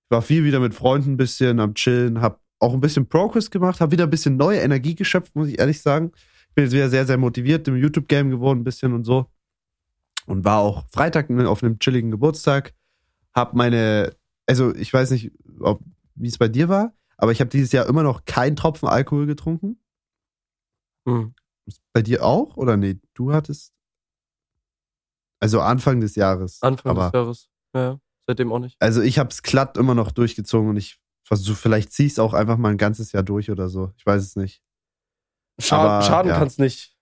Ich 0.06 0.12
war 0.12 0.22
viel 0.22 0.44
wieder 0.44 0.60
mit 0.60 0.76
Freunden 0.76 1.14
ein 1.14 1.18
bisschen 1.18 1.60
am 1.60 1.74
Chillen, 1.74 2.22
habe 2.22 2.40
auch 2.60 2.74
ein 2.74 2.82
bisschen 2.82 3.08
Progress 3.08 3.50
gemacht, 3.50 3.82
habe 3.82 3.94
wieder 3.94 4.04
ein 4.04 4.10
bisschen 4.10 4.38
neue 4.38 4.60
Energie 4.60 4.96
geschöpft, 4.96 5.36
muss 5.36 5.48
ich 5.48 5.60
ehrlich 5.60 5.82
sagen. 5.82 6.12
Ich 6.56 6.64
bin 6.64 6.64
jetzt 6.68 6.74
wieder 6.74 6.90
sehr, 6.90 7.06
sehr 7.06 7.18
motiviert 7.18 7.68
im 7.68 7.76
YouTube-Game 7.76 8.30
geworden, 8.30 8.62
ein 8.62 8.64
bisschen 8.64 8.94
und 8.94 9.04
so. 9.04 9.26
Und 10.26 10.46
war 10.46 10.60
auch 10.60 10.86
Freitag 10.90 11.30
auf 11.30 11.62
einem 11.62 11.80
chilligen 11.80 12.12
Geburtstag. 12.12 12.74
Hab 13.34 13.54
meine, 13.56 14.16
also 14.46 14.74
ich 14.74 14.94
weiß 14.94 15.12
nicht, 15.12 15.34
ob, 15.60 15.82
wie 16.14 16.30
es 16.30 16.38
bei 16.38 16.48
dir 16.48 16.70
war, 16.70 16.94
aber 17.18 17.34
ich 17.34 17.42
habe 17.42 17.50
dieses 17.50 17.74
Jahr 17.74 17.88
immer 17.88 18.04
noch 18.04 18.24
keinen 18.24 18.56
Tropfen 18.56 18.88
Alkohol 18.88 19.26
getrunken. 19.26 19.82
Hm. 21.06 21.36
Bei 21.92 22.02
dir 22.02 22.24
auch? 22.24 22.56
Oder 22.56 22.78
nee, 22.78 23.02
du 23.16 23.34
hattest. 23.34 23.74
Also 25.42 25.60
Anfang 25.60 26.00
des 26.00 26.16
Jahres. 26.16 26.62
Anfang 26.62 26.92
aber, 26.92 27.04
des 27.08 27.14
Jahres. 27.14 27.50
Ja, 27.76 28.00
seitdem 28.28 28.54
auch 28.54 28.60
nicht. 28.60 28.78
Also 28.80 29.02
ich 29.02 29.20
hab's 29.20 29.44
glatt 29.44 29.76
immer 29.76 29.94
noch 29.94 30.14
durchgezogen 30.14 30.70
und 30.70 30.78
ich 30.78 31.02
versuche, 31.26 31.58
vielleicht 31.58 31.92
zieh 31.92 32.06
ich's 32.06 32.18
auch 32.18 32.34
einfach 32.34 32.56
mal 32.56 32.72
ein 32.72 32.78
ganzes 32.78 33.12
Jahr 33.12 33.24
durch 33.24 33.52
oder 33.52 33.68
so. 33.68 33.92
Ich 33.98 34.06
weiß 34.06 34.24
es 34.24 34.38
nicht. 34.38 34.64
Schaden, 35.60 35.86
Aber, 35.92 36.02
Schaden 36.04 36.30
ja. 36.32 36.38
kann's 36.40 36.58
nicht. 36.58 36.96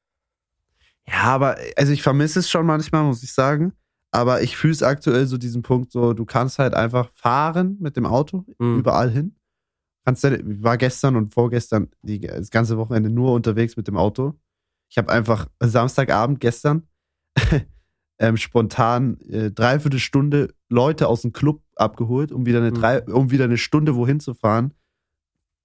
Ja, 1.08 1.24
aber 1.24 1.58
also 1.76 1.92
ich 1.92 2.02
vermisse 2.02 2.39
es 2.39 2.50
schon 2.50 2.66
manchmal, 2.66 3.04
muss 3.04 3.24
ich 3.24 3.34
sagen. 3.34 3.74
Aber 4.12 4.42
ich 4.42 4.56
fühle 4.56 4.74
es 4.74 4.84
aktuell 4.84 5.26
so 5.26 5.38
diesen 5.38 5.63
Punkt, 5.63 5.92
so 5.92 6.13
du 6.13 6.24
kannst 6.26 6.60
halt 6.60 6.76
einfach 6.76 7.10
fahren 7.16 7.78
mit 7.80 7.98
dem 7.98 8.06
Auto 8.06 8.46
Hm. 8.60 8.78
überall 8.80 9.10
hin. 9.10 9.36
Kannst 10.06 10.24
war 10.24 10.78
gestern 10.78 11.15
und 11.15 11.34
vorgestern 11.34 11.90
die, 12.04 12.19
das 12.19 12.52
ganze 12.52 12.77
Wochenende 12.77 13.10
nur 13.10 13.34
unterwegs 13.34 13.75
mit 13.77 13.88
dem 13.88 13.98
Auto. 13.98 14.34
Ich 14.90 14.98
habe 14.98 15.12
einfach 15.12 15.48
Samstagabend 15.62 16.40
gestern 16.42 16.88
ähm, 18.19 18.38
spontan 18.38 19.19
äh, 19.21 19.50
dreiviertel 19.52 20.00
Stunde 20.00 20.54
Leute 20.69 21.08
aus 21.08 21.21
dem 21.23 21.32
Club 21.34 21.63
abgeholt, 21.75 22.32
um 22.32 22.46
wieder 22.46 22.60
eine 22.60 22.71
Mhm. 22.71 22.75
drei, 22.75 23.02
um 23.04 23.32
wieder 23.32 23.46
eine 23.46 23.58
Stunde 23.58 23.96
wohin 23.96 24.19
zu 24.19 24.34
fahren. 24.34 24.73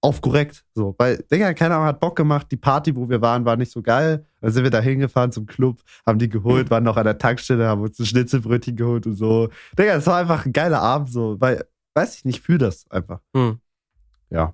Auf 0.01 0.21
korrekt. 0.21 0.63
So, 0.73 0.95
weil, 0.97 1.17
Digga, 1.29 1.53
keine 1.53 1.75
Ahnung, 1.75 1.87
hat 1.87 1.99
Bock 1.99 2.15
gemacht. 2.15 2.47
Die 2.51 2.57
Party, 2.57 2.95
wo 2.95 3.09
wir 3.09 3.21
waren, 3.21 3.43
war 3.43 3.57
nicht 3.57 3.71
so 3.71 3.81
geil. 3.81 4.25
Dann 4.39 4.51
sind 4.51 4.63
wir 4.63 4.71
da 4.71 4.79
hingefahren 4.79 5.31
zum 5.31 5.45
Club, 5.45 5.81
haben 6.05 6.19
die 6.19 6.29
geholt, 6.29 6.69
waren 6.69 6.83
noch 6.83 6.95
an 6.95 7.03
der 7.03 7.17
Tankstelle, 7.17 7.67
haben 7.67 7.81
uns 7.81 7.99
ein 7.99 8.05
Schnitzelbrötchen 8.05 8.77
geholt 8.77 9.05
und 9.05 9.15
so. 9.15 9.49
Digga, 9.77 9.95
es 9.95 10.07
war 10.07 10.17
einfach 10.17 10.45
ein 10.45 10.53
geiler 10.53 10.81
Abend 10.81 11.11
so, 11.11 11.39
weil, 11.41 11.65
weiß 11.95 12.15
ich 12.15 12.25
nicht, 12.25 12.41
fühle 12.41 12.59
das 12.59 12.89
einfach. 12.89 13.19
Hm. 13.35 13.59
Ja. 14.29 14.53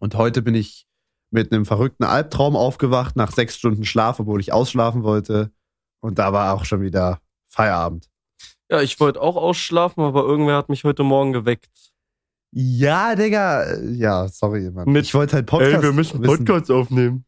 Und 0.00 0.16
heute 0.16 0.42
bin 0.42 0.56
ich 0.56 0.88
mit 1.30 1.52
einem 1.52 1.64
verrückten 1.64 2.04
Albtraum 2.04 2.56
aufgewacht 2.56 3.14
nach 3.14 3.30
sechs 3.30 3.56
Stunden 3.56 3.84
Schlaf, 3.84 4.18
obwohl 4.18 4.40
ich 4.40 4.52
ausschlafen 4.52 5.04
wollte. 5.04 5.52
Und 6.00 6.18
da 6.18 6.32
war 6.32 6.52
auch 6.54 6.64
schon 6.64 6.82
wieder 6.82 7.20
Feierabend. 7.46 8.08
Ja, 8.70 8.80
ich 8.80 8.98
wollte 8.98 9.20
auch 9.20 9.36
ausschlafen, 9.36 10.02
aber 10.02 10.24
irgendwer 10.24 10.56
hat 10.56 10.68
mich 10.68 10.82
heute 10.84 11.04
Morgen 11.04 11.32
geweckt. 11.32 11.91
Ja, 12.54 13.14
Digga. 13.14 13.78
Ja, 13.80 14.28
sorry, 14.28 14.70
Mann. 14.70 14.88
Mit- 14.90 15.06
ich 15.06 15.14
wollte 15.14 15.36
halt 15.36 15.46
Podcast 15.46 15.82
wissen. 15.96 16.70
aufnehmen. 16.74 17.24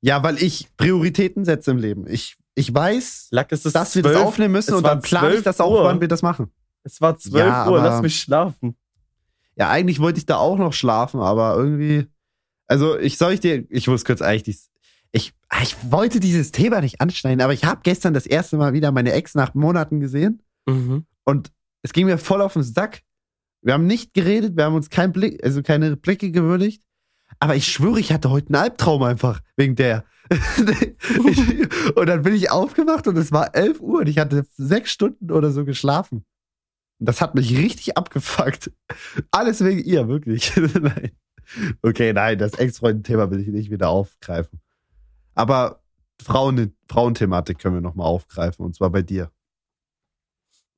Ja, 0.00 0.22
weil 0.22 0.40
ich 0.40 0.68
Prioritäten 0.76 1.44
setze 1.44 1.72
im 1.72 1.78
Leben. 1.78 2.06
Ich, 2.08 2.36
ich 2.54 2.72
weiß, 2.72 3.28
Lack, 3.32 3.50
es 3.50 3.66
ist 3.66 3.74
dass 3.74 3.94
wir 3.96 4.02
das 4.02 4.12
12 4.12 4.24
aufnehmen 4.26 4.52
müssen 4.52 4.74
und 4.74 4.84
dann 4.84 5.00
plane 5.02 5.28
ich 5.28 5.32
12 5.34 5.44
das 5.44 5.60
auch, 5.60 5.72
Uhr. 5.72 5.84
wann 5.84 6.00
wir 6.00 6.06
das 6.08 6.22
machen. 6.22 6.52
Es 6.84 7.00
war 7.00 7.18
12 7.18 7.34
Ja, 7.44 7.68
Uhr, 7.68 7.78
aber- 7.80 7.88
lass 7.88 8.02
mich 8.02 8.20
schlafen. 8.20 8.76
Ja, 9.56 9.68
eigentlich 9.70 9.98
wollte 9.98 10.18
ich 10.18 10.26
da 10.26 10.36
auch 10.36 10.56
noch 10.58 10.72
schlafen, 10.72 11.20
aber 11.20 11.56
irgendwie. 11.56 12.06
Also, 12.68 12.96
ich 12.96 13.18
soll 13.18 13.32
ich 13.32 13.40
dir, 13.40 13.64
ich 13.70 13.88
muss 13.88 14.04
kurz 14.04 14.22
eigentlich 14.22 14.44
dies, 14.44 14.70
ich, 15.10 15.32
ah, 15.48 15.62
ich 15.62 15.74
wollte 15.90 16.20
dieses 16.20 16.52
Thema 16.52 16.80
nicht 16.80 17.00
anschneiden, 17.00 17.40
aber 17.40 17.52
ich 17.54 17.64
habe 17.64 17.80
gestern 17.82 18.14
das 18.14 18.26
erste 18.26 18.56
Mal 18.58 18.74
wieder 18.74 18.92
meine 18.92 19.10
Ex 19.12 19.34
nach 19.34 19.54
Monaten 19.54 19.98
gesehen 19.98 20.42
Mhm. 20.68 21.06
und 21.24 21.50
es 21.82 21.92
ging 21.92 22.06
mir 22.06 22.18
voll 22.18 22.42
auf 22.42 22.52
den 22.52 22.62
Sack. 22.62 23.00
Wir 23.62 23.74
haben 23.74 23.86
nicht 23.86 24.14
geredet, 24.14 24.56
wir 24.56 24.64
haben 24.64 24.74
uns 24.74 24.90
kein 24.90 25.12
Blick, 25.12 25.42
also 25.44 25.62
keine 25.62 25.96
Blicke 25.96 26.30
gewürdigt. 26.30 26.82
Aber 27.40 27.54
ich 27.54 27.66
schwöre, 27.66 28.00
ich 28.00 28.12
hatte 28.12 28.30
heute 28.30 28.48
einen 28.48 28.62
Albtraum 28.62 29.02
einfach 29.02 29.40
wegen 29.56 29.76
der. 29.76 30.04
ich, 30.30 31.96
und 31.96 32.06
dann 32.06 32.22
bin 32.22 32.34
ich 32.34 32.50
aufgewacht 32.50 33.06
und 33.06 33.16
es 33.16 33.32
war 33.32 33.54
11 33.54 33.80
Uhr 33.80 34.00
und 34.00 34.08
ich 34.08 34.18
hatte 34.18 34.46
sechs 34.56 34.90
Stunden 34.90 35.30
oder 35.30 35.50
so 35.50 35.64
geschlafen. 35.64 36.24
Und 36.98 37.08
das 37.08 37.20
hat 37.20 37.34
mich 37.34 37.56
richtig 37.56 37.96
abgefuckt. 37.96 38.72
Alles 39.30 39.62
wegen 39.62 39.80
ihr, 39.80 40.08
wirklich. 40.08 40.54
nein. 40.74 41.12
Okay, 41.82 42.12
nein, 42.12 42.38
das 42.38 42.54
Ex-Freund-Thema 42.54 43.30
will 43.30 43.40
ich 43.40 43.48
nicht 43.48 43.70
wieder 43.70 43.88
aufgreifen. 43.88 44.60
Aber 45.34 45.82
Frauen, 46.20 46.76
Frauenthematik 46.88 47.58
können 47.58 47.76
wir 47.76 47.80
nochmal 47.80 48.06
aufgreifen 48.06 48.64
und 48.64 48.74
zwar 48.74 48.90
bei 48.90 49.02
dir. 49.02 49.30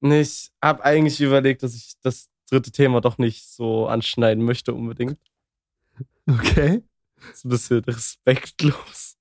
Ich 0.03 0.51
habe 0.63 0.85
eigentlich 0.85 1.21
überlegt, 1.21 1.63
dass 1.63 1.75
ich 1.75 1.95
das 2.03 2.30
dritte 2.51 2.71
Thema 2.73 3.01
doch 3.01 3.19
nicht 3.19 3.49
so 3.49 3.87
anschneiden 3.87 4.45
möchte 4.45 4.75
unbedingt. 4.75 5.19
Okay. 6.29 6.83
Das 7.21 7.39
ist 7.39 7.45
ein 7.45 7.51
bisschen 7.51 7.85
respektlos. 7.85 9.17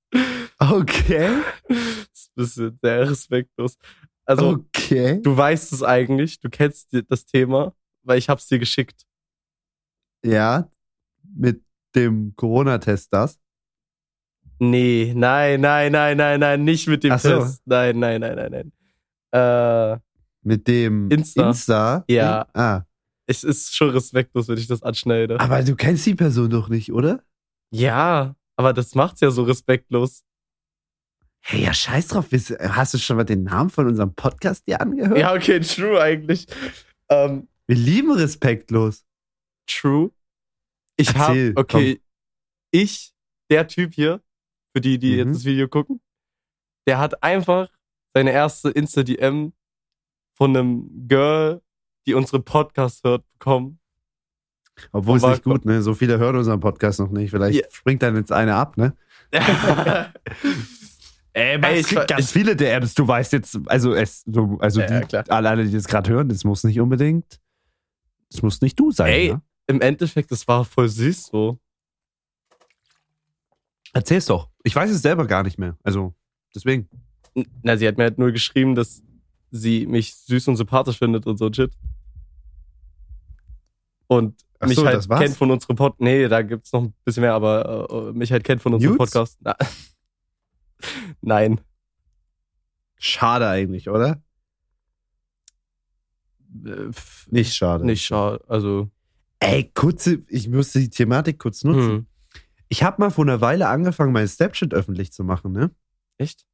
Okay. 0.58 1.42
Das 1.68 1.78
ist 2.12 2.28
ein 2.28 2.32
bisschen 2.36 2.78
sehr 2.82 3.10
respektlos. 3.10 3.78
Also, 4.24 4.50
okay. 4.50 5.20
du 5.22 5.36
weißt 5.36 5.72
es 5.72 5.82
eigentlich, 5.82 6.40
du 6.40 6.50
kennst 6.50 6.88
das 7.08 7.24
Thema, 7.24 7.74
weil 8.02 8.18
ich 8.18 8.28
hab's 8.28 8.46
dir 8.46 8.58
geschickt. 8.58 9.06
Ja, 10.24 10.70
mit 11.22 11.62
dem 11.94 12.34
Corona-Test 12.36 13.12
das. 13.12 13.40
Nee, 14.58 15.12
nein, 15.16 15.60
nein, 15.62 15.90
nein, 15.90 16.16
nein, 16.16 16.38
nein, 16.40 16.64
nicht 16.64 16.86
mit 16.86 17.02
dem 17.02 17.12
Ach 17.12 17.18
so. 17.18 17.40
Test. 17.40 17.62
Nein, 17.64 17.98
nein, 17.98 18.20
nein, 18.20 18.36
nein, 18.36 18.50
nein. 18.50 18.72
Äh, 19.32 19.98
Mit 20.42 20.68
dem 20.68 21.10
Insta. 21.10 21.48
Insta. 21.48 22.04
Ja. 22.08 22.46
Ah. 22.52 22.82
Es 23.30 23.44
ist 23.44 23.74
schon 23.76 23.90
respektlos, 23.90 24.48
wenn 24.48 24.58
ich 24.58 24.66
das 24.66 24.82
anschneide. 24.82 25.38
Aber 25.38 25.62
du 25.62 25.76
kennst 25.76 26.04
die 26.06 26.14
Person 26.16 26.50
doch 26.50 26.68
nicht, 26.68 26.92
oder? 26.92 27.22
Ja, 27.72 28.34
aber 28.56 28.72
das 28.72 28.94
macht's 28.96 29.20
ja 29.20 29.30
so 29.30 29.44
respektlos. 29.44 30.24
Hey, 31.42 31.62
ja, 31.64 31.72
scheiß 31.72 32.08
drauf. 32.08 32.26
Hast 32.60 32.92
du 32.94 32.98
schon 32.98 33.16
mal 33.16 33.24
den 33.24 33.44
Namen 33.44 33.70
von 33.70 33.86
unserem 33.86 34.14
Podcast 34.14 34.66
dir 34.66 34.80
angehört? 34.80 35.16
Ja, 35.16 35.32
okay, 35.34 35.60
true 35.60 36.00
eigentlich. 36.00 36.46
Ähm, 37.08 37.48
Wir 37.66 37.76
lieben 37.76 38.12
respektlos. 38.12 39.04
true. 39.66 40.10
Ich 40.96 41.14
hab, 41.14 41.34
okay, 41.56 42.02
ich, 42.72 43.12
der 43.50 43.66
Typ 43.68 43.94
hier, 43.94 44.20
für 44.74 44.80
die, 44.82 44.98
die 44.98 45.12
Mhm. 45.12 45.18
jetzt 45.18 45.34
das 45.36 45.44
Video 45.44 45.66
gucken, 45.68 46.00
der 46.86 46.98
hat 46.98 47.22
einfach 47.22 47.70
seine 48.12 48.32
erste 48.32 48.70
Insta-DM 48.70 49.52
von 50.36 50.56
einem 50.56 51.08
Girl, 51.08 51.62
die 52.06 52.14
unsere 52.14 52.40
Podcast 52.40 53.04
hört, 53.04 53.24
bekommen. 53.32 53.78
Obwohl 54.92 55.18
es 55.18 55.22
nicht 55.22 55.42
gut, 55.44 55.64
ne? 55.66 55.82
So 55.82 55.94
viele 55.94 56.18
hören 56.18 56.36
unseren 56.36 56.60
Podcast 56.60 57.00
noch 57.00 57.10
nicht. 57.10 57.30
Vielleicht 57.30 57.60
Ja. 57.60 57.66
springt 57.70 58.02
dann 58.02 58.16
jetzt 58.16 58.32
eine 58.32 58.54
ab, 58.54 58.76
ne? 58.78 58.96
Ey, 61.32 61.60
es 61.80 61.88
gibt 61.88 62.08
ganz 62.08 62.32
viele 62.32 62.56
DMs. 62.56 62.94
Du 62.94 63.06
weißt 63.06 63.32
jetzt, 63.34 63.58
also 63.66 63.94
es, 63.94 64.24
du, 64.26 64.58
also 64.58 64.80
Ja, 64.80 65.00
die, 65.00 65.12
ja, 65.14 65.22
alle, 65.28 65.48
alle, 65.50 65.64
die 65.64 65.72
das 65.72 65.84
gerade 65.86 66.10
hören, 66.10 66.28
das 66.28 66.42
muss 66.44 66.64
nicht 66.64 66.80
unbedingt, 66.80 67.40
das 68.30 68.42
muss 68.42 68.60
nicht 68.60 68.78
du 68.80 68.90
sein. 68.90 69.12
Ey. 69.12 69.32
Ne? 69.34 69.42
Im 69.68 69.80
Endeffekt, 69.80 70.32
das 70.32 70.48
war 70.48 70.64
voll 70.64 70.88
süß 70.88 71.26
so. 71.26 71.58
Erzähl's 73.92 74.26
doch. 74.26 74.48
Ich 74.64 74.74
weiß 74.74 74.90
es 74.90 75.02
selber 75.02 75.26
gar 75.26 75.42
nicht 75.42 75.58
mehr. 75.58 75.76
Also 75.84 76.14
deswegen. 76.54 76.88
Na, 77.62 77.76
sie 77.76 77.86
hat 77.86 77.96
mir 77.96 78.04
halt 78.04 78.18
nur 78.18 78.32
geschrieben, 78.32 78.74
dass 78.74 79.02
sie 79.52 79.86
mich 79.86 80.14
süß 80.16 80.48
und 80.48 80.56
sympathisch 80.56 80.98
findet 80.98 81.26
und 81.26 81.36
so 81.36 81.46
ein 81.46 81.54
Shit. 81.54 81.72
Und 84.10 84.44
Ach 84.58 84.66
mich 84.66 84.76
so, 84.76 84.84
halt 84.84 85.08
kennt 85.08 85.36
von 85.36 85.52
unserem 85.52 85.76
Podcast. 85.76 86.00
Nee, 86.00 86.26
da 86.26 86.42
gibt's 86.42 86.72
noch 86.72 86.82
ein 86.82 86.94
bisschen 87.04 87.20
mehr, 87.20 87.32
aber 87.32 88.10
äh, 88.10 88.12
mich 88.12 88.32
halt 88.32 88.42
kennt 88.42 88.60
von 88.60 88.74
unserem 88.74 88.96
Nudes? 88.96 89.12
Podcast. 89.12 89.38
Na, 89.40 89.54
Nein. 91.20 91.60
Schade 92.98 93.46
eigentlich, 93.48 93.88
oder? 93.88 94.20
Äh, 96.66 96.90
Nicht 97.28 97.54
schade. 97.54 97.86
Nicht 97.86 98.04
schade. 98.04 98.42
Also. 98.48 98.90
Ey, 99.38 99.70
kurze, 99.72 100.24
ich 100.26 100.48
musste 100.48 100.80
die 100.80 100.90
Thematik 100.90 101.38
kurz 101.38 101.62
nutzen. 101.62 101.90
Hm. 101.90 102.06
Ich 102.68 102.82
habe 102.82 103.00
mal 103.00 103.10
vor 103.10 103.24
einer 103.24 103.40
Weile 103.40 103.68
angefangen, 103.68 104.12
mein 104.12 104.26
Snapchat 104.26 104.74
öffentlich 104.74 105.12
zu 105.12 105.22
machen, 105.22 105.52
ne? 105.52 105.70
Echt? 106.18 106.46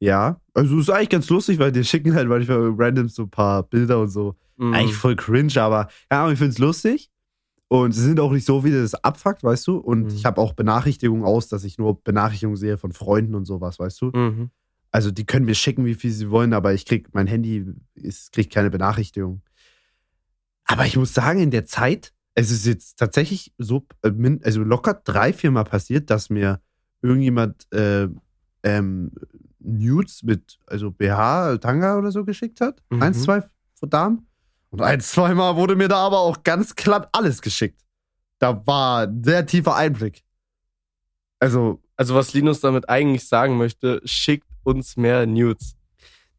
Ja. 0.00 0.40
Also 0.54 0.78
ist 0.78 0.90
eigentlich 0.90 1.08
ganz 1.10 1.28
lustig, 1.28 1.58
weil 1.58 1.72
die 1.72 1.84
schicken 1.84 2.14
halt 2.14 2.28
manchmal 2.28 2.72
random 2.76 3.08
so 3.08 3.22
ein 3.22 3.30
paar 3.30 3.62
Bilder 3.64 4.00
und 4.00 4.08
so. 4.10 4.36
Mhm. 4.56 4.74
Eigentlich 4.74 4.96
voll 4.96 5.16
cringe, 5.16 5.56
aber 5.60 5.88
ja, 6.10 6.30
ich 6.30 6.38
find's 6.38 6.58
lustig. 6.58 7.10
Und 7.70 7.92
sie 7.92 8.02
sind 8.02 8.18
auch 8.18 8.32
nicht 8.32 8.46
so, 8.46 8.64
wie 8.64 8.70
das 8.70 8.94
abfuckt, 8.94 9.44
weißt 9.44 9.66
du? 9.66 9.76
Und 9.76 10.04
Mhm. 10.04 10.08
ich 10.08 10.24
habe 10.24 10.40
auch 10.40 10.54
Benachrichtigungen 10.54 11.24
aus, 11.24 11.48
dass 11.48 11.64
ich 11.64 11.76
nur 11.78 12.02
Benachrichtigungen 12.02 12.56
sehe 12.56 12.78
von 12.78 12.92
Freunden 12.92 13.34
und 13.34 13.44
sowas, 13.44 13.78
weißt 13.78 14.00
du? 14.00 14.10
Mhm. 14.14 14.50
Also 14.90 15.10
die 15.10 15.26
können 15.26 15.44
mir 15.44 15.54
schicken, 15.54 15.84
wie 15.84 15.94
viel 15.94 16.10
sie 16.10 16.30
wollen, 16.30 16.54
aber 16.54 16.72
ich 16.72 16.86
krieg, 16.86 17.08
mein 17.12 17.26
Handy 17.26 17.66
ist, 17.94 18.32
kriegt 18.32 18.52
keine 18.54 18.70
Benachrichtigung. 18.70 19.42
Aber 20.64 20.86
ich 20.86 20.96
muss 20.96 21.12
sagen, 21.12 21.40
in 21.40 21.50
der 21.50 21.66
Zeit, 21.66 22.12
es 22.34 22.50
ist 22.50 22.64
jetzt 22.64 22.98
tatsächlich 22.98 23.52
so, 23.58 23.86
äh, 24.02 24.12
also 24.44 24.62
locker 24.62 24.94
drei, 25.04 25.32
vier 25.34 25.50
Mal 25.50 25.64
passiert, 25.64 26.08
dass 26.08 26.30
mir 26.30 26.60
irgendjemand 27.02 27.70
äh, 27.72 28.08
ähm, 28.62 29.10
Nudes 29.68 30.22
mit, 30.22 30.58
also 30.66 30.90
BH, 30.90 31.58
Tanga 31.58 31.96
oder 31.98 32.10
so 32.10 32.24
geschickt 32.24 32.60
hat. 32.60 32.82
Mhm. 32.90 33.02
Eins, 33.02 33.22
zwei 33.22 33.42
von 33.74 33.90
Damen. 33.90 34.26
Und 34.70 34.82
ein, 34.82 35.00
zweimal 35.00 35.56
wurde 35.56 35.76
mir 35.76 35.88
da 35.88 35.96
aber 35.96 36.18
auch 36.20 36.42
ganz 36.42 36.74
glatt 36.74 37.08
alles 37.12 37.40
geschickt. 37.40 37.80
Da 38.38 38.66
war 38.66 39.06
ein 39.06 39.22
sehr 39.24 39.44
tiefer 39.46 39.74
Einblick. 39.76 40.22
Also, 41.40 41.80
Also, 41.96 42.14
was 42.14 42.32
Linus 42.34 42.60
damit 42.60 42.88
eigentlich 42.88 43.26
sagen 43.26 43.56
möchte, 43.56 44.00
schickt 44.04 44.46
uns 44.64 44.96
mehr 44.96 45.26
Nudes. 45.26 45.76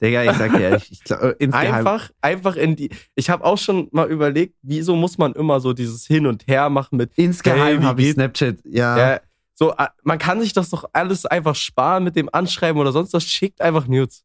Digga, 0.02 0.24
ich 0.24 0.38
sag 0.38 0.54
dir 0.54 0.62
ehrlich, 0.62 0.92
ich 0.92 1.04
glaub, 1.04 1.22
äh, 1.22 1.36
insgeheim, 1.40 1.74
Einfach, 1.76 2.10
einfach 2.22 2.56
in 2.56 2.78
die. 2.78 2.90
Ich 3.16 3.30
habe 3.30 3.44
auch 3.44 3.58
schon 3.58 3.90
mal 3.92 4.10
überlegt, 4.10 4.56
wieso 4.62 4.96
muss 4.96 5.18
man 5.18 5.34
immer 5.34 5.60
so 5.60 5.74
dieses 5.74 6.06
Hin 6.06 6.26
und 6.26 6.48
Her 6.48 6.70
machen 6.70 6.98
mit. 6.98 7.12
insgeheim 7.16 7.60
Hey, 7.60 7.82
wie 7.82 7.86
habe 7.86 8.02
ich? 8.02 8.12
Snapchat, 8.14 8.60
ja. 8.64 8.98
Ja, 8.98 9.22
so, 9.60 9.74
äh, 9.74 9.88
man 10.04 10.18
kann 10.20 10.40
sich 10.40 10.54
das 10.54 10.70
doch 10.70 10.90
alles 10.94 11.26
einfach 11.26 11.54
sparen 11.54 12.06
mit 12.06 12.16
dem 12.16 12.30
Anschreiben 12.32 12.80
oder 12.80 12.94
sonst 12.94 13.12
was. 13.12 13.26
Schickt 13.26 13.60
einfach 13.60 13.88
Nudes. 13.88 14.24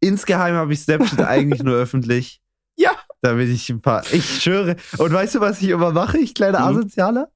Insgeheim 0.00 0.54
habe 0.54 0.72
ich 0.72 0.80
Snapchat 0.80 1.20
eigentlich 1.28 1.62
nur 1.62 1.74
öffentlich. 1.76 2.40
Ja. 2.74 2.92
Damit 3.20 3.50
ich 3.50 3.68
ein 3.68 3.82
paar. 3.82 4.02
Ich 4.12 4.42
schwöre. 4.42 4.76
Und 4.96 5.12
weißt 5.12 5.34
du, 5.34 5.40
was 5.40 5.60
ich 5.60 5.68
immer 5.68 5.92
mache, 5.92 6.16
ich 6.16 6.32
kleiner 6.34 6.60
Mhm. 6.60 6.78
Asozialer? 6.78 7.30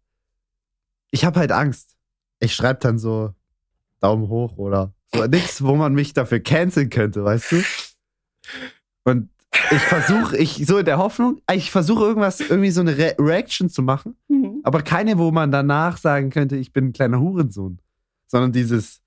Ich 1.10 1.26
habe 1.26 1.38
halt 1.40 1.52
Angst. 1.52 1.94
Ich 2.38 2.54
schreibe 2.54 2.80
dann 2.80 2.98
so 2.98 3.34
Daumen 4.00 4.30
hoch 4.30 4.56
oder 4.56 4.94
so 5.12 5.22
nichts, 5.26 5.62
wo 5.62 5.76
man 5.76 5.92
mich 5.92 6.14
dafür 6.14 6.40
canceln 6.40 6.88
könnte, 6.88 7.22
weißt 7.22 7.52
du? 7.52 7.62
Und 9.04 9.28
ich 9.52 9.80
versuche, 9.80 10.36
ich 10.36 10.64
so 10.66 10.78
in 10.78 10.84
der 10.84 10.98
Hoffnung, 10.98 11.40
ich 11.52 11.70
versuche 11.70 12.04
irgendwas, 12.04 12.40
irgendwie 12.40 12.70
so 12.70 12.80
eine 12.80 12.96
Re 12.96 13.14
Reaction 13.18 13.68
zu 13.68 13.82
machen, 13.82 14.16
aber 14.62 14.82
keine, 14.82 15.18
wo 15.18 15.30
man 15.30 15.50
danach 15.50 15.96
sagen 15.96 16.30
könnte, 16.30 16.56
ich 16.56 16.72
bin 16.72 16.86
ein 16.88 16.92
kleiner 16.92 17.20
Hurensohn. 17.20 17.80
Sondern 18.28 18.52
dieses, 18.52 19.00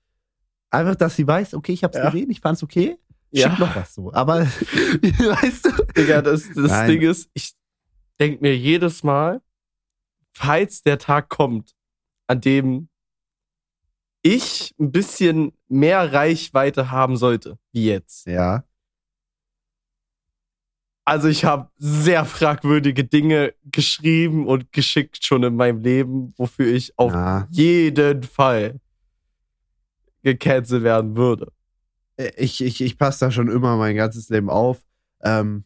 einfach, 0.70 0.96
dass 0.96 1.16
sie 1.16 1.26
weiß, 1.26 1.54
okay, 1.54 1.72
ich 1.72 1.82
hab's 1.84 1.96
Ja. 1.96 2.10
gesehen, 2.10 2.30
ich 2.30 2.40
fand's 2.40 2.62
okay, 2.62 2.98
Ja. 3.30 3.48
schick 3.50 3.58
noch 3.58 3.74
was 3.74 3.94
so. 3.94 4.12
Aber, 4.12 4.40
weißt 4.42 5.64
du? 5.66 5.70
Digga, 5.96 6.20
das, 6.22 6.44
das 6.54 6.70
Nein. 6.70 6.90
Ding 6.90 7.00
ist, 7.02 7.30
ich 7.34 7.54
denk 8.20 8.42
mir 8.42 8.56
jedes 8.56 9.02
Mal, 9.02 9.40
falls 10.34 10.82
der 10.82 10.98
Tag 10.98 11.28
kommt, 11.30 11.74
an 12.26 12.40
dem 12.40 12.88
ich 14.22 14.74
ein 14.80 14.90
bisschen 14.92 15.52
mehr 15.68 16.12
Reichweite 16.12 16.90
haben 16.90 17.16
sollte, 17.16 17.58
wie 17.72 17.86
jetzt. 17.86 18.26
Ja. 18.26 18.64
Also 21.06 21.28
ich 21.28 21.44
habe 21.44 21.68
sehr 21.76 22.24
fragwürdige 22.24 23.04
Dinge 23.04 23.52
geschrieben 23.70 24.46
und 24.46 24.72
geschickt 24.72 25.24
schon 25.24 25.42
in 25.42 25.54
meinem 25.56 25.82
Leben, 25.82 26.32
wofür 26.36 26.66
ich 26.66 26.98
auf 26.98 27.12
ja. 27.12 27.46
jeden 27.50 28.22
Fall 28.22 28.80
gecancelt 30.22 30.82
werden 30.82 31.16
würde. 31.16 31.52
äh, 32.16 32.30
ich, 32.36 32.62
ich, 32.64 32.80
ich 32.80 32.96
passe 32.98 33.26
da 33.26 33.30
schon 33.30 33.48
immer 33.50 33.76
mein 33.76 33.96
ganzes 33.96 34.28
Leben 34.30 34.48
auf. 34.48 34.80
Ähm, 35.22 35.64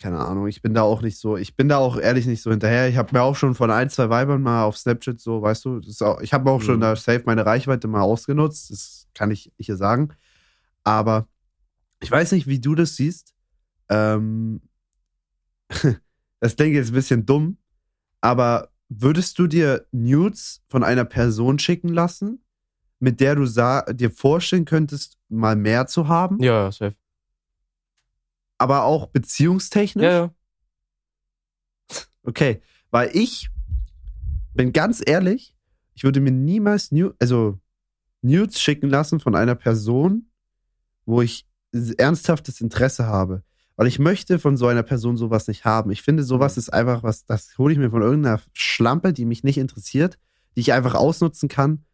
keine 0.00 0.20
Ahnung, 0.20 0.46
ich 0.48 0.62
bin 0.62 0.72
da 0.72 0.80
auch 0.82 1.02
nicht 1.02 1.18
so, 1.18 1.36
ich 1.36 1.56
bin 1.56 1.68
da 1.68 1.76
auch 1.76 1.98
ehrlich 1.98 2.24
nicht 2.24 2.40
so 2.40 2.50
hinterher. 2.50 2.88
Ich 2.88 2.96
habe 2.96 3.10
mir 3.12 3.22
auch 3.22 3.36
schon 3.36 3.54
von 3.54 3.70
ein, 3.70 3.90
zwei 3.90 4.08
Weibern 4.08 4.40
mal 4.40 4.64
auf 4.64 4.78
Snapchat 4.78 5.20
so, 5.20 5.42
weißt 5.42 5.66
du, 5.66 5.80
auch, 6.00 6.22
ich 6.22 6.32
habe 6.32 6.50
auch 6.50 6.62
schon 6.62 6.76
Mhm. 6.76 6.80
da 6.80 6.96
safe 6.96 7.24
meine 7.26 7.44
Reichweite 7.44 7.86
mal 7.88 8.00
ausgenutzt, 8.00 8.70
das 8.70 9.06
kann 9.12 9.30
ich 9.30 9.52
hier 9.58 9.76
sagen. 9.76 10.14
Aber 10.82 11.28
ich 12.02 12.10
weiß 12.10 12.32
nicht, 12.32 12.46
wie 12.46 12.60
du 12.60 12.74
das 12.74 12.96
siehst. 12.96 13.34
Ähm, 13.90 14.60
das 16.40 16.56
klingt 16.56 16.74
jetzt 16.74 16.88
ein 16.88 16.94
bisschen 16.94 17.26
dumm, 17.26 17.58
aber 18.20 18.70
würdest 18.88 19.38
du 19.38 19.46
dir 19.46 19.86
Nudes 19.92 20.62
von 20.68 20.82
einer 20.82 21.04
Person 21.04 21.58
schicken 21.58 21.88
lassen, 21.88 22.42
mit 22.98 23.20
der 23.20 23.34
du 23.36 23.44
dir 23.94 24.10
vorstellen 24.10 24.64
könntest, 24.64 25.18
mal 25.28 25.56
mehr 25.56 25.86
zu 25.86 26.08
haben, 26.08 26.42
Ja, 26.42 26.70
safe. 26.72 26.96
aber 28.58 28.84
auch 28.84 29.06
beziehungstechnisch? 29.06 30.04
Ja, 30.04 30.10
ja. 30.12 30.34
Okay, 32.22 32.62
weil 32.90 33.10
ich 33.14 33.48
bin 34.54 34.72
ganz 34.72 35.02
ehrlich, 35.04 35.54
ich 35.94 36.04
würde 36.04 36.20
mir 36.20 36.32
niemals 36.32 36.92
Nu 36.92 37.12
also 37.18 37.58
Nudes 38.22 38.60
schicken 38.60 38.90
lassen 38.90 39.20
von 39.20 39.34
einer 39.34 39.54
Person, 39.54 40.30
wo 41.06 41.22
ich 41.22 41.46
ernsthaftes 41.72 42.60
Interesse 42.60 43.06
habe. 43.06 43.42
Weil 43.80 43.86
ich 43.86 43.98
möchte 43.98 44.38
von 44.38 44.58
so 44.58 44.66
einer 44.66 44.82
Person 44.82 45.16
sowas 45.16 45.48
nicht 45.48 45.64
haben. 45.64 45.90
Ich 45.90 46.02
finde, 46.02 46.22
sowas 46.22 46.58
ist 46.58 46.68
einfach 46.68 47.02
was, 47.02 47.24
das 47.24 47.56
hole 47.56 47.72
ich 47.72 47.78
mir 47.78 47.88
von 47.88 48.02
irgendeiner 48.02 48.42
Schlampe, 48.52 49.14
die 49.14 49.24
mich 49.24 49.42
nicht 49.42 49.56
interessiert, 49.56 50.18
die 50.54 50.60
ich 50.60 50.74
einfach 50.74 50.94
ausnutzen 50.94 51.48
kann, 51.48 51.86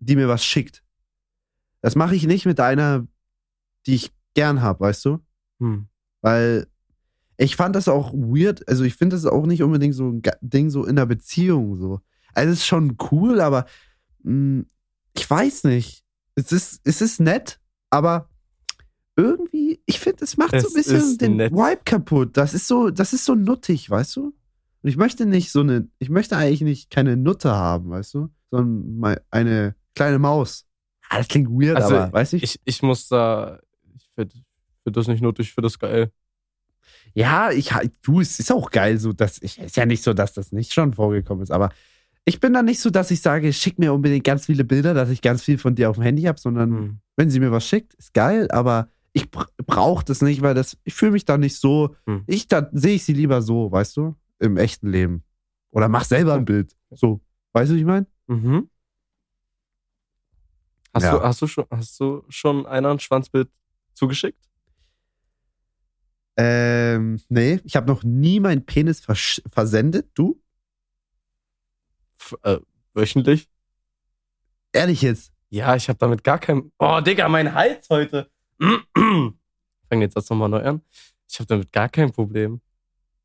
die 0.00 0.16
mir 0.16 0.28
was 0.28 0.44
schickt. 0.44 0.84
Das 1.80 1.96
mache 1.96 2.14
ich 2.14 2.26
nicht 2.26 2.44
mit 2.44 2.60
einer, 2.60 3.06
die 3.86 3.94
ich 3.94 4.12
gern 4.34 4.60
habe, 4.60 4.80
weißt 4.80 5.02
du? 5.06 5.20
Hm. 5.60 5.88
Weil 6.20 6.66
ich 7.38 7.56
fand 7.56 7.74
das 7.74 7.88
auch 7.88 8.12
weird. 8.12 8.68
Also 8.68 8.84
ich 8.84 8.96
finde 8.96 9.16
das 9.16 9.24
auch 9.24 9.46
nicht 9.46 9.62
unbedingt 9.62 9.94
so 9.94 10.10
ein 10.10 10.20
Ding 10.42 10.68
so 10.68 10.84
in 10.84 10.96
der 10.96 11.06
Beziehung 11.06 11.74
so. 11.76 12.02
Also 12.34 12.52
es 12.52 12.58
ist 12.58 12.66
schon 12.66 12.98
cool, 13.10 13.40
aber 13.40 13.64
mh, 14.24 14.64
ich 15.16 15.30
weiß 15.30 15.64
nicht. 15.64 16.04
Es 16.34 16.52
ist, 16.52 16.82
es 16.84 17.00
ist 17.00 17.18
nett, 17.18 17.60
aber 17.88 18.28
irgendwie, 19.16 19.59
ich 19.86 20.00
finde, 20.00 20.24
es 20.24 20.36
macht 20.36 20.50
so 20.52 20.56
Es 20.56 20.66
ein 20.68 20.74
bisschen 20.74 21.18
den 21.18 21.36
nett. 21.36 21.52
Vibe 21.52 21.80
kaputt. 21.84 22.36
Das 22.36 22.54
ist 22.54 22.66
so, 22.66 22.90
das 22.90 23.12
ist 23.12 23.24
so 23.24 23.34
nuttig, 23.34 23.88
weißt 23.88 24.16
du? 24.16 24.34
Und 24.82 24.88
ich 24.88 24.96
möchte 24.96 25.26
nicht 25.26 25.50
so 25.52 25.60
eine, 25.60 25.88
ich 25.98 26.08
möchte 26.10 26.36
eigentlich 26.36 26.62
nicht 26.62 26.90
keine 26.90 27.16
Nutte 27.16 27.50
haben, 27.50 27.90
weißt 27.90 28.14
du? 28.14 28.28
Sondern 28.50 29.20
eine 29.30 29.74
kleine 29.94 30.18
Maus. 30.18 30.66
Ah, 31.08 31.18
das 31.18 31.28
klingt 31.28 31.48
weird, 31.50 31.76
Also, 31.76 31.96
aber 31.96 32.12
weißt 32.12 32.32
du? 32.32 32.36
Ich, 32.38 32.58
ich 32.64 32.82
muss 32.82 33.08
da, 33.08 33.58
ich 33.96 34.08
finde 34.14 34.34
find 34.82 34.96
das 34.96 35.06
nicht 35.08 35.22
nötig, 35.22 35.48
ich 35.48 35.54
finde 35.54 35.66
das 35.66 35.78
geil. 35.78 36.10
Ja, 37.14 37.50
ich 37.50 37.72
du, 38.02 38.20
es 38.20 38.38
ist 38.38 38.52
auch 38.52 38.70
geil, 38.70 38.98
so 38.98 39.12
dass 39.12 39.42
ich 39.42 39.58
ist 39.58 39.76
ja 39.76 39.84
nicht 39.86 40.02
so, 40.02 40.14
dass 40.14 40.32
das 40.32 40.52
nicht 40.52 40.72
schon 40.72 40.94
vorgekommen 40.94 41.42
ist, 41.42 41.50
aber 41.50 41.70
ich 42.24 42.38
bin 42.38 42.52
da 42.52 42.62
nicht 42.62 42.80
so, 42.80 42.90
dass 42.90 43.10
ich 43.10 43.20
sage, 43.20 43.52
schick 43.52 43.78
mir 43.78 43.92
unbedingt 43.92 44.24
ganz 44.24 44.46
viele 44.46 44.64
Bilder, 44.64 44.94
dass 44.94 45.10
ich 45.10 45.20
ganz 45.22 45.42
viel 45.42 45.58
von 45.58 45.74
dir 45.74 45.90
auf 45.90 45.96
dem 45.96 46.04
Handy 46.04 46.22
habe, 46.22 46.38
sondern 46.38 46.70
Hm. 46.70 46.98
wenn 47.16 47.30
sie 47.30 47.40
mir 47.40 47.50
was 47.50 47.66
schickt, 47.66 47.94
ist 47.94 48.14
geil, 48.14 48.48
aber 48.50 48.88
ich 49.12 49.30
br 49.30 49.46
brauche 49.66 50.04
das 50.04 50.22
nicht, 50.22 50.40
weil 50.42 50.54
das 50.54 50.76
ich 50.84 50.94
fühle 50.94 51.12
mich 51.12 51.24
da 51.24 51.36
nicht 51.38 51.56
so, 51.58 51.96
Hm. 52.06 52.24
ich 52.26 52.48
da 52.48 52.68
sehe 52.72 52.94
ich 52.94 53.04
sie 53.04 53.12
lieber 53.12 53.42
so, 53.42 53.70
weißt 53.70 53.96
du, 53.96 54.14
im 54.38 54.56
echten 54.56 54.88
Leben 54.90 55.24
oder 55.70 55.88
mach 55.88 56.04
selber 56.04 56.34
ein 56.34 56.44
Bild, 56.44 56.76
so, 56.90 57.20
weißt 57.52 57.70
du, 57.70 57.74
wie 57.76 57.80
ich 57.80 57.84
meine? 57.86 58.06
Mhm. 58.26 58.70
Hast, 60.94 61.04
Ja. 61.04 61.18
du, 61.18 61.22
hast, 61.22 61.42
du 61.42 61.46
schon, 61.46 61.66
hast 61.70 61.98
du 62.00 62.24
schon 62.28 62.66
einer 62.66 62.90
ein 62.90 62.98
Schwanzbild 63.00 63.48
zugeschickt? 63.94 64.44
Ähm, 66.36 67.20
nee, 67.28 67.60
ich 67.64 67.76
habe 67.76 67.86
noch 67.86 68.02
nie 68.02 68.40
meinen 68.40 68.64
Penis 68.64 69.02
versch- 69.02 69.42
versendet, 69.52 70.10
du? 70.14 70.40
F 72.18 72.34
äh, 72.42 72.58
wöchentlich? 72.94 73.48
Ehrlich 74.72 75.02
jetzt? 75.02 75.32
Ja, 75.50 75.74
ich 75.76 75.88
habe 75.88 75.98
damit 75.98 76.22
gar 76.24 76.38
kein. 76.38 76.70
Oh, 76.78 77.00
Digga, 77.00 77.28
mein 77.28 77.52
Hals 77.54 77.88
heute. 77.90 78.30
Fangen 78.60 80.02
jetzt 80.02 80.16
das 80.16 80.28
nochmal 80.30 80.48
neu 80.48 80.62
an. 80.62 80.82
Ich 81.28 81.38
habe 81.38 81.46
damit 81.46 81.72
gar 81.72 81.88
kein 81.88 82.12
Problem. 82.12 82.60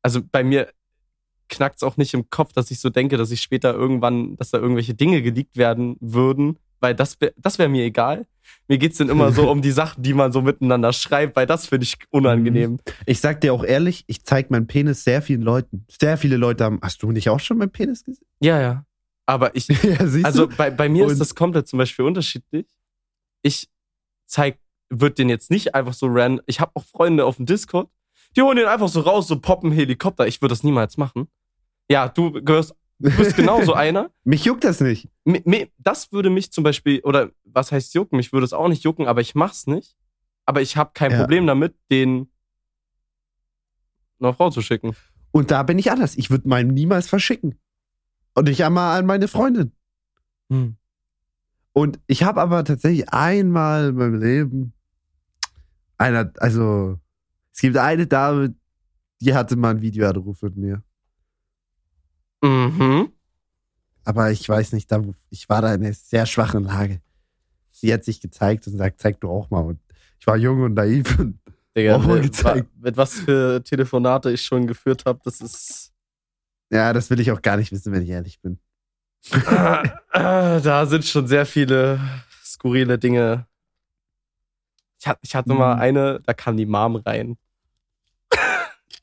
Also 0.02 0.20
bei 0.22 0.42
mir 0.44 0.72
knackt's 1.48 1.82
auch 1.82 1.96
nicht 1.96 2.14
im 2.14 2.28
Kopf, 2.30 2.52
dass 2.52 2.70
ich 2.70 2.80
so 2.80 2.90
denke, 2.90 3.16
dass 3.16 3.30
ich 3.30 3.40
später 3.42 3.74
irgendwann, 3.74 4.36
dass 4.36 4.50
da 4.50 4.58
irgendwelche 4.58 4.94
Dinge 4.94 5.22
geleakt 5.22 5.56
werden 5.56 5.96
würden, 6.00 6.58
weil 6.80 6.94
das 6.94 7.20
wäre 7.20 7.32
das 7.36 7.58
wär 7.58 7.68
mir 7.68 7.84
egal. 7.84 8.26
Mir 8.68 8.78
geht's 8.78 8.98
dann 8.98 9.08
immer 9.08 9.32
so 9.32 9.50
um 9.50 9.62
die 9.62 9.70
Sachen, 9.70 10.02
die 10.02 10.14
man 10.14 10.32
so 10.32 10.42
miteinander 10.42 10.92
schreibt, 10.92 11.36
weil 11.36 11.46
das 11.46 11.66
finde 11.66 11.84
ich 11.84 11.96
unangenehm. 12.10 12.78
Ich 13.06 13.20
sag 13.20 13.40
dir 13.40 13.52
auch 13.54 13.64
ehrlich, 13.64 14.04
ich 14.06 14.24
zeig 14.24 14.50
meinen 14.50 14.66
Penis 14.66 15.04
sehr 15.04 15.22
vielen 15.22 15.42
Leuten. 15.42 15.84
Sehr 16.00 16.16
viele 16.18 16.36
Leute 16.36 16.64
haben. 16.64 16.78
Hast 16.82 17.02
du 17.02 17.12
nicht 17.12 17.28
auch 17.30 17.40
schon 17.40 17.58
meinen 17.58 17.70
Penis 17.70 18.04
gesehen? 18.04 18.26
Ja, 18.40 18.60
ja. 18.60 18.84
Aber 19.26 19.54
ich, 19.56 19.66
ja, 19.82 19.98
Also 20.24 20.48
bei, 20.48 20.70
bei 20.70 20.88
mir 20.88 21.04
Und- 21.04 21.12
ist 21.12 21.20
das 21.20 21.34
komplett 21.34 21.66
zum 21.68 21.78
Beispiel 21.78 22.04
unterschiedlich. 22.04 22.66
Ich 23.42 23.68
zeig, 24.26 24.58
wird 24.90 25.18
den 25.18 25.28
jetzt 25.28 25.50
nicht 25.50 25.74
einfach 25.74 25.94
so 25.94 26.06
ran. 26.08 26.40
Ich 26.46 26.60
habe 26.60 26.72
auch 26.74 26.84
Freunde 26.84 27.24
auf 27.24 27.36
dem 27.36 27.46
Discord, 27.46 27.88
die 28.36 28.42
holen 28.42 28.56
den 28.56 28.66
einfach 28.66 28.88
so 28.88 29.00
raus, 29.00 29.26
so 29.28 29.40
poppen 29.40 29.72
Helikopter. 29.72 30.26
Ich 30.26 30.40
würde 30.42 30.52
das 30.52 30.62
niemals 30.62 30.96
machen. 30.96 31.28
Ja, 31.88 32.08
du 32.08 32.32
gehörst, 32.32 32.74
du 32.98 33.10
bist 33.16 33.36
genauso 33.36 33.72
einer. 33.74 34.10
Mich 34.24 34.44
juckt 34.44 34.64
das 34.64 34.80
nicht. 34.80 35.08
Das 35.78 36.12
würde 36.12 36.30
mich 36.30 36.52
zum 36.52 36.64
Beispiel, 36.64 37.00
oder 37.00 37.30
was 37.44 37.72
heißt 37.72 37.94
jucken? 37.94 38.16
Mich 38.16 38.32
würde 38.32 38.44
es 38.44 38.52
auch 38.52 38.68
nicht 38.68 38.84
jucken, 38.84 39.06
aber 39.06 39.20
ich 39.20 39.34
mach's 39.34 39.66
nicht. 39.66 39.96
Aber 40.44 40.60
ich 40.62 40.76
habe 40.76 40.90
kein 40.94 41.10
Ja. 41.10 41.18
Problem 41.18 41.46
damit, 41.46 41.74
den 41.90 42.28
einer 44.20 44.32
Frau 44.34 44.50
zu 44.50 44.62
schicken. 44.62 44.94
Und 45.30 45.50
da 45.50 45.62
bin 45.62 45.78
ich 45.78 45.90
anders. 45.90 46.16
Ich 46.16 46.30
würde 46.30 46.48
meinen 46.48 46.72
niemals 46.72 47.08
verschicken. 47.08 47.58
Und 48.34 48.48
nicht 48.48 48.64
einmal 48.64 48.98
an 48.98 49.06
meine 49.06 49.28
Freundin. 49.28 49.72
Hm. 50.50 50.76
Und 51.72 52.00
ich 52.06 52.22
habe 52.22 52.40
aber 52.40 52.64
tatsächlich 52.64 53.10
einmal 53.10 53.88
in 53.88 53.94
meinem 53.96 54.20
Leben 54.20 54.72
einer, 55.98 56.32
also 56.38 56.98
es 57.52 57.60
gibt 57.60 57.76
eine 57.76 58.06
Dame, 58.06 58.54
die 59.20 59.34
hatte 59.34 59.56
mal 59.56 59.70
einen 59.70 59.80
Videoanruf 59.82 60.42
mit 60.42 60.56
mir. 60.56 60.82
Mhm. 62.42 63.12
Aber 64.04 64.30
ich 64.30 64.48
weiß 64.48 64.72
nicht, 64.72 64.90
da, 64.92 65.02
ich 65.30 65.48
war 65.48 65.62
da 65.62 65.74
in 65.74 65.84
einer 65.84 65.92
sehr 65.94 66.26
schwachen 66.26 66.64
Lage. 66.64 67.00
Sie 67.72 67.92
hat 67.92 68.04
sich 68.04 68.20
gezeigt 68.20 68.66
und 68.66 68.78
sagt, 68.78 69.00
zeig 69.00 69.20
du 69.20 69.28
auch 69.28 69.50
mal. 69.50 69.60
Und 69.60 69.80
ich 70.20 70.26
war 70.26 70.36
jung 70.36 70.62
und 70.62 70.74
naiv. 70.74 71.18
Und 71.18 71.38
Digga, 71.76 71.96
Auch 71.96 72.06
mal 72.06 72.20
gezeigt. 72.20 72.68
mit 72.80 72.96
was 72.96 73.14
für 73.14 73.62
Telefonate 73.62 74.30
ich 74.30 74.42
schon 74.42 74.66
geführt 74.66 75.04
habe, 75.06 75.20
das 75.24 75.40
ist. 75.40 75.92
ja, 76.70 76.92
das 76.92 77.10
will 77.10 77.20
ich 77.20 77.30
auch 77.32 77.42
gar 77.42 77.56
nicht 77.56 77.72
wissen, 77.72 77.92
wenn 77.92 78.02
ich 78.02 78.10
ehrlich 78.10 78.40
bin. 78.40 78.58
Da 80.12 80.86
sind 80.86 81.04
schon 81.04 81.26
sehr 81.26 81.44
viele 81.44 82.00
skurrile 82.42 82.98
Dinge. 82.98 83.46
Ich 84.98 85.06
hatte, 85.06 85.20
ich 85.22 85.34
hatte 85.34 85.52
mal 85.54 85.74
Mhm. 85.76 85.80
eine, 85.80 86.20
da 86.24 86.34
kam 86.34 86.56
die 86.56 86.66
Mom 86.66 86.96
rein. 86.96 87.36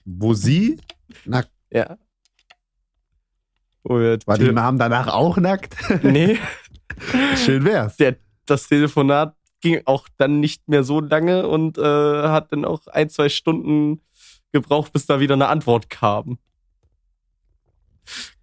Wo 0.05 0.33
sie 0.33 0.79
nackt 1.25 1.51
Ja. 1.69 1.97
Wo 3.83 3.99
wir 3.99 4.17
war, 4.25 4.37
die 4.37 4.51
Mom 4.51 4.77
danach 4.77 5.07
auch 5.07 5.37
nackt. 5.37 5.75
Nee, 6.03 6.37
Schön 7.35 7.63
wär's. 7.65 7.97
der, 7.97 8.17
das 8.45 8.67
Telefonat 8.67 9.35
ging 9.61 9.81
auch 9.85 10.07
dann 10.17 10.39
nicht 10.39 10.67
mehr 10.67 10.83
so 10.83 10.99
lange 10.99 11.47
und 11.47 11.77
äh, 11.77 11.81
hat 11.81 12.51
dann 12.51 12.65
auch 12.65 12.85
ein, 12.87 13.09
zwei 13.09 13.29
Stunden 13.29 14.01
gebraucht, 14.51 14.91
bis 14.93 15.05
da 15.05 15.19
wieder 15.19 15.33
eine 15.35 15.47
Antwort 15.47 15.89
kam. 15.89 16.37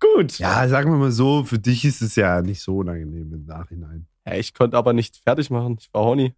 Gut. 0.00 0.38
Ja, 0.38 0.66
sagen 0.68 0.90
wir 0.90 0.96
mal 0.98 1.12
so, 1.12 1.44
für 1.44 1.58
dich 1.58 1.84
ist 1.84 2.00
es 2.00 2.16
ja 2.16 2.40
nicht 2.40 2.60
so 2.62 2.78
unangenehm 2.78 3.32
im 3.34 3.44
Nachhinein. 3.44 4.06
Ja, 4.26 4.34
ich 4.34 4.54
konnte 4.54 4.76
aber 4.76 4.92
nichts 4.94 5.18
fertig 5.18 5.50
machen. 5.50 5.76
Ich 5.78 5.92
war 5.92 6.02
horny. 6.04 6.34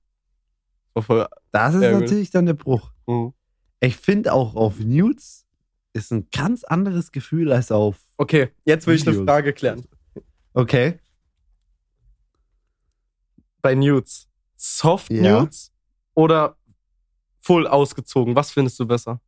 Voll, 0.98 1.26
Das 1.52 1.74
ist 1.74 1.80
gut. 1.80 2.00
natürlich 2.00 2.30
dann 2.30 2.46
der 2.46 2.54
Bruch. 2.54 2.92
Mhm. 3.06 3.32
Ich 3.80 3.96
finde 3.96 4.32
auch 4.32 4.54
auf 4.54 4.78
Nudes 4.78 5.46
ist 5.94 6.10
ein 6.12 6.28
ganz 6.30 6.64
anderes 6.64 7.12
Gefühl 7.12 7.52
als 7.52 7.70
auf. 7.72 7.98
Okay, 8.16 8.50
jetzt 8.64 8.86
will 8.86 8.94
ich 8.94 9.02
eine 9.02 9.12
Videos. 9.12 9.26
Frage 9.26 9.52
klären. 9.52 9.84
Okay. 10.54 10.98
Bei 13.60 13.74
Nudes. 13.74 14.28
Soft 14.56 15.10
Ja. 15.10 15.40
Nudes 15.40 15.72
oder 16.14 16.56
full 17.40 17.66
ausgezogen? 17.66 18.36
Was 18.36 18.50
findest 18.52 18.78
du 18.78 18.86
besser? 18.86 19.20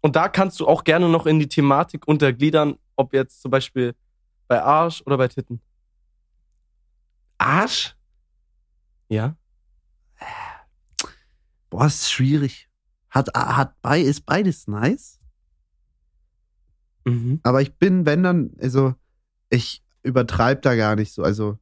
Und 0.00 0.16
da 0.16 0.28
kannst 0.28 0.58
du 0.60 0.66
auch 0.66 0.84
gerne 0.84 1.08
noch 1.08 1.26
in 1.26 1.38
die 1.38 1.48
Thematik 1.48 2.06
untergliedern, 2.08 2.78
ob 2.96 3.12
jetzt 3.12 3.42
zum 3.42 3.50
Beispiel 3.50 3.94
bei 4.48 4.62
Arsch 4.62 5.02
oder 5.04 5.18
bei 5.18 5.28
Titten. 5.28 5.60
Arsch? 7.38 7.96
Ja? 9.10 9.36
Boah, 11.68 11.86
ist 11.86 12.10
schwierig. 12.10 12.68
Hat, 13.10 13.28
hat 13.34 13.74
bei, 13.82 14.00
ist 14.00 14.24
beides 14.24 14.66
nice. 14.66 15.20
Mhm. 17.04 17.40
Aber 17.42 17.60
ich 17.60 17.76
bin, 17.76 18.06
wenn 18.06 18.22
dann, 18.22 18.52
also, 18.60 18.94
ich 19.50 19.82
übertreibe 20.02 20.60
da 20.60 20.76
gar 20.76 20.96
nicht 20.96 21.12
so. 21.12 21.22
Also, 21.22 21.58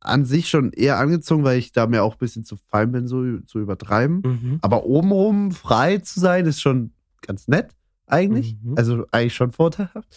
an 0.00 0.24
sich 0.24 0.48
schon 0.48 0.72
eher 0.72 0.98
angezogen, 0.98 1.44
weil 1.44 1.58
ich 1.58 1.72
da 1.72 1.86
mir 1.86 2.02
auch 2.02 2.14
ein 2.14 2.18
bisschen 2.18 2.44
zu 2.44 2.56
fein 2.56 2.92
bin, 2.92 3.08
so 3.08 3.40
zu 3.40 3.58
übertreiben. 3.58 4.22
Mhm. 4.24 4.58
Aber 4.62 4.84
obenrum 4.84 5.52
frei 5.52 5.98
zu 5.98 6.20
sein, 6.20 6.46
ist 6.46 6.60
schon 6.60 6.92
ganz 7.20 7.48
nett, 7.48 7.74
eigentlich. 8.06 8.56
Mhm. 8.62 8.74
Also 8.76 9.06
eigentlich 9.10 9.34
schon 9.34 9.52
vorteilhaft. 9.52 10.16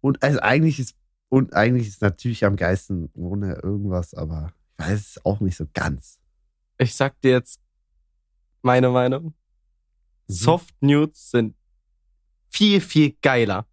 Und 0.00 0.22
also 0.22 0.38
eigentlich 0.40 0.78
ist, 0.78 0.96
und 1.28 1.54
eigentlich 1.54 1.88
ist 1.88 2.02
natürlich 2.02 2.44
am 2.44 2.56
geilsten 2.56 3.10
ohne 3.14 3.54
irgendwas, 3.62 4.14
aber 4.14 4.52
weiß 4.80 5.00
es 5.16 5.24
auch 5.24 5.40
nicht 5.40 5.56
so 5.56 5.66
ganz. 5.72 6.18
Ich 6.78 6.94
sag 6.94 7.20
dir 7.20 7.32
jetzt 7.32 7.60
meine 8.62 8.88
Meinung. 8.90 9.24
Mhm. 9.24 9.32
Soft 10.26 10.74
Nudes 10.80 11.30
sind 11.30 11.54
viel, 12.48 12.80
viel 12.80 13.14
geiler. 13.22 13.66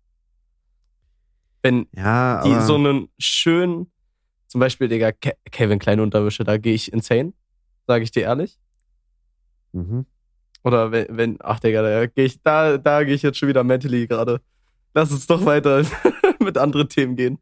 Wenn 1.63 1.87
Ja, 1.93 2.43
die 2.43 2.61
so 2.65 2.75
einen 2.75 3.09
schönen, 3.17 3.91
zum 4.47 4.59
Beispiel, 4.59 4.87
Digga, 4.87 5.11
Ke 5.11 5.33
Kevin 5.51 5.79
Kleine 5.79 6.03
Unterwäsche, 6.03 6.43
da 6.43 6.57
gehe 6.57 6.73
ich 6.75 6.91
insane. 6.93 7.33
Sage 7.87 8.03
ich 8.03 8.11
dir 8.11 8.23
ehrlich. 8.23 8.59
mhm. 9.71 10.05
Oder 10.63 10.91
wenn, 10.91 11.05
wenn 11.15 11.37
ach 11.41 11.59
Digga, 11.61 11.81
da 11.81 12.05
gehe 12.07 12.25
ich, 12.25 12.41
da, 12.41 12.77
da 12.77 13.03
gehe 13.03 13.13
ich 13.15 13.21
jetzt 13.21 13.37
schon 13.37 13.47
wieder 13.47 13.63
mentally 13.63 14.05
gerade. 14.07 14.41
Lass 14.93 15.11
uns 15.11 15.25
doch 15.27 15.45
weiter 15.45 15.85
mit 16.39 16.57
anderen 16.57 16.89
Themen 16.89 17.15
gehen. 17.15 17.37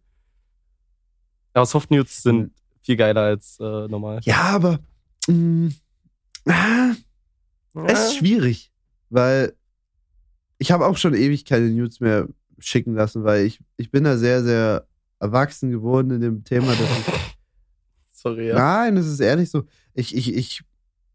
Aber 1.53 1.65
Soft 1.65 1.89
Nudes 1.89 2.21
sind 2.21 2.51
viel 2.85 2.95
geiler 2.95 3.21
als 3.21 3.57
äh, 3.59 3.87
normal. 3.87 4.19
ja, 4.23 4.41
aber 4.43 4.79
mh, 5.27 5.71
ah, 6.45 6.93
es 7.87 8.07
ist 8.07 8.17
schwierig, 8.17 8.71
weil 9.09 9.53
ich 10.57 10.71
habe 10.71 10.85
auch 10.85 10.97
schon 10.97 11.13
ewig 11.13 11.45
keine 11.45 11.69
News 11.69 11.99
mehr 11.99 12.27
schicken 12.59 12.93
lassen, 12.93 13.23
weil 13.23 13.45
ich, 13.45 13.59
ich 13.77 13.91
bin 13.91 14.03
da 14.03 14.17
sehr, 14.17 14.43
sehr 14.43 14.87
erwachsen 15.19 15.71
geworden 15.71 16.11
in 16.11 16.21
dem 16.21 16.43
Thema, 16.43 16.67
dass 16.67 16.79
ich 16.79 17.13
Sorry, 18.11 18.47
ja. 18.47 18.55
Nein, 18.55 18.95
das 18.95 19.07
ist 19.07 19.19
ehrlich 19.19 19.49
so. 19.49 19.65
Ich, 19.93 20.15
ich, 20.15 20.33
ich, 20.33 20.63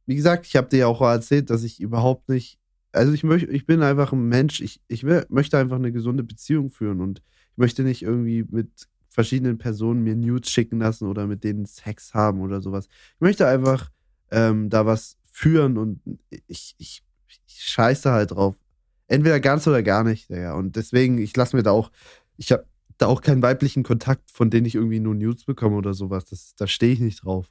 wie 0.06 0.16
gesagt, 0.16 0.46
ich 0.46 0.56
habe 0.56 0.68
dir 0.68 0.78
ja 0.78 0.86
auch 0.86 1.00
erzählt, 1.00 1.50
dass 1.50 1.64
ich 1.64 1.80
überhaupt 1.80 2.28
nicht, 2.28 2.58
also 2.92 3.12
ich 3.12 3.24
möchte, 3.24 3.50
ich 3.50 3.66
bin 3.66 3.82
einfach 3.82 4.12
ein 4.12 4.28
Mensch, 4.28 4.60
ich, 4.60 4.80
ich 4.88 5.04
will, 5.04 5.24
möchte 5.28 5.58
einfach 5.58 5.76
eine 5.76 5.92
gesunde 5.92 6.22
Beziehung 6.22 6.70
führen 6.70 7.00
und 7.00 7.22
ich 7.52 7.56
möchte 7.56 7.82
nicht 7.82 8.02
irgendwie 8.02 8.44
mit 8.48 8.88
verschiedenen 9.10 9.58
Personen 9.58 10.02
mir 10.02 10.16
Nudes 10.16 10.50
schicken 10.50 10.78
lassen 10.78 11.06
oder 11.06 11.26
mit 11.26 11.44
denen 11.44 11.66
Sex 11.66 12.14
haben 12.14 12.40
oder 12.40 12.60
sowas. 12.60 12.86
Ich 13.14 13.20
möchte 13.20 13.46
einfach 13.46 13.90
ähm, 14.30 14.70
da 14.70 14.86
was 14.86 15.18
führen 15.32 15.76
und 15.76 16.00
ich, 16.46 16.74
ich, 16.78 17.02
ich 17.28 17.42
scheiße 17.48 18.10
halt 18.10 18.30
drauf. 18.30 18.56
Entweder 19.08 19.40
ganz 19.40 19.66
oder 19.66 19.82
gar 19.82 20.04
nicht, 20.04 20.30
ja. 20.30 20.54
Und 20.54 20.76
deswegen, 20.76 21.18
ich 21.18 21.36
lasse 21.36 21.56
mir 21.56 21.64
da 21.64 21.72
auch, 21.72 21.90
ich 22.36 22.52
habe 22.52 22.64
da 22.96 23.06
auch 23.06 23.20
keinen 23.20 23.42
weiblichen 23.42 23.82
Kontakt, 23.82 24.30
von 24.30 24.50
denen 24.50 24.66
ich 24.66 24.76
irgendwie 24.76 25.00
nur 25.00 25.14
Nudes 25.14 25.44
bekomme 25.44 25.76
oder 25.76 25.94
sowas. 25.94 26.24
Das, 26.26 26.54
da 26.54 26.68
stehe 26.68 26.92
ich 26.92 27.00
nicht 27.00 27.24
drauf. 27.24 27.46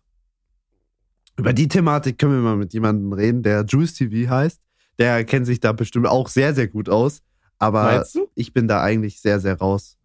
Über 1.38 1.53
die 1.53 1.68
Thematik 1.68 2.18
können 2.18 2.34
wir 2.34 2.41
mal 2.41 2.55
mit 2.55 2.74
jemandem 2.74 3.12
reden, 3.12 3.43
der 3.43 3.66
Juice 3.66 3.93
TV 3.93 4.30
heißt. 4.30 4.62
Der 4.99 5.24
kennt 5.26 5.45
sich 5.45 5.60
da 5.60 5.72
bestimmt 5.72 6.07
auch 6.07 6.30
sehr, 6.30 6.53
sehr 6.53 6.68
gut 6.68 6.89
aus. 6.89 7.22
Aber 7.57 8.05
ich 8.36 8.53
bin 8.53 8.68
da 8.68 8.82
eigentlich 8.82 9.20
sehr, 9.20 9.39
sehr 9.39 9.57
raus. 9.57 9.97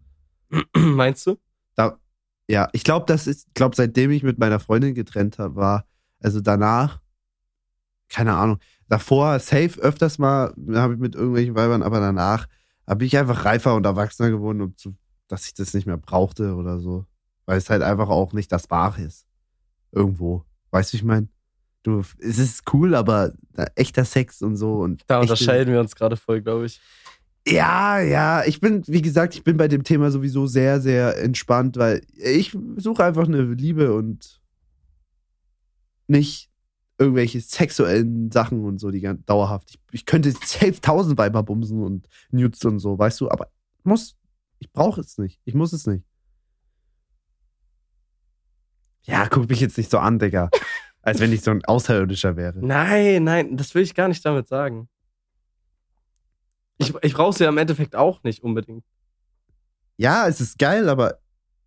Meinst 0.76 1.26
du? 1.26 1.36
Da, 1.74 1.98
ja, 2.48 2.68
ich 2.72 2.84
glaube, 2.84 3.06
das 3.06 3.26
ist, 3.26 3.48
ich 3.48 3.54
glaube, 3.54 3.76
seitdem 3.76 4.10
ich 4.10 4.22
mit 4.22 4.38
meiner 4.38 4.60
Freundin 4.60 4.94
getrennt 4.94 5.38
hab, 5.38 5.56
war, 5.56 5.86
also 6.20 6.40
danach, 6.40 7.00
keine 8.08 8.34
Ahnung, 8.34 8.58
davor 8.88 9.38
safe 9.38 9.80
öfters 9.80 10.18
mal, 10.18 10.54
habe 10.74 10.94
ich 10.94 11.00
mit 11.00 11.14
irgendwelchen 11.14 11.54
Weibern, 11.54 11.82
aber 11.82 12.00
danach 12.00 12.46
habe 12.86 13.04
ich 13.04 13.16
einfach 13.16 13.44
reifer 13.44 13.74
und 13.74 13.86
erwachsener 13.86 14.30
geworden, 14.30 14.60
um 14.60 14.76
zu, 14.76 14.94
dass 15.28 15.46
ich 15.46 15.54
das 15.54 15.74
nicht 15.74 15.86
mehr 15.86 15.96
brauchte 15.96 16.54
oder 16.54 16.78
so. 16.78 17.06
Weil 17.46 17.58
es 17.58 17.70
halt 17.70 17.82
einfach 17.82 18.08
auch 18.08 18.32
nicht 18.32 18.52
das 18.52 18.70
Wahre 18.70 19.02
ist. 19.02 19.26
Irgendwo. 19.92 20.44
Weißt 20.70 20.92
du, 20.92 20.96
ich 20.96 21.04
meine? 21.04 21.28
Du, 21.82 22.02
es 22.18 22.38
ist 22.38 22.72
cool, 22.72 22.94
aber 22.94 23.32
echter 23.74 24.06
Sex 24.06 24.40
und 24.40 24.56
so 24.56 24.80
und. 24.80 25.02
Da 25.06 25.20
unterscheiden 25.20 25.72
wir 25.72 25.80
uns 25.80 25.94
gerade 25.94 26.16
voll, 26.16 26.40
glaube 26.40 26.66
ich. 26.66 26.80
Ja, 27.46 28.00
ja, 28.00 28.44
ich 28.44 28.60
bin, 28.60 28.82
wie 28.86 29.02
gesagt, 29.02 29.34
ich 29.34 29.44
bin 29.44 29.56
bei 29.56 29.68
dem 29.68 29.84
Thema 29.84 30.10
sowieso 30.10 30.46
sehr, 30.46 30.80
sehr 30.80 31.20
entspannt, 31.22 31.76
weil 31.76 32.02
ich 32.14 32.56
suche 32.76 33.04
einfach 33.04 33.26
eine 33.26 33.42
Liebe 33.42 33.94
und 33.94 34.40
nicht 36.06 36.50
irgendwelche 36.98 37.40
sexuellen 37.40 38.30
Sachen 38.30 38.64
und 38.64 38.78
so, 38.78 38.90
die 38.90 39.00
ganz 39.00 39.24
dauerhaft. 39.24 39.70
Ich, 39.70 39.78
ich 39.92 40.06
könnte 40.06 40.30
safe 40.30 40.80
tausend 40.80 41.18
Weiber 41.18 41.42
bumsen 41.42 41.82
und 41.82 42.08
Nudes 42.30 42.64
und 42.64 42.78
so, 42.78 42.98
weißt 42.98 43.20
du, 43.20 43.30
aber 43.30 43.48
muss, 43.82 44.16
ich 44.58 44.72
brauche 44.72 45.00
es 45.00 45.18
nicht. 45.18 45.40
Ich 45.44 45.54
muss 45.54 45.72
es 45.72 45.86
nicht. 45.86 46.04
Ja, 49.02 49.28
guck 49.28 49.50
mich 49.50 49.60
jetzt 49.60 49.76
nicht 49.76 49.90
so 49.90 49.98
an, 49.98 50.18
Digga. 50.18 50.48
Als 51.02 51.20
wenn 51.20 51.32
ich 51.32 51.42
so 51.42 51.50
ein 51.50 51.62
Außerirdischer 51.62 52.36
wäre. 52.36 52.58
Nein, 52.64 53.24
nein, 53.24 53.56
das 53.58 53.74
will 53.74 53.82
ich 53.82 53.94
gar 53.94 54.08
nicht 54.08 54.24
damit 54.24 54.48
sagen. 54.48 54.88
Ich, 56.78 56.92
ich 57.02 57.14
brauche 57.14 57.36
sie 57.36 57.44
ja 57.44 57.50
im 57.50 57.58
Endeffekt 57.58 57.94
auch 57.94 58.22
nicht 58.24 58.42
unbedingt. 58.42 58.84
Ja, 59.96 60.26
es 60.26 60.40
ist 60.40 60.58
geil, 60.58 60.88
aber 60.88 61.18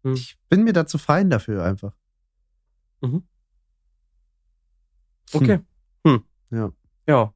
Hm. 0.03 0.13
ich 0.13 0.37
bin 0.49 0.63
mir 0.63 0.73
da 0.73 0.85
zu 0.85 0.97
fein 0.97 1.29
dafür 1.29 1.63
einfach. 1.63 1.93
Okay. 5.33 5.59
Hm. 6.05 6.23
Ja. 6.51 6.71
Ja. 7.07 7.33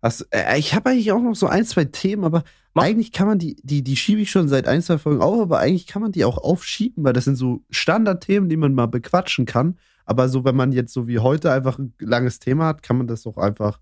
Also, 0.00 0.24
äh, 0.30 0.58
ich 0.58 0.74
habe 0.74 0.90
eigentlich 0.90 1.10
auch 1.12 1.20
noch 1.20 1.34
so 1.34 1.46
ein, 1.48 1.64
zwei 1.64 1.84
Themen, 1.84 2.24
aber 2.24 2.44
Mach. 2.72 2.84
eigentlich 2.84 3.12
kann 3.12 3.26
man 3.26 3.38
die, 3.38 3.56
die, 3.62 3.82
die 3.82 3.96
schiebe 3.96 4.20
ich 4.20 4.30
schon 4.30 4.48
seit 4.48 4.68
ein, 4.68 4.80
zwei 4.80 4.96
Folgen 4.98 5.22
auf, 5.22 5.40
aber 5.40 5.58
eigentlich 5.58 5.86
kann 5.86 6.02
man 6.02 6.12
die 6.12 6.24
auch 6.24 6.38
aufschieben, 6.38 7.02
weil 7.04 7.12
das 7.12 7.24
sind 7.24 7.36
so 7.36 7.64
Standardthemen, 7.70 8.48
die 8.48 8.56
man 8.56 8.74
mal 8.74 8.86
bequatschen 8.86 9.44
kann. 9.44 9.78
Aber 10.04 10.28
so, 10.28 10.44
wenn 10.44 10.56
man 10.56 10.72
jetzt 10.72 10.92
so 10.92 11.08
wie 11.08 11.18
heute 11.18 11.52
einfach 11.52 11.78
ein 11.78 11.92
langes 11.98 12.38
Thema 12.38 12.66
hat, 12.66 12.82
kann 12.82 12.96
man 12.96 13.08
das 13.08 13.26
auch 13.26 13.36
einfach, 13.36 13.80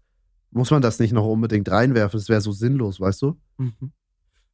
muss 0.57 0.71
man 0.71 0.81
das 0.81 0.99
nicht 0.99 1.13
noch 1.13 1.27
unbedingt 1.27 1.71
reinwerfen. 1.71 2.19
Das 2.19 2.29
wäre 2.31 2.41
so 2.41 2.51
sinnlos, 2.51 2.99
weißt 2.99 3.23
du? 3.23 3.39
Mhm. 3.59 3.93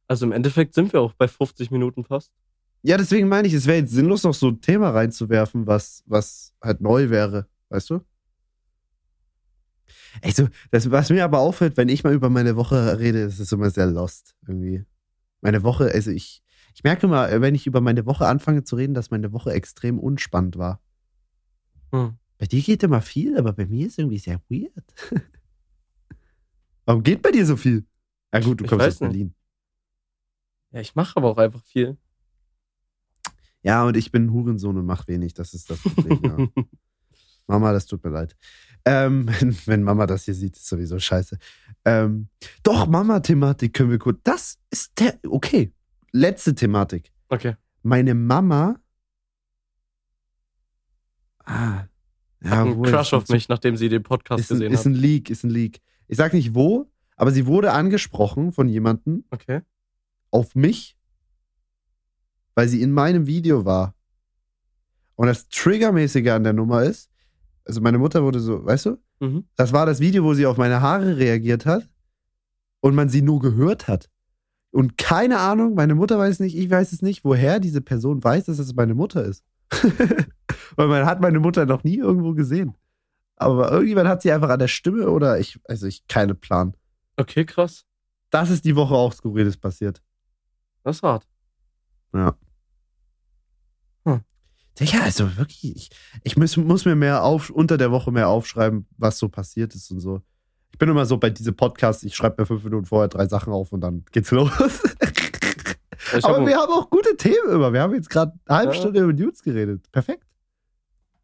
Also 0.05 0.25
im 0.25 0.33
Endeffekt 0.33 0.73
sind 0.73 0.91
wir 0.91 0.99
auch 0.99 1.13
bei 1.13 1.29
50 1.29 1.71
Minuten 1.71 2.03
fast. 2.03 2.31
Ja, 2.81 2.97
deswegen 2.97 3.29
meine 3.29 3.47
ich, 3.47 3.53
es 3.53 3.65
wäre 3.65 3.77
jetzt 3.77 3.93
sinnlos, 3.93 4.23
noch 4.23 4.33
so 4.33 4.49
ein 4.49 4.59
Thema 4.59 4.89
reinzuwerfen, 4.89 5.65
was, 5.65 6.03
was 6.05 6.53
halt 6.61 6.81
neu 6.81 7.09
wäre, 7.09 7.47
weißt 7.69 7.91
du? 7.91 8.01
Echt 10.21 10.35
so, 10.35 10.49
das, 10.71 10.91
was 10.91 11.09
mir 11.09 11.23
aber 11.23 11.39
auffällt, 11.39 11.77
wenn 11.77 11.87
ich 11.87 12.03
mal 12.03 12.13
über 12.13 12.29
meine 12.29 12.57
Woche 12.57 12.99
rede, 12.99 13.21
ist 13.21 13.39
es 13.39 13.53
immer 13.53 13.69
sehr 13.69 13.85
lost 13.85 14.35
irgendwie. 14.45 14.83
Meine 15.39 15.63
Woche, 15.63 15.89
also 15.89 16.11
ich, 16.11 16.43
ich 16.75 16.83
merke 16.83 17.07
mal, 17.07 17.39
wenn 17.39 17.55
ich 17.55 17.65
über 17.65 17.79
meine 17.79 18.05
Woche 18.05 18.27
anfange 18.27 18.65
zu 18.65 18.75
reden, 18.75 18.93
dass 18.93 19.09
meine 19.09 19.31
Woche 19.31 19.53
extrem 19.53 19.99
unspannend 19.99 20.57
war. 20.57 20.81
Hm. 21.93 22.17
Bei 22.37 22.45
dir 22.45 22.61
geht 22.61 22.83
immer 22.83 23.01
viel, 23.01 23.37
aber 23.37 23.53
bei 23.53 23.65
mir 23.65 23.87
ist 23.87 23.97
irgendwie 23.97 24.19
sehr 24.19 24.41
weird. 24.49 24.83
Warum 26.85 27.03
geht 27.03 27.21
bei 27.21 27.31
dir 27.31 27.45
so 27.45 27.55
viel? 27.55 27.85
Ja 28.33 28.39
gut, 28.39 28.59
du 28.59 28.65
Ich 28.65 28.69
kommst 28.69 28.87
aus 28.87 28.99
Berlin. 28.99 29.33
Ja, 30.71 30.81
ich 30.81 30.95
mache 30.95 31.15
aber 31.17 31.29
auch 31.29 31.37
einfach 31.37 31.63
viel. 31.63 31.97
Ja, 33.61 33.85
und 33.85 33.95
ich 33.95 34.11
bin 34.11 34.31
Hurensohn 34.31 34.77
und 34.77 34.85
mach 34.85 35.07
wenig, 35.07 35.33
das 35.33 35.53
ist 35.53 35.69
das 35.69 35.79
Problem, 35.79 36.19
ja. 36.55 36.63
Mama, 37.47 37.71
das 37.73 37.85
tut 37.85 38.03
mir 38.03 38.09
leid. 38.09 38.35
Ähm, 38.85 39.27
wenn, 39.65 39.83
Mama 39.83 40.05
das 40.05 40.25
hier 40.25 40.33
sieht, 40.33 40.55
ist 40.55 40.67
sowieso 40.67 40.99
scheiße. 40.99 41.37
Ähm, 41.85 42.27
doch, 42.63 42.87
Mama-Thematik 42.87 43.73
können 43.73 43.91
wir 43.91 43.99
kurz. 43.99 44.19
Das 44.23 44.59
ist 44.69 44.99
der. 44.99 45.19
Okay. 45.27 45.73
Letzte 46.11 46.55
Thematik. 46.55 47.11
Okay. 47.29 47.55
Meine 47.81 48.13
Mama. 48.13 48.79
Ah. 51.45 51.85
Ja, 52.43 52.49
Hat 52.49 52.59
einen 52.67 52.81
Crush 52.83 53.07
ist 53.07 53.13
auf 53.13 53.27
mich, 53.29 53.49
nachdem 53.49 53.77
sie 53.77 53.89
den 53.89 54.03
Podcast 54.03 54.41
Ist 54.41 54.49
gesehen 54.49 54.73
ist 54.73 54.81
hat. 54.81 54.87
ein 54.87 54.95
Leak, 54.95 55.29
ist 55.29 55.43
ein 55.43 55.49
Leak. 55.49 55.81
Ich 56.13 56.17
sag 56.17 56.31
nicht 56.33 56.53
wo, 56.53 56.85
aber 57.15 57.31
sie 57.31 57.47
wurde 57.47 57.71
angesprochen 57.71 58.51
von 58.51 58.67
jemandem 58.67 59.23
Okay. 59.31 59.61
auf 60.29 60.53
mich, 60.53 60.95
weil 62.53 62.67
sie 62.67 62.83
in 62.83 62.91
meinem 62.91 63.25
Video 63.25 63.65
war. 63.65 63.95
Und 65.15 65.25
das 65.25 65.47
Triggermäßige 65.49 66.27
an 66.29 66.43
der 66.43 66.53
Nummer 66.53 66.83
ist, 66.83 67.09
also 67.65 67.81
meine 67.81 67.97
Mutter 67.97 68.21
wurde 68.21 68.39
so, 68.39 68.63
weißt 68.63 68.85
du, 68.85 68.97
Mhm. 69.21 69.45
das 69.55 69.73
war 69.73 69.87
das 69.87 69.99
Video, 70.01 70.23
wo 70.23 70.35
sie 70.35 70.45
auf 70.45 70.57
meine 70.57 70.81
Haare 70.81 71.17
reagiert 71.17 71.65
hat 71.65 71.89
und 72.81 72.93
man 72.93 73.09
sie 73.09 73.23
nur 73.23 73.39
gehört 73.39 73.87
hat. 73.87 74.11
Und 74.69 74.99
keine 74.99 75.39
Ahnung, 75.39 75.73
meine 75.73 75.95
Mutter 75.95 76.19
weiß 76.19 76.41
nicht, 76.41 76.55
ich 76.55 76.69
weiß 76.69 76.91
es 76.93 77.01
nicht, 77.01 77.25
woher 77.25 77.59
diese 77.59 77.81
Person 77.81 78.23
weiß, 78.23 78.45
dass 78.45 78.59
es 78.59 78.75
meine 78.75 78.93
Mutter 78.93 79.25
ist. 79.25 79.43
Weil 80.75 80.87
man 80.89 81.07
hat 81.07 81.21
meine 81.21 81.39
Mutter 81.39 81.65
noch 81.65 81.83
nie 81.83 81.97
irgendwo 81.97 82.35
gesehen. 82.35 82.75
Aber 83.43 83.71
irgendjemand 83.71 84.07
hat 84.07 84.21
sie 84.21 84.31
einfach 84.31 84.49
an 84.49 84.59
der 84.59 84.67
Stimme 84.67 85.09
oder 85.09 85.39
ich, 85.39 85.59
also 85.67 85.87
ich, 85.87 86.07
keine 86.07 86.35
Plan. 86.35 86.75
Okay, 87.17 87.45
krass. 87.45 87.85
Das 88.29 88.49
ist 88.49 88.65
die 88.65 88.75
Woche 88.75 88.95
auch 88.95 89.13
Skurriles 89.13 89.57
passiert. 89.57 90.01
Das 90.83 90.97
ist 90.97 91.03
hart. 91.03 91.27
Ja. 92.13 92.35
Hm. 94.05 94.21
Ja, 94.79 95.01
also 95.01 95.37
wirklich, 95.37 95.75
ich, 95.75 95.89
ich 96.23 96.37
muss, 96.37 96.57
muss 96.57 96.85
mir 96.85 96.95
mehr 96.95 97.23
auf, 97.23 97.49
unter 97.49 97.77
der 97.77 97.91
Woche 97.91 98.11
mehr 98.11 98.27
aufschreiben, 98.29 98.87
was 98.97 99.19
so 99.19 99.29
passiert 99.29 99.75
ist 99.75 99.91
und 99.91 99.99
so. 99.99 100.21
Ich 100.71 100.79
bin 100.79 100.89
immer 100.89 101.05
so 101.05 101.17
bei 101.17 101.29
diesem 101.29 101.55
Podcast, 101.55 102.03
ich 102.03 102.15
schreibe 102.15 102.41
mir 102.41 102.45
fünf 102.47 102.63
Minuten 102.63 102.85
vorher 102.85 103.07
drei 103.07 103.27
Sachen 103.27 103.53
auf 103.53 103.71
und 103.71 103.81
dann 103.81 104.03
geht's 104.11 104.31
los. 104.31 104.51
Ich 106.17 106.25
Aber 106.25 106.39
hab, 106.41 106.45
wir 106.45 106.57
haben 106.57 106.71
auch 106.73 106.89
gute 106.89 107.15
Themen 107.15 107.49
immer. 107.49 107.71
Wir 107.71 107.81
haben 107.81 107.93
jetzt 107.95 108.09
gerade 108.09 108.33
eine 108.45 108.57
halbe 108.57 108.73
Ja. 108.73 108.79
Stunde 108.79 108.99
über 108.99 109.13
News 109.13 109.41
geredet. 109.41 109.89
Perfekt. 109.91 110.25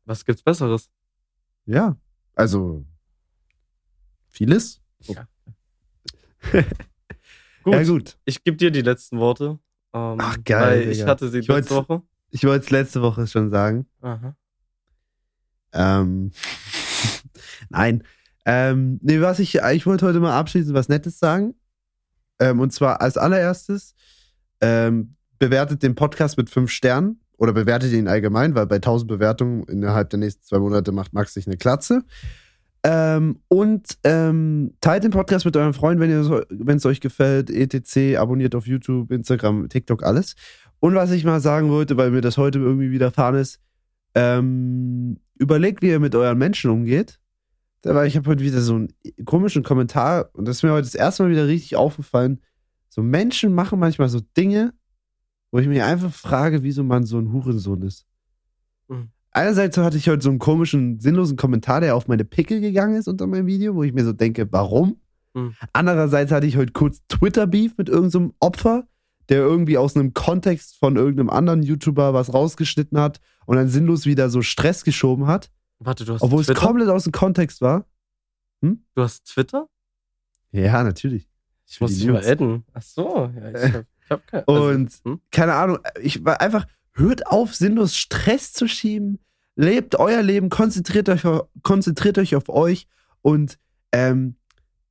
was 0.05 0.23
gibt's 0.23 0.41
Besseres? 0.41 0.89
Ja. 1.65 1.97
Also, 2.39 2.85
vieles. 4.29 4.79
Gut, 7.61 7.73
Ja, 7.73 7.83
gut. 7.83 8.17
ich 8.23 8.41
gebe 8.45 8.55
dir 8.55 8.71
die 8.71 8.81
letzten 8.81 9.19
Worte. 9.19 9.59
Ähm, 9.93 10.17
Ach, 10.21 10.37
geil, 10.45 10.87
ich 10.89 10.99
Digga. 10.99 11.09
hatte 11.09 11.27
sie 11.27 11.39
Ich 11.39 11.47
letzte 11.49 11.75
Woche. 11.75 12.01
Ich 12.29 12.45
wollte 12.45 12.63
es 12.63 12.71
letzte 12.71 13.01
Woche 13.01 13.27
schon 13.27 13.49
sagen. 13.49 13.87
Aha. 13.99 14.37
Ähm, 15.73 16.31
nein. 17.69 18.05
Ähm, 18.45 18.99
nee, 19.03 19.19
was 19.19 19.39
ich, 19.39 19.55
ich 19.55 19.85
wollte 19.85 20.05
heute 20.05 20.21
mal 20.21 20.39
abschließend 20.39 20.73
was 20.73 20.87
Nettes 20.87 21.19
sagen. 21.19 21.55
Ähm, 22.39 22.61
und 22.61 22.71
zwar 22.71 23.01
als 23.01 23.17
allererstes, 23.17 23.95
ähm, 24.61 25.17
bewertet 25.39 25.83
den 25.83 25.95
Podcast 25.95 26.37
mit 26.37 26.49
fünf 26.49 26.71
Sternen 26.71 27.19
oder 27.39 27.53
bewertet 27.53 27.93
ihn 27.93 28.09
allgemein, 28.09 28.53
weil 28.53 28.67
bei 28.67 28.75
1000 28.75 29.07
Bewertungen 29.07 29.63
innerhalb 29.63 30.09
der 30.09 30.19
nächsten 30.19 30.43
zwei 30.43 30.59
Monate 30.59 30.91
macht 30.91 31.13
Max 31.13 31.33
sich 31.33 31.47
eine 31.47 31.55
Klatze. 31.55 32.03
Ähm, 32.83 33.39
und 33.47 33.97
ähm, 34.03 34.73
teilt 34.81 35.05
den 35.05 35.11
Podcast 35.11 35.45
mit 35.45 35.55
euren 35.55 35.73
Freunden, 35.73 36.01
wenn 36.49 36.77
es 36.77 36.85
euch 36.85 36.99
gefällt. 36.99 37.49
etc. 37.49 38.17
Abonniert 38.17 38.55
auf 38.55 38.67
YouTube, 38.67 39.11
Instagram, 39.11 39.69
TikTok, 39.69 40.03
alles. 40.03 40.35
Und 40.81 40.95
was 40.95 41.11
ich 41.11 41.23
mal 41.23 41.39
sagen 41.39 41.69
wollte, 41.69 41.95
weil 41.95 42.11
mir 42.11 42.21
das 42.21 42.37
heute 42.37 42.59
irgendwie 42.59 42.91
widerfahren 42.91 43.35
ist, 43.35 43.61
ähm, 44.15 45.17
überlegt, 45.37 45.81
wie 45.81 45.89
ihr 45.89 45.99
mit 45.99 46.15
euren 46.15 46.37
Menschen 46.37 46.71
umgeht. 46.71 47.19
War 47.83 48.05
ich 48.05 48.17
habe 48.17 48.29
heute 48.29 48.43
wieder 48.43 48.59
so 48.59 48.75
einen 48.75 48.89
komischen 49.23 49.63
Kommentar 49.63 50.29
und 50.33 50.45
das 50.45 50.57
ist 50.57 50.63
mir 50.63 50.73
heute 50.73 50.83
das 50.83 50.95
erste 50.95 51.23
Mal 51.23 51.31
wieder 51.31 51.47
richtig 51.47 51.77
aufgefallen. 51.77 52.41
So 52.89 53.01
Menschen 53.01 53.53
machen 53.53 53.79
manchmal 53.79 54.09
so 54.09 54.19
Dinge, 54.35 54.73
wo 55.51 55.59
ich 55.59 55.67
mich 55.67 55.81
einfach 55.81 56.11
frage, 56.13 56.63
wieso 56.63 56.83
man 56.83 57.05
so 57.05 57.17
ein 57.19 57.31
Hurensohn 57.31 57.81
ist. 57.81 58.05
Mhm. 58.87 59.09
Einerseits 59.31 59.77
hatte 59.77 59.97
ich 59.97 60.09
heute 60.09 60.23
so 60.23 60.29
einen 60.29 60.39
komischen, 60.39 60.99
sinnlosen 60.99 61.37
Kommentar, 61.37 61.81
der 61.81 61.95
auf 61.95 62.07
meine 62.07 62.25
Pickel 62.25 62.61
gegangen 62.61 62.95
ist 62.95 63.07
unter 63.07 63.27
meinem 63.27 63.45
Video, 63.47 63.75
wo 63.75 63.83
ich 63.83 63.93
mir 63.93 64.03
so 64.03 64.13
denke, 64.13 64.51
warum? 64.51 64.99
Mhm. 65.33 65.53
Andererseits 65.73 66.31
hatte 66.31 66.47
ich 66.47 66.57
heute 66.57 66.73
kurz 66.73 67.01
Twitter-Beef 67.07 67.77
mit 67.77 67.89
irgendeinem 67.89 68.29
so 68.29 68.35
Opfer, 68.39 68.87
der 69.29 69.39
irgendwie 69.39 69.77
aus 69.77 69.95
einem 69.95 70.13
Kontext 70.15 70.77
von 70.77 70.95
irgendeinem 70.95 71.29
anderen 71.29 71.61
YouTuber 71.61 72.13
was 72.15 72.33
rausgeschnitten 72.33 72.99
hat 72.99 73.19
und 73.45 73.57
dann 73.57 73.67
sinnlos 73.67 74.05
wieder 74.07 74.29
so 74.31 74.41
Stress 74.41 74.83
geschoben 74.83 75.27
hat, 75.27 75.51
Warte, 75.77 76.03
du 76.03 76.13
hast 76.13 76.23
obwohl 76.23 76.41
es 76.41 76.47
Twitter? 76.47 76.59
komplett 76.59 76.89
aus 76.89 77.03
dem 77.03 77.13
Kontext 77.13 77.61
war. 77.61 77.85
Du 78.61 78.77
hast 78.97 79.25
Twitter? 79.25 79.69
Ja, 80.51 80.83
natürlich. 80.83 81.29
Ich 81.67 81.77
Für 81.77 81.83
muss 81.85 81.95
dich 81.97 82.07
mal 82.07 82.25
adden. 82.25 82.65
Ach 82.73 82.81
so, 82.81 83.31
ja, 83.33 83.49
ich 83.67 83.73
hab, 83.75 83.85
ich 84.09 84.11
hab 84.11 84.27
kein, 84.27 84.43
also, 84.47 84.69
Und 84.69 84.91
hm? 85.03 85.19
keine 85.31 85.53
Ahnung, 85.53 85.79
ich 86.01 86.25
war 86.25 86.41
einfach, 86.41 86.65
hört 86.93 87.27
auf, 87.27 87.53
sinnlos 87.53 87.95
Stress 87.95 88.53
zu 88.53 88.67
schieben, 88.67 89.19
lebt 89.55 89.97
euer 89.99 90.23
Leben, 90.23 90.49
konzentriert 90.49 91.09
euch, 91.09 91.25
auf- 91.25 91.47
konzentriert 91.61 92.17
euch 92.17 92.35
auf 92.35 92.49
euch 92.49 92.87
und 93.21 93.59
ähm, 93.91 94.35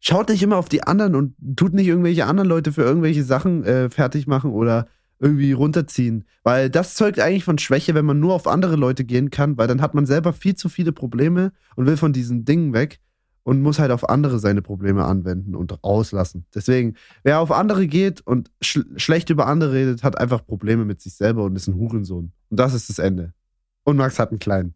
schaut 0.00 0.28
nicht 0.28 0.42
immer 0.42 0.56
auf 0.56 0.68
die 0.68 0.84
anderen 0.84 1.14
und 1.16 1.34
tut 1.56 1.74
nicht 1.74 1.86
irgendwelche 1.88 2.26
anderen 2.26 2.48
Leute 2.48 2.72
für 2.72 2.82
irgendwelche 2.82 3.24
Sachen 3.24 3.64
äh, 3.64 3.90
fertig 3.90 4.26
machen 4.26 4.52
oder 4.52 4.86
irgendwie 5.18 5.50
runterziehen. 5.52 6.24
Weil 6.44 6.70
das 6.70 6.94
zeugt 6.94 7.18
eigentlich 7.18 7.44
von 7.44 7.58
Schwäche, 7.58 7.94
wenn 7.94 8.04
man 8.04 8.20
nur 8.20 8.34
auf 8.34 8.46
andere 8.46 8.76
Leute 8.76 9.04
gehen 9.04 9.30
kann, 9.30 9.58
weil 9.58 9.66
dann 9.66 9.80
hat 9.80 9.94
man 9.94 10.06
selber 10.06 10.32
viel 10.32 10.54
zu 10.54 10.68
viele 10.68 10.92
Probleme 10.92 11.52
und 11.74 11.86
will 11.86 11.96
von 11.96 12.12
diesen 12.12 12.44
Dingen 12.44 12.72
weg 12.72 13.00
und 13.48 13.62
muss 13.62 13.78
halt 13.78 13.92
auf 13.92 14.06
andere 14.06 14.38
seine 14.40 14.60
Probleme 14.60 15.06
anwenden 15.06 15.54
und 15.54 15.82
rauslassen. 15.82 16.44
Deswegen, 16.54 16.96
wer 17.22 17.40
auf 17.40 17.50
andere 17.50 17.86
geht 17.86 18.20
und 18.20 18.50
sch 18.60 18.80
schlecht 18.96 19.30
über 19.30 19.46
andere 19.46 19.72
redet, 19.72 20.02
hat 20.02 20.20
einfach 20.20 20.46
Probleme 20.46 20.84
mit 20.84 21.00
sich 21.00 21.14
selber 21.14 21.44
und 21.44 21.56
ist 21.56 21.66
ein 21.66 21.76
Hurensohn. 21.76 22.32
Und 22.50 22.60
das 22.60 22.74
ist 22.74 22.90
das 22.90 22.98
Ende. 22.98 23.32
Und 23.84 23.96
Max 23.96 24.18
hat 24.18 24.28
einen 24.32 24.38
kleinen. 24.38 24.74